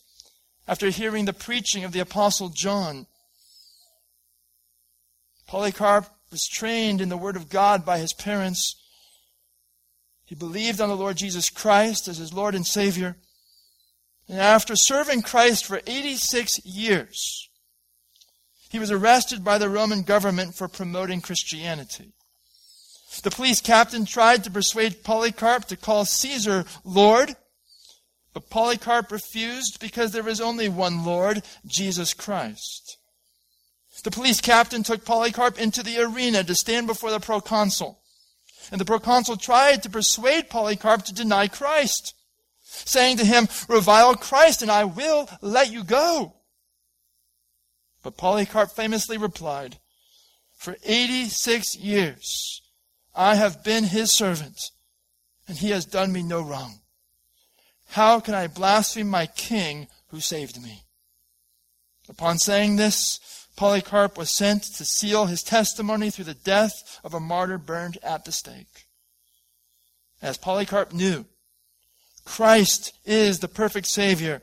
after 0.68 0.90
hearing 0.90 1.26
the 1.26 1.34
preaching 1.34 1.84
of 1.84 1.92
the 1.92 2.00
Apostle 2.00 2.50
John. 2.50 3.08
Polycarp 5.48 6.08
was 6.32 6.48
trained 6.48 7.02
in 7.02 7.10
the 7.10 7.18
Word 7.18 7.36
of 7.36 7.50
God 7.50 7.86
by 7.86 8.00
his 8.00 8.14
parents. 8.14 8.76
He 10.26 10.34
believed 10.34 10.82
on 10.82 10.90
the 10.90 10.98
Lord 10.98 11.18
Jesus 11.18 11.50
Christ 11.50 12.08
as 12.08 12.18
his 12.18 12.34
Lord 12.34 12.56
and 12.56 12.66
Savior. 12.66 13.16
And 14.28 14.40
after 14.40 14.76
serving 14.76 15.22
Christ 15.22 15.66
for 15.66 15.82
86 15.86 16.66
years, 16.66 17.48
he 18.70 18.80
was 18.80 18.90
arrested 18.90 19.44
by 19.44 19.60
the 19.60 19.70
Roman 19.70 20.02
government 20.02 20.56
for 20.56 20.68
promoting 20.68 21.22
Christianity. 21.22 22.15
The 23.24 23.32
police 23.32 23.62
captain 23.62 24.06
tried 24.06 24.44
to 24.44 24.52
persuade 24.52 25.04
Polycarp 25.04 25.66
to 25.66 25.78
call 25.78 26.06
Caesar 26.06 26.66
Lord, 26.84 27.36
but 28.34 28.50
Polycarp 28.50 29.12
refused 29.12 29.80
because 29.80 30.12
there 30.12 30.28
is 30.28 30.42
only 30.42 30.68
one 30.68 31.06
Lord, 31.06 31.44
Jesus 31.66 32.14
Christ. 32.14 32.98
The 34.04 34.12
police 34.12 34.42
captain 34.42 34.84
took 34.84 35.06
Polycarp 35.06 35.58
into 35.58 35.82
the 35.82 36.00
arena 36.00 36.44
to 36.44 36.54
stand 36.54 36.88
before 36.88 37.12
the 37.12 37.20
proconsul. 37.20 38.00
And 38.72 38.82
the 38.82 38.86
proconsul 38.86 39.38
tried 39.38 39.84
to 39.84 39.90
persuade 39.90 40.50
Polycarp 40.50 41.04
to 41.06 41.14
deny 41.14 41.48
Christ, 41.48 42.14
saying 42.62 43.18
to 43.18 43.26
him, 43.26 43.48
Revile 43.70 44.16
Christ, 44.16 44.62
and 44.62 44.70
I 44.70 44.84
will 44.84 45.30
let 45.42 45.72
you 45.72 45.84
go. 45.84 46.34
But 48.04 48.18
Polycarp 48.18 48.72
famously 48.72 49.18
replied, 49.18 49.78
For 50.58 50.76
86 50.84 51.78
years 51.78 52.62
I 53.16 53.36
have 53.36 53.64
been 53.64 53.86
his 53.86 54.12
servant, 54.12 54.72
and 55.48 55.58
he 55.58 55.70
has 55.70 55.86
done 55.86 56.12
me 56.12 56.22
no 56.22 56.42
wrong. 56.42 56.82
How 57.90 58.20
can 58.20 58.34
I 58.34 58.48
blaspheme 58.48 59.10
my 59.10 59.26
king 59.26 59.88
who 60.08 60.20
saved 60.20 60.62
me? 60.62 60.84
Upon 62.10 62.38
saying 62.38 62.76
this, 62.76 63.20
Polycarp 63.56 64.18
was 64.18 64.30
sent 64.30 64.64
to 64.64 64.86
seal 64.86 65.28
his 65.28 65.42
testimony 65.42 66.10
through 66.10 66.26
the 66.26 66.34
death 66.34 67.00
of 67.04 67.14
a 67.14 67.20
martyr 67.20 67.58
burned 67.58 67.98
at 68.04 68.26
the 68.26 68.32
stake. 68.32 68.88
As 70.22 70.38
Polycarp 70.38 70.92
knew, 70.92 71.26
Christ 72.26 72.94
is 73.06 73.40
the 73.40 73.48
perfect 73.48 73.88
Savior, 73.88 74.42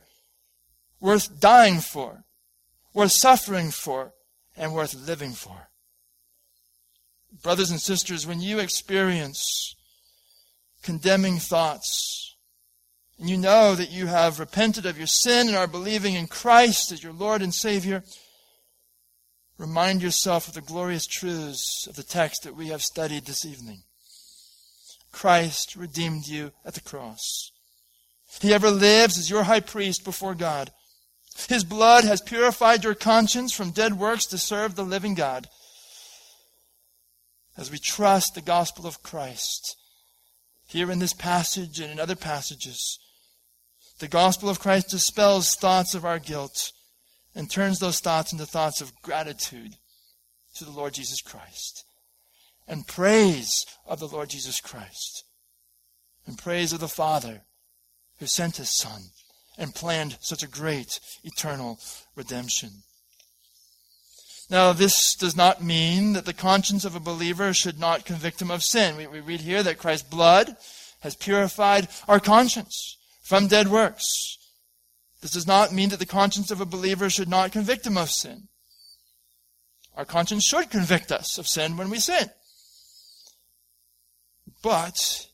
worth 1.00 1.40
dying 1.40 1.80
for, 1.80 2.24
worth 2.94 3.12
suffering 3.12 3.70
for, 3.70 4.14
and 4.56 4.72
worth 4.72 4.94
living 4.94 5.32
for. 5.32 5.68
Brothers 7.40 7.70
and 7.70 7.80
sisters, 7.80 8.26
when 8.26 8.40
you 8.40 8.58
experience 8.58 9.74
condemning 10.82 11.38
thoughts, 11.38 12.36
and 13.18 13.30
you 13.30 13.36
know 13.36 13.74
that 13.74 13.90
you 13.90 14.06
have 14.08 14.40
repented 14.40 14.84
of 14.84 14.98
your 14.98 15.06
sin 15.06 15.48
and 15.48 15.56
are 15.56 15.66
believing 15.66 16.14
in 16.14 16.26
Christ 16.26 16.92
as 16.92 17.02
your 17.02 17.12
Lord 17.12 17.40
and 17.40 17.54
Savior, 17.54 18.02
remind 19.58 20.02
yourself 20.02 20.48
of 20.48 20.54
the 20.54 20.60
glorious 20.60 21.06
truths 21.06 21.86
of 21.88 21.96
the 21.96 22.02
text 22.02 22.42
that 22.42 22.56
we 22.56 22.68
have 22.68 22.82
studied 22.82 23.24
this 23.24 23.44
evening. 23.44 23.82
Christ 25.12 25.76
redeemed 25.76 26.26
you 26.26 26.52
at 26.64 26.74
the 26.74 26.80
cross. 26.80 27.52
He 28.40 28.52
ever 28.52 28.70
lives 28.70 29.18
as 29.18 29.30
your 29.30 29.44
high 29.44 29.60
priest 29.60 30.04
before 30.04 30.34
God. 30.34 30.70
His 31.48 31.64
blood 31.64 32.04
has 32.04 32.20
purified 32.20 32.82
your 32.82 32.94
conscience 32.94 33.52
from 33.52 33.70
dead 33.70 33.98
works 33.98 34.26
to 34.26 34.38
serve 34.38 34.74
the 34.74 34.84
living 34.84 35.14
God 35.14 35.48
as 37.56 37.70
we 37.70 37.78
trust 37.78 38.34
the 38.34 38.40
gospel 38.40 38.86
of 38.86 39.02
Christ. 39.02 39.76
Here 40.66 40.90
in 40.90 40.98
this 40.98 41.12
passage 41.12 41.80
and 41.80 41.90
in 41.90 42.00
other 42.00 42.16
passages, 42.16 42.98
the 43.98 44.08
gospel 44.08 44.48
of 44.48 44.60
Christ 44.60 44.88
dispels 44.88 45.54
thoughts 45.54 45.94
of 45.94 46.04
our 46.04 46.18
guilt 46.18 46.72
and 47.34 47.50
turns 47.50 47.78
those 47.78 48.00
thoughts 48.00 48.32
into 48.32 48.46
thoughts 48.46 48.80
of 48.80 48.92
gratitude 49.02 49.76
to 50.56 50.64
the 50.64 50.70
Lord 50.70 50.94
Jesus 50.94 51.20
Christ 51.20 51.84
and 52.66 52.86
praise 52.86 53.66
of 53.86 54.00
the 54.00 54.08
Lord 54.08 54.30
Jesus 54.30 54.60
Christ 54.60 55.24
and 56.26 56.38
praise 56.38 56.72
of 56.72 56.80
the 56.80 56.88
Father 56.88 57.42
who 58.18 58.26
sent 58.26 58.56
his 58.56 58.70
Son 58.70 59.02
and 59.58 59.74
planned 59.74 60.16
such 60.20 60.42
a 60.42 60.48
great 60.48 61.00
eternal 61.24 61.78
redemption. 62.16 62.70
Now, 64.52 64.74
this 64.74 65.14
does 65.14 65.34
not 65.34 65.62
mean 65.62 66.12
that 66.12 66.26
the 66.26 66.34
conscience 66.34 66.84
of 66.84 66.94
a 66.94 67.00
believer 67.00 67.54
should 67.54 67.80
not 67.80 68.04
convict 68.04 68.42
him 68.42 68.50
of 68.50 68.62
sin. 68.62 68.98
We, 68.98 69.06
we 69.06 69.20
read 69.20 69.40
here 69.40 69.62
that 69.62 69.78
Christ's 69.78 70.06
blood 70.06 70.54
has 71.00 71.16
purified 71.16 71.88
our 72.06 72.20
conscience 72.20 72.98
from 73.22 73.46
dead 73.46 73.68
works. 73.68 74.36
This 75.22 75.30
does 75.30 75.46
not 75.46 75.72
mean 75.72 75.88
that 75.88 76.00
the 76.00 76.04
conscience 76.04 76.50
of 76.50 76.60
a 76.60 76.66
believer 76.66 77.08
should 77.08 77.30
not 77.30 77.50
convict 77.50 77.86
him 77.86 77.96
of 77.96 78.10
sin. 78.10 78.48
Our 79.96 80.04
conscience 80.04 80.44
should 80.44 80.68
convict 80.68 81.10
us 81.10 81.38
of 81.38 81.48
sin 81.48 81.78
when 81.78 81.88
we 81.88 81.98
sin. 81.98 82.28
But 84.62 85.28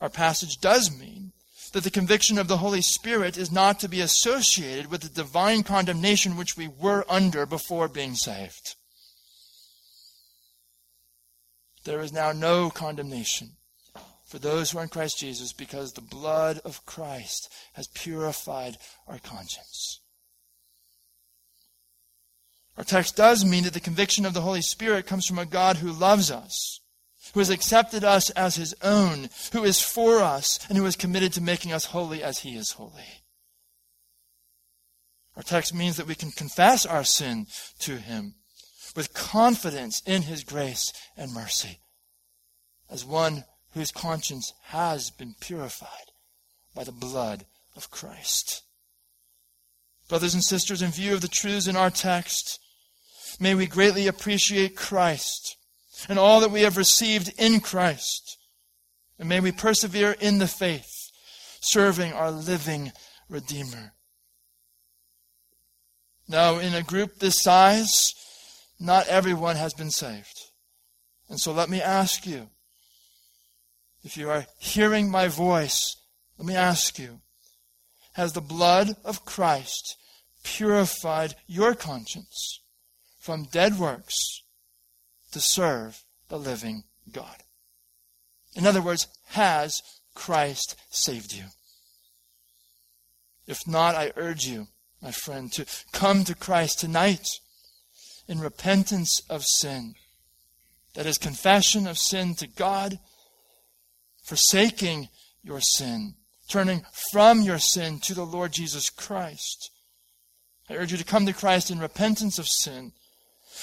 our 0.00 0.08
passage 0.08 0.56
does 0.62 0.98
mean 0.98 1.32
that 1.72 1.84
the 1.84 1.90
conviction 1.90 2.38
of 2.38 2.48
the 2.48 2.58
Holy 2.58 2.80
Spirit 2.80 3.38
is 3.38 3.50
not 3.50 3.80
to 3.80 3.88
be 3.88 4.00
associated 4.00 4.90
with 4.90 5.02
the 5.02 5.08
divine 5.08 5.62
condemnation 5.62 6.36
which 6.36 6.56
we 6.56 6.68
were 6.68 7.04
under 7.08 7.46
before 7.46 7.88
being 7.88 8.14
saved. 8.14 8.76
There 11.84 12.00
is 12.00 12.12
now 12.12 12.32
no 12.32 12.70
condemnation 12.70 13.52
for 14.26 14.38
those 14.38 14.70
who 14.70 14.78
are 14.78 14.82
in 14.82 14.88
Christ 14.88 15.18
Jesus 15.18 15.52
because 15.52 15.92
the 15.92 16.00
blood 16.00 16.60
of 16.64 16.84
Christ 16.86 17.52
has 17.72 17.88
purified 17.88 18.76
our 19.08 19.18
conscience. 19.18 20.00
Our 22.76 22.84
text 22.84 23.16
does 23.16 23.44
mean 23.44 23.64
that 23.64 23.74
the 23.74 23.80
conviction 23.80 24.24
of 24.24 24.34
the 24.34 24.40
Holy 24.40 24.62
Spirit 24.62 25.06
comes 25.06 25.26
from 25.26 25.38
a 25.38 25.46
God 25.46 25.78
who 25.78 25.90
loves 25.92 26.30
us 26.30 26.80
who 27.32 27.40
has 27.40 27.50
accepted 27.50 28.04
us 28.04 28.30
as 28.30 28.56
his 28.56 28.74
own, 28.82 29.28
who 29.52 29.64
is 29.64 29.80
for 29.80 30.18
us, 30.18 30.58
and 30.68 30.76
who 30.76 30.86
is 30.86 30.96
committed 30.96 31.32
to 31.34 31.40
making 31.40 31.72
us 31.72 31.86
holy 31.86 32.22
as 32.22 32.38
he 32.38 32.56
is 32.56 32.72
holy. 32.72 33.22
Our 35.36 35.42
text 35.42 35.74
means 35.74 35.96
that 35.96 36.06
we 36.06 36.14
can 36.14 36.32
confess 36.32 36.84
our 36.84 37.04
sin 37.04 37.46
to 37.80 37.96
him 37.96 38.34
with 38.96 39.14
confidence 39.14 40.02
in 40.04 40.22
his 40.22 40.44
grace 40.44 40.92
and 41.16 41.32
mercy 41.32 41.78
as 42.90 43.04
one 43.04 43.44
whose 43.72 43.92
conscience 43.92 44.52
has 44.64 45.10
been 45.10 45.34
purified 45.40 45.88
by 46.74 46.84
the 46.84 46.92
blood 46.92 47.46
of 47.76 47.90
Christ. 47.90 48.62
Brothers 50.08 50.34
and 50.34 50.42
sisters, 50.42 50.82
in 50.82 50.90
view 50.90 51.14
of 51.14 51.20
the 51.20 51.28
truths 51.28 51.68
in 51.68 51.76
our 51.76 51.90
text, 51.90 52.58
may 53.38 53.54
we 53.54 53.66
greatly 53.66 54.08
appreciate 54.08 54.76
Christ 54.76 55.56
and 56.08 56.18
all 56.18 56.40
that 56.40 56.50
we 56.50 56.62
have 56.62 56.76
received 56.76 57.32
in 57.38 57.60
Christ. 57.60 58.38
And 59.18 59.28
may 59.28 59.40
we 59.40 59.52
persevere 59.52 60.16
in 60.20 60.38
the 60.38 60.46
faith, 60.46 61.10
serving 61.60 62.12
our 62.12 62.30
living 62.30 62.92
Redeemer. 63.28 63.92
Now, 66.28 66.58
in 66.58 66.74
a 66.74 66.82
group 66.82 67.18
this 67.18 67.40
size, 67.40 68.14
not 68.78 69.08
everyone 69.08 69.56
has 69.56 69.74
been 69.74 69.90
saved. 69.90 70.38
And 71.28 71.38
so 71.38 71.52
let 71.52 71.68
me 71.68 71.80
ask 71.80 72.26
you, 72.26 72.48
if 74.02 74.16
you 74.16 74.30
are 74.30 74.46
hearing 74.58 75.10
my 75.10 75.28
voice, 75.28 75.96
let 76.38 76.46
me 76.46 76.54
ask 76.54 76.98
you, 76.98 77.20
has 78.14 78.32
the 78.32 78.40
blood 78.40 78.96
of 79.04 79.24
Christ 79.24 79.96
purified 80.42 81.34
your 81.46 81.74
conscience 81.74 82.60
from 83.18 83.44
dead 83.44 83.78
works 83.78 84.39
to 85.32 85.40
serve 85.40 86.04
the 86.28 86.38
living 86.38 86.84
God. 87.10 87.36
In 88.54 88.66
other 88.66 88.82
words, 88.82 89.06
has 89.28 89.82
Christ 90.14 90.76
saved 90.90 91.32
you? 91.32 91.44
If 93.46 93.66
not, 93.66 93.94
I 93.94 94.12
urge 94.16 94.46
you, 94.46 94.68
my 95.02 95.10
friend, 95.10 95.52
to 95.52 95.66
come 95.92 96.24
to 96.24 96.34
Christ 96.34 96.80
tonight 96.80 97.28
in 98.28 98.40
repentance 98.40 99.22
of 99.28 99.44
sin. 99.44 99.94
That 100.94 101.06
is 101.06 101.18
confession 101.18 101.86
of 101.86 101.98
sin 101.98 102.34
to 102.36 102.46
God, 102.46 102.98
forsaking 104.24 105.08
your 105.42 105.60
sin, 105.60 106.14
turning 106.48 106.84
from 107.10 107.42
your 107.42 107.58
sin 107.58 108.00
to 108.00 108.14
the 108.14 108.26
Lord 108.26 108.52
Jesus 108.52 108.90
Christ. 108.90 109.70
I 110.68 110.74
urge 110.74 110.92
you 110.92 110.98
to 110.98 111.04
come 111.04 111.26
to 111.26 111.32
Christ 111.32 111.70
in 111.70 111.80
repentance 111.80 112.38
of 112.38 112.46
sin 112.46 112.92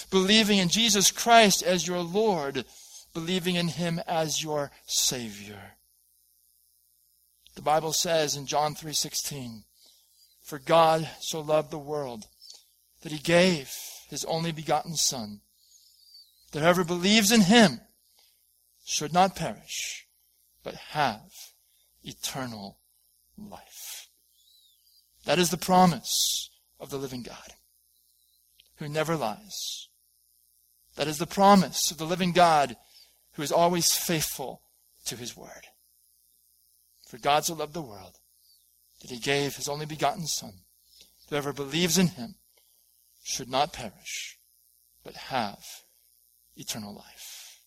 believing 0.09 0.57
in 0.59 0.69
Jesus 0.69 1.11
Christ 1.11 1.63
as 1.63 1.87
your 1.87 2.01
Lord, 2.01 2.65
believing 3.13 3.55
in 3.55 3.69
Him 3.69 3.99
as 4.07 4.43
your 4.43 4.71
Savior. 4.85 5.77
The 7.55 7.63
Bible 7.63 7.91
says 7.91 8.35
in 8.35 8.45
John 8.45 8.75
3:16, 8.75 9.65
"For 10.43 10.59
God 10.59 11.09
so 11.19 11.41
loved 11.41 11.71
the 11.71 11.79
world 11.79 12.27
that 13.01 13.11
he 13.11 13.17
gave 13.17 13.75
his 14.09 14.23
only 14.25 14.51
begotten 14.51 14.95
son, 14.95 15.41
that 16.51 16.59
whoever 16.59 16.83
believes 16.83 17.31
in 17.31 17.41
him 17.41 17.81
should 18.85 19.11
not 19.11 19.35
perish, 19.35 20.07
but 20.61 20.75
have 20.75 21.53
eternal 22.03 22.79
life." 23.35 24.07
That 25.23 25.39
is 25.39 25.49
the 25.49 25.57
promise 25.57 26.51
of 26.79 26.91
the 26.91 26.99
living 26.99 27.23
God, 27.23 27.55
who 28.75 28.87
never 28.87 29.17
lies 29.17 29.86
that 30.97 31.07
is 31.07 31.19
the 31.19 31.25
promise 31.25 31.89
of 31.89 31.97
the 31.97 32.05
living 32.05 32.33
God 32.33 32.75
who 33.33 33.43
is 33.43 33.51
always 33.51 33.95
faithful 33.95 34.61
to 35.05 35.15
his 35.15 35.37
word. 35.37 35.67
For 37.07 37.17
God 37.17 37.45
so 37.45 37.53
loved 37.53 37.73
the 37.73 37.81
world 37.81 38.17
that 39.01 39.11
he 39.11 39.19
gave 39.19 39.55
his 39.55 39.69
only 39.69 39.85
begotten 39.85 40.27
Son. 40.27 40.53
Whoever 41.29 41.53
believes 41.53 41.97
in 41.97 42.07
him 42.07 42.35
should 43.23 43.49
not 43.49 43.73
perish, 43.73 44.37
but 45.03 45.15
have 45.15 45.63
eternal 46.55 46.95
life. 46.95 47.61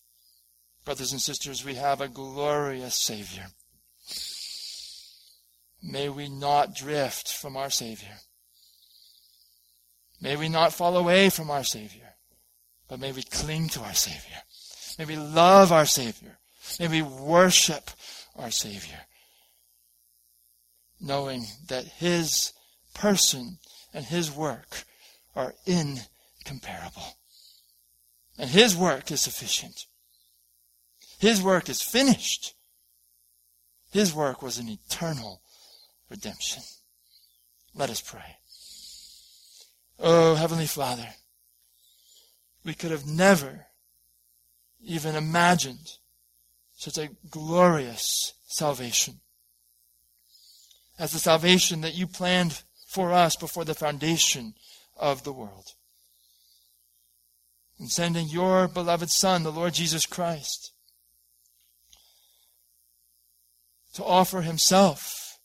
Brothers 0.83 1.11
and 1.11 1.21
sisters, 1.21 1.63
we 1.63 1.75
have 1.75 2.01
a 2.01 2.07
glorious 2.07 2.95
Savior. 2.95 3.47
May 5.81 6.09
we 6.09 6.27
not 6.27 6.75
drift 6.75 7.31
from 7.31 7.55
our 7.55 7.69
Savior. 7.69 8.17
May 10.19 10.35
we 10.35 10.49
not 10.49 10.73
fall 10.73 10.97
away 10.97 11.29
from 11.29 11.49
our 11.49 11.63
Savior, 11.63 12.10
but 12.91 12.99
may 12.99 13.13
we 13.13 13.23
cling 13.23 13.69
to 13.69 13.79
our 13.79 13.93
Savior. 13.93 14.37
May 14.99 15.05
we 15.05 15.15
love 15.15 15.71
our 15.71 15.85
Savior. 15.85 16.37
May 16.77 16.89
we 16.89 17.01
worship 17.01 17.89
our 18.35 18.51
Savior, 18.51 18.99
knowing 20.99 21.45
that 21.69 21.85
His 21.85 22.51
person 22.93 23.59
and 23.93 24.03
His 24.03 24.29
work 24.29 24.83
are 25.37 25.53
incomparable. 25.65 27.15
And 28.37 28.49
His 28.49 28.75
work 28.75 29.09
is 29.09 29.21
sufficient. 29.21 29.85
His 31.17 31.41
work 31.41 31.69
is 31.69 31.81
finished. 31.81 32.55
His 33.93 34.13
work 34.13 34.41
was 34.41 34.57
an 34.57 34.67
eternal 34.67 35.41
redemption. 36.09 36.63
Let 37.73 37.89
us 37.89 38.01
pray. 38.01 38.35
Oh, 39.97 40.35
Heavenly 40.35 40.67
Father, 40.67 41.07
we 42.63 42.73
could 42.73 42.91
have 42.91 43.05
never 43.05 43.67
even 44.83 45.15
imagined 45.15 45.97
such 46.75 46.97
a 46.97 47.09
glorious 47.29 48.33
salvation 48.47 49.19
as 50.99 51.11
the 51.11 51.19
salvation 51.19 51.81
that 51.81 51.95
you 51.95 52.05
planned 52.05 52.61
for 52.87 53.11
us 53.11 53.35
before 53.35 53.65
the 53.65 53.73
foundation 53.73 54.53
of 54.97 55.23
the 55.23 55.31
world. 55.31 55.73
In 57.79 57.87
sending 57.87 58.27
your 58.27 58.67
beloved 58.67 59.09
Son, 59.09 59.41
the 59.41 59.51
Lord 59.51 59.73
Jesus 59.73 60.05
Christ, 60.05 60.73
to 63.93 64.03
offer 64.03 64.41
himself 64.41 65.39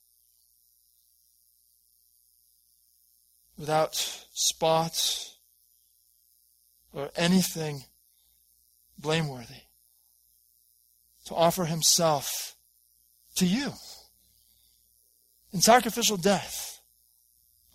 without 3.57 3.95
spot 4.35 5.36
or 6.97 7.11
anything 7.15 7.85
blameworthy, 8.99 9.63
to 11.27 11.35
offer 11.35 11.67
himself 11.67 12.57
to 13.37 13.47
you 13.47 13.73
in 15.53 15.61
sacrificial 15.61 16.17
death 16.17 16.81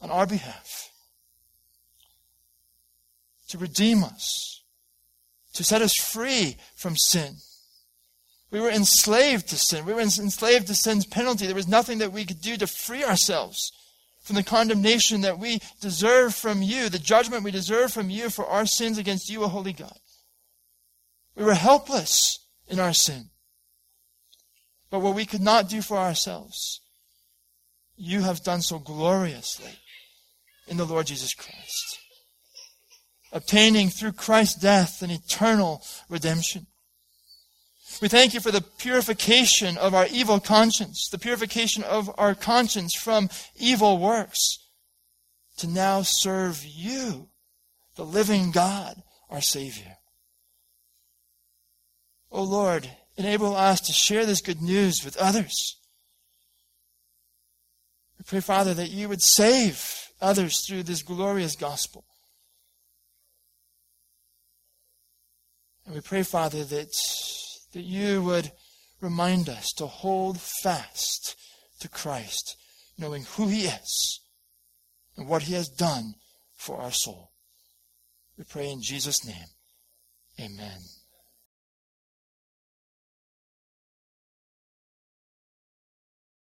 on 0.01 0.09
our 0.09 0.25
behalf, 0.25 0.89
to 3.47 3.59
redeem 3.59 4.03
us, 4.03 4.63
to 5.53 5.63
set 5.63 5.83
us 5.83 5.93
free 5.93 6.57
from 6.75 6.95
sin. 6.97 7.35
We 8.49 8.59
were 8.59 8.71
enslaved 8.71 9.49
to 9.49 9.57
sin. 9.57 9.85
We 9.85 9.93
were 9.93 10.01
enslaved 10.01 10.67
to 10.67 10.75
sin's 10.75 11.05
penalty. 11.05 11.45
There 11.45 11.55
was 11.55 11.67
nothing 11.67 11.99
that 11.99 12.11
we 12.11 12.25
could 12.25 12.41
do 12.41 12.57
to 12.57 12.67
free 12.67 13.03
ourselves 13.03 13.71
from 14.21 14.35
the 14.35 14.43
condemnation 14.43 15.21
that 15.21 15.39
we 15.39 15.59
deserve 15.79 16.35
from 16.35 16.61
you, 16.61 16.89
the 16.89 16.99
judgment 16.99 17.43
we 17.43 17.51
deserve 17.51 17.91
from 17.91 18.09
you 18.09 18.29
for 18.29 18.45
our 18.45 18.65
sins 18.65 18.97
against 18.97 19.29
you, 19.29 19.43
O 19.43 19.47
holy 19.47 19.73
God. 19.73 19.97
We 21.35 21.43
were 21.43 21.55
helpless 21.55 22.39
in 22.67 22.79
our 22.79 22.93
sin. 22.93 23.29
But 24.89 24.99
what 24.99 25.15
we 25.15 25.25
could 25.25 25.41
not 25.41 25.69
do 25.69 25.81
for 25.81 25.97
ourselves, 25.97 26.81
you 27.95 28.21
have 28.21 28.43
done 28.43 28.61
so 28.61 28.77
gloriously 28.77 29.71
in 30.67 30.77
the 30.77 30.85
Lord 30.85 31.07
Jesus 31.07 31.33
Christ, 31.33 31.99
obtaining 33.31 33.89
through 33.89 34.11
Christ's 34.11 34.55
death 34.55 35.01
an 35.01 35.09
eternal 35.09 35.81
redemption. 36.09 36.67
We 37.99 38.07
thank 38.07 38.33
you 38.33 38.39
for 38.39 38.51
the 38.51 38.61
purification 38.61 39.77
of 39.77 39.93
our 39.93 40.07
evil 40.07 40.39
conscience, 40.39 41.09
the 41.09 41.19
purification 41.19 41.83
of 41.83 42.13
our 42.17 42.35
conscience 42.35 42.95
from 42.95 43.29
evil 43.55 43.97
works, 43.97 44.57
to 45.57 45.67
now 45.67 46.01
serve 46.01 46.63
you, 46.65 47.29
the 47.95 48.05
living 48.05 48.51
God, 48.51 49.01
our 49.29 49.41
Savior. 49.41 49.97
O 52.31 52.39
oh 52.39 52.43
Lord, 52.43 52.89
enable 53.17 53.55
us 53.55 53.81
to 53.81 53.93
share 53.93 54.25
this 54.25 54.41
good 54.41 54.61
news 54.61 55.03
with 55.03 55.17
others. 55.17 55.77
We 58.17 58.23
pray, 58.25 58.39
Father, 58.39 58.73
that 58.73 58.91
you 58.91 59.09
would 59.09 59.21
save 59.21 60.07
others 60.21 60.65
through 60.65 60.83
this 60.83 61.01
glorious 61.01 61.55
gospel. 61.55 62.05
And 65.85 65.95
we 65.95 66.01
pray, 66.01 66.23
Father, 66.23 66.63
that, 66.63 66.95
that 67.73 67.81
you 67.81 68.23
would 68.23 68.51
remind 68.99 69.49
us 69.49 69.71
to 69.73 69.87
hold 69.87 70.39
fast 70.39 71.35
to 71.79 71.89
Christ, 71.89 72.55
knowing 72.97 73.23
who 73.23 73.47
he 73.47 73.65
is 73.65 74.21
and 75.17 75.27
what 75.27 75.43
he 75.43 75.53
has 75.53 75.67
done 75.67 76.15
for 76.55 76.77
our 76.77 76.91
soul. 76.91 77.31
We 78.37 78.43
pray 78.43 78.69
in 78.69 78.81
Jesus' 78.81 79.25
name. 79.25 79.49
Amen. 80.39 80.79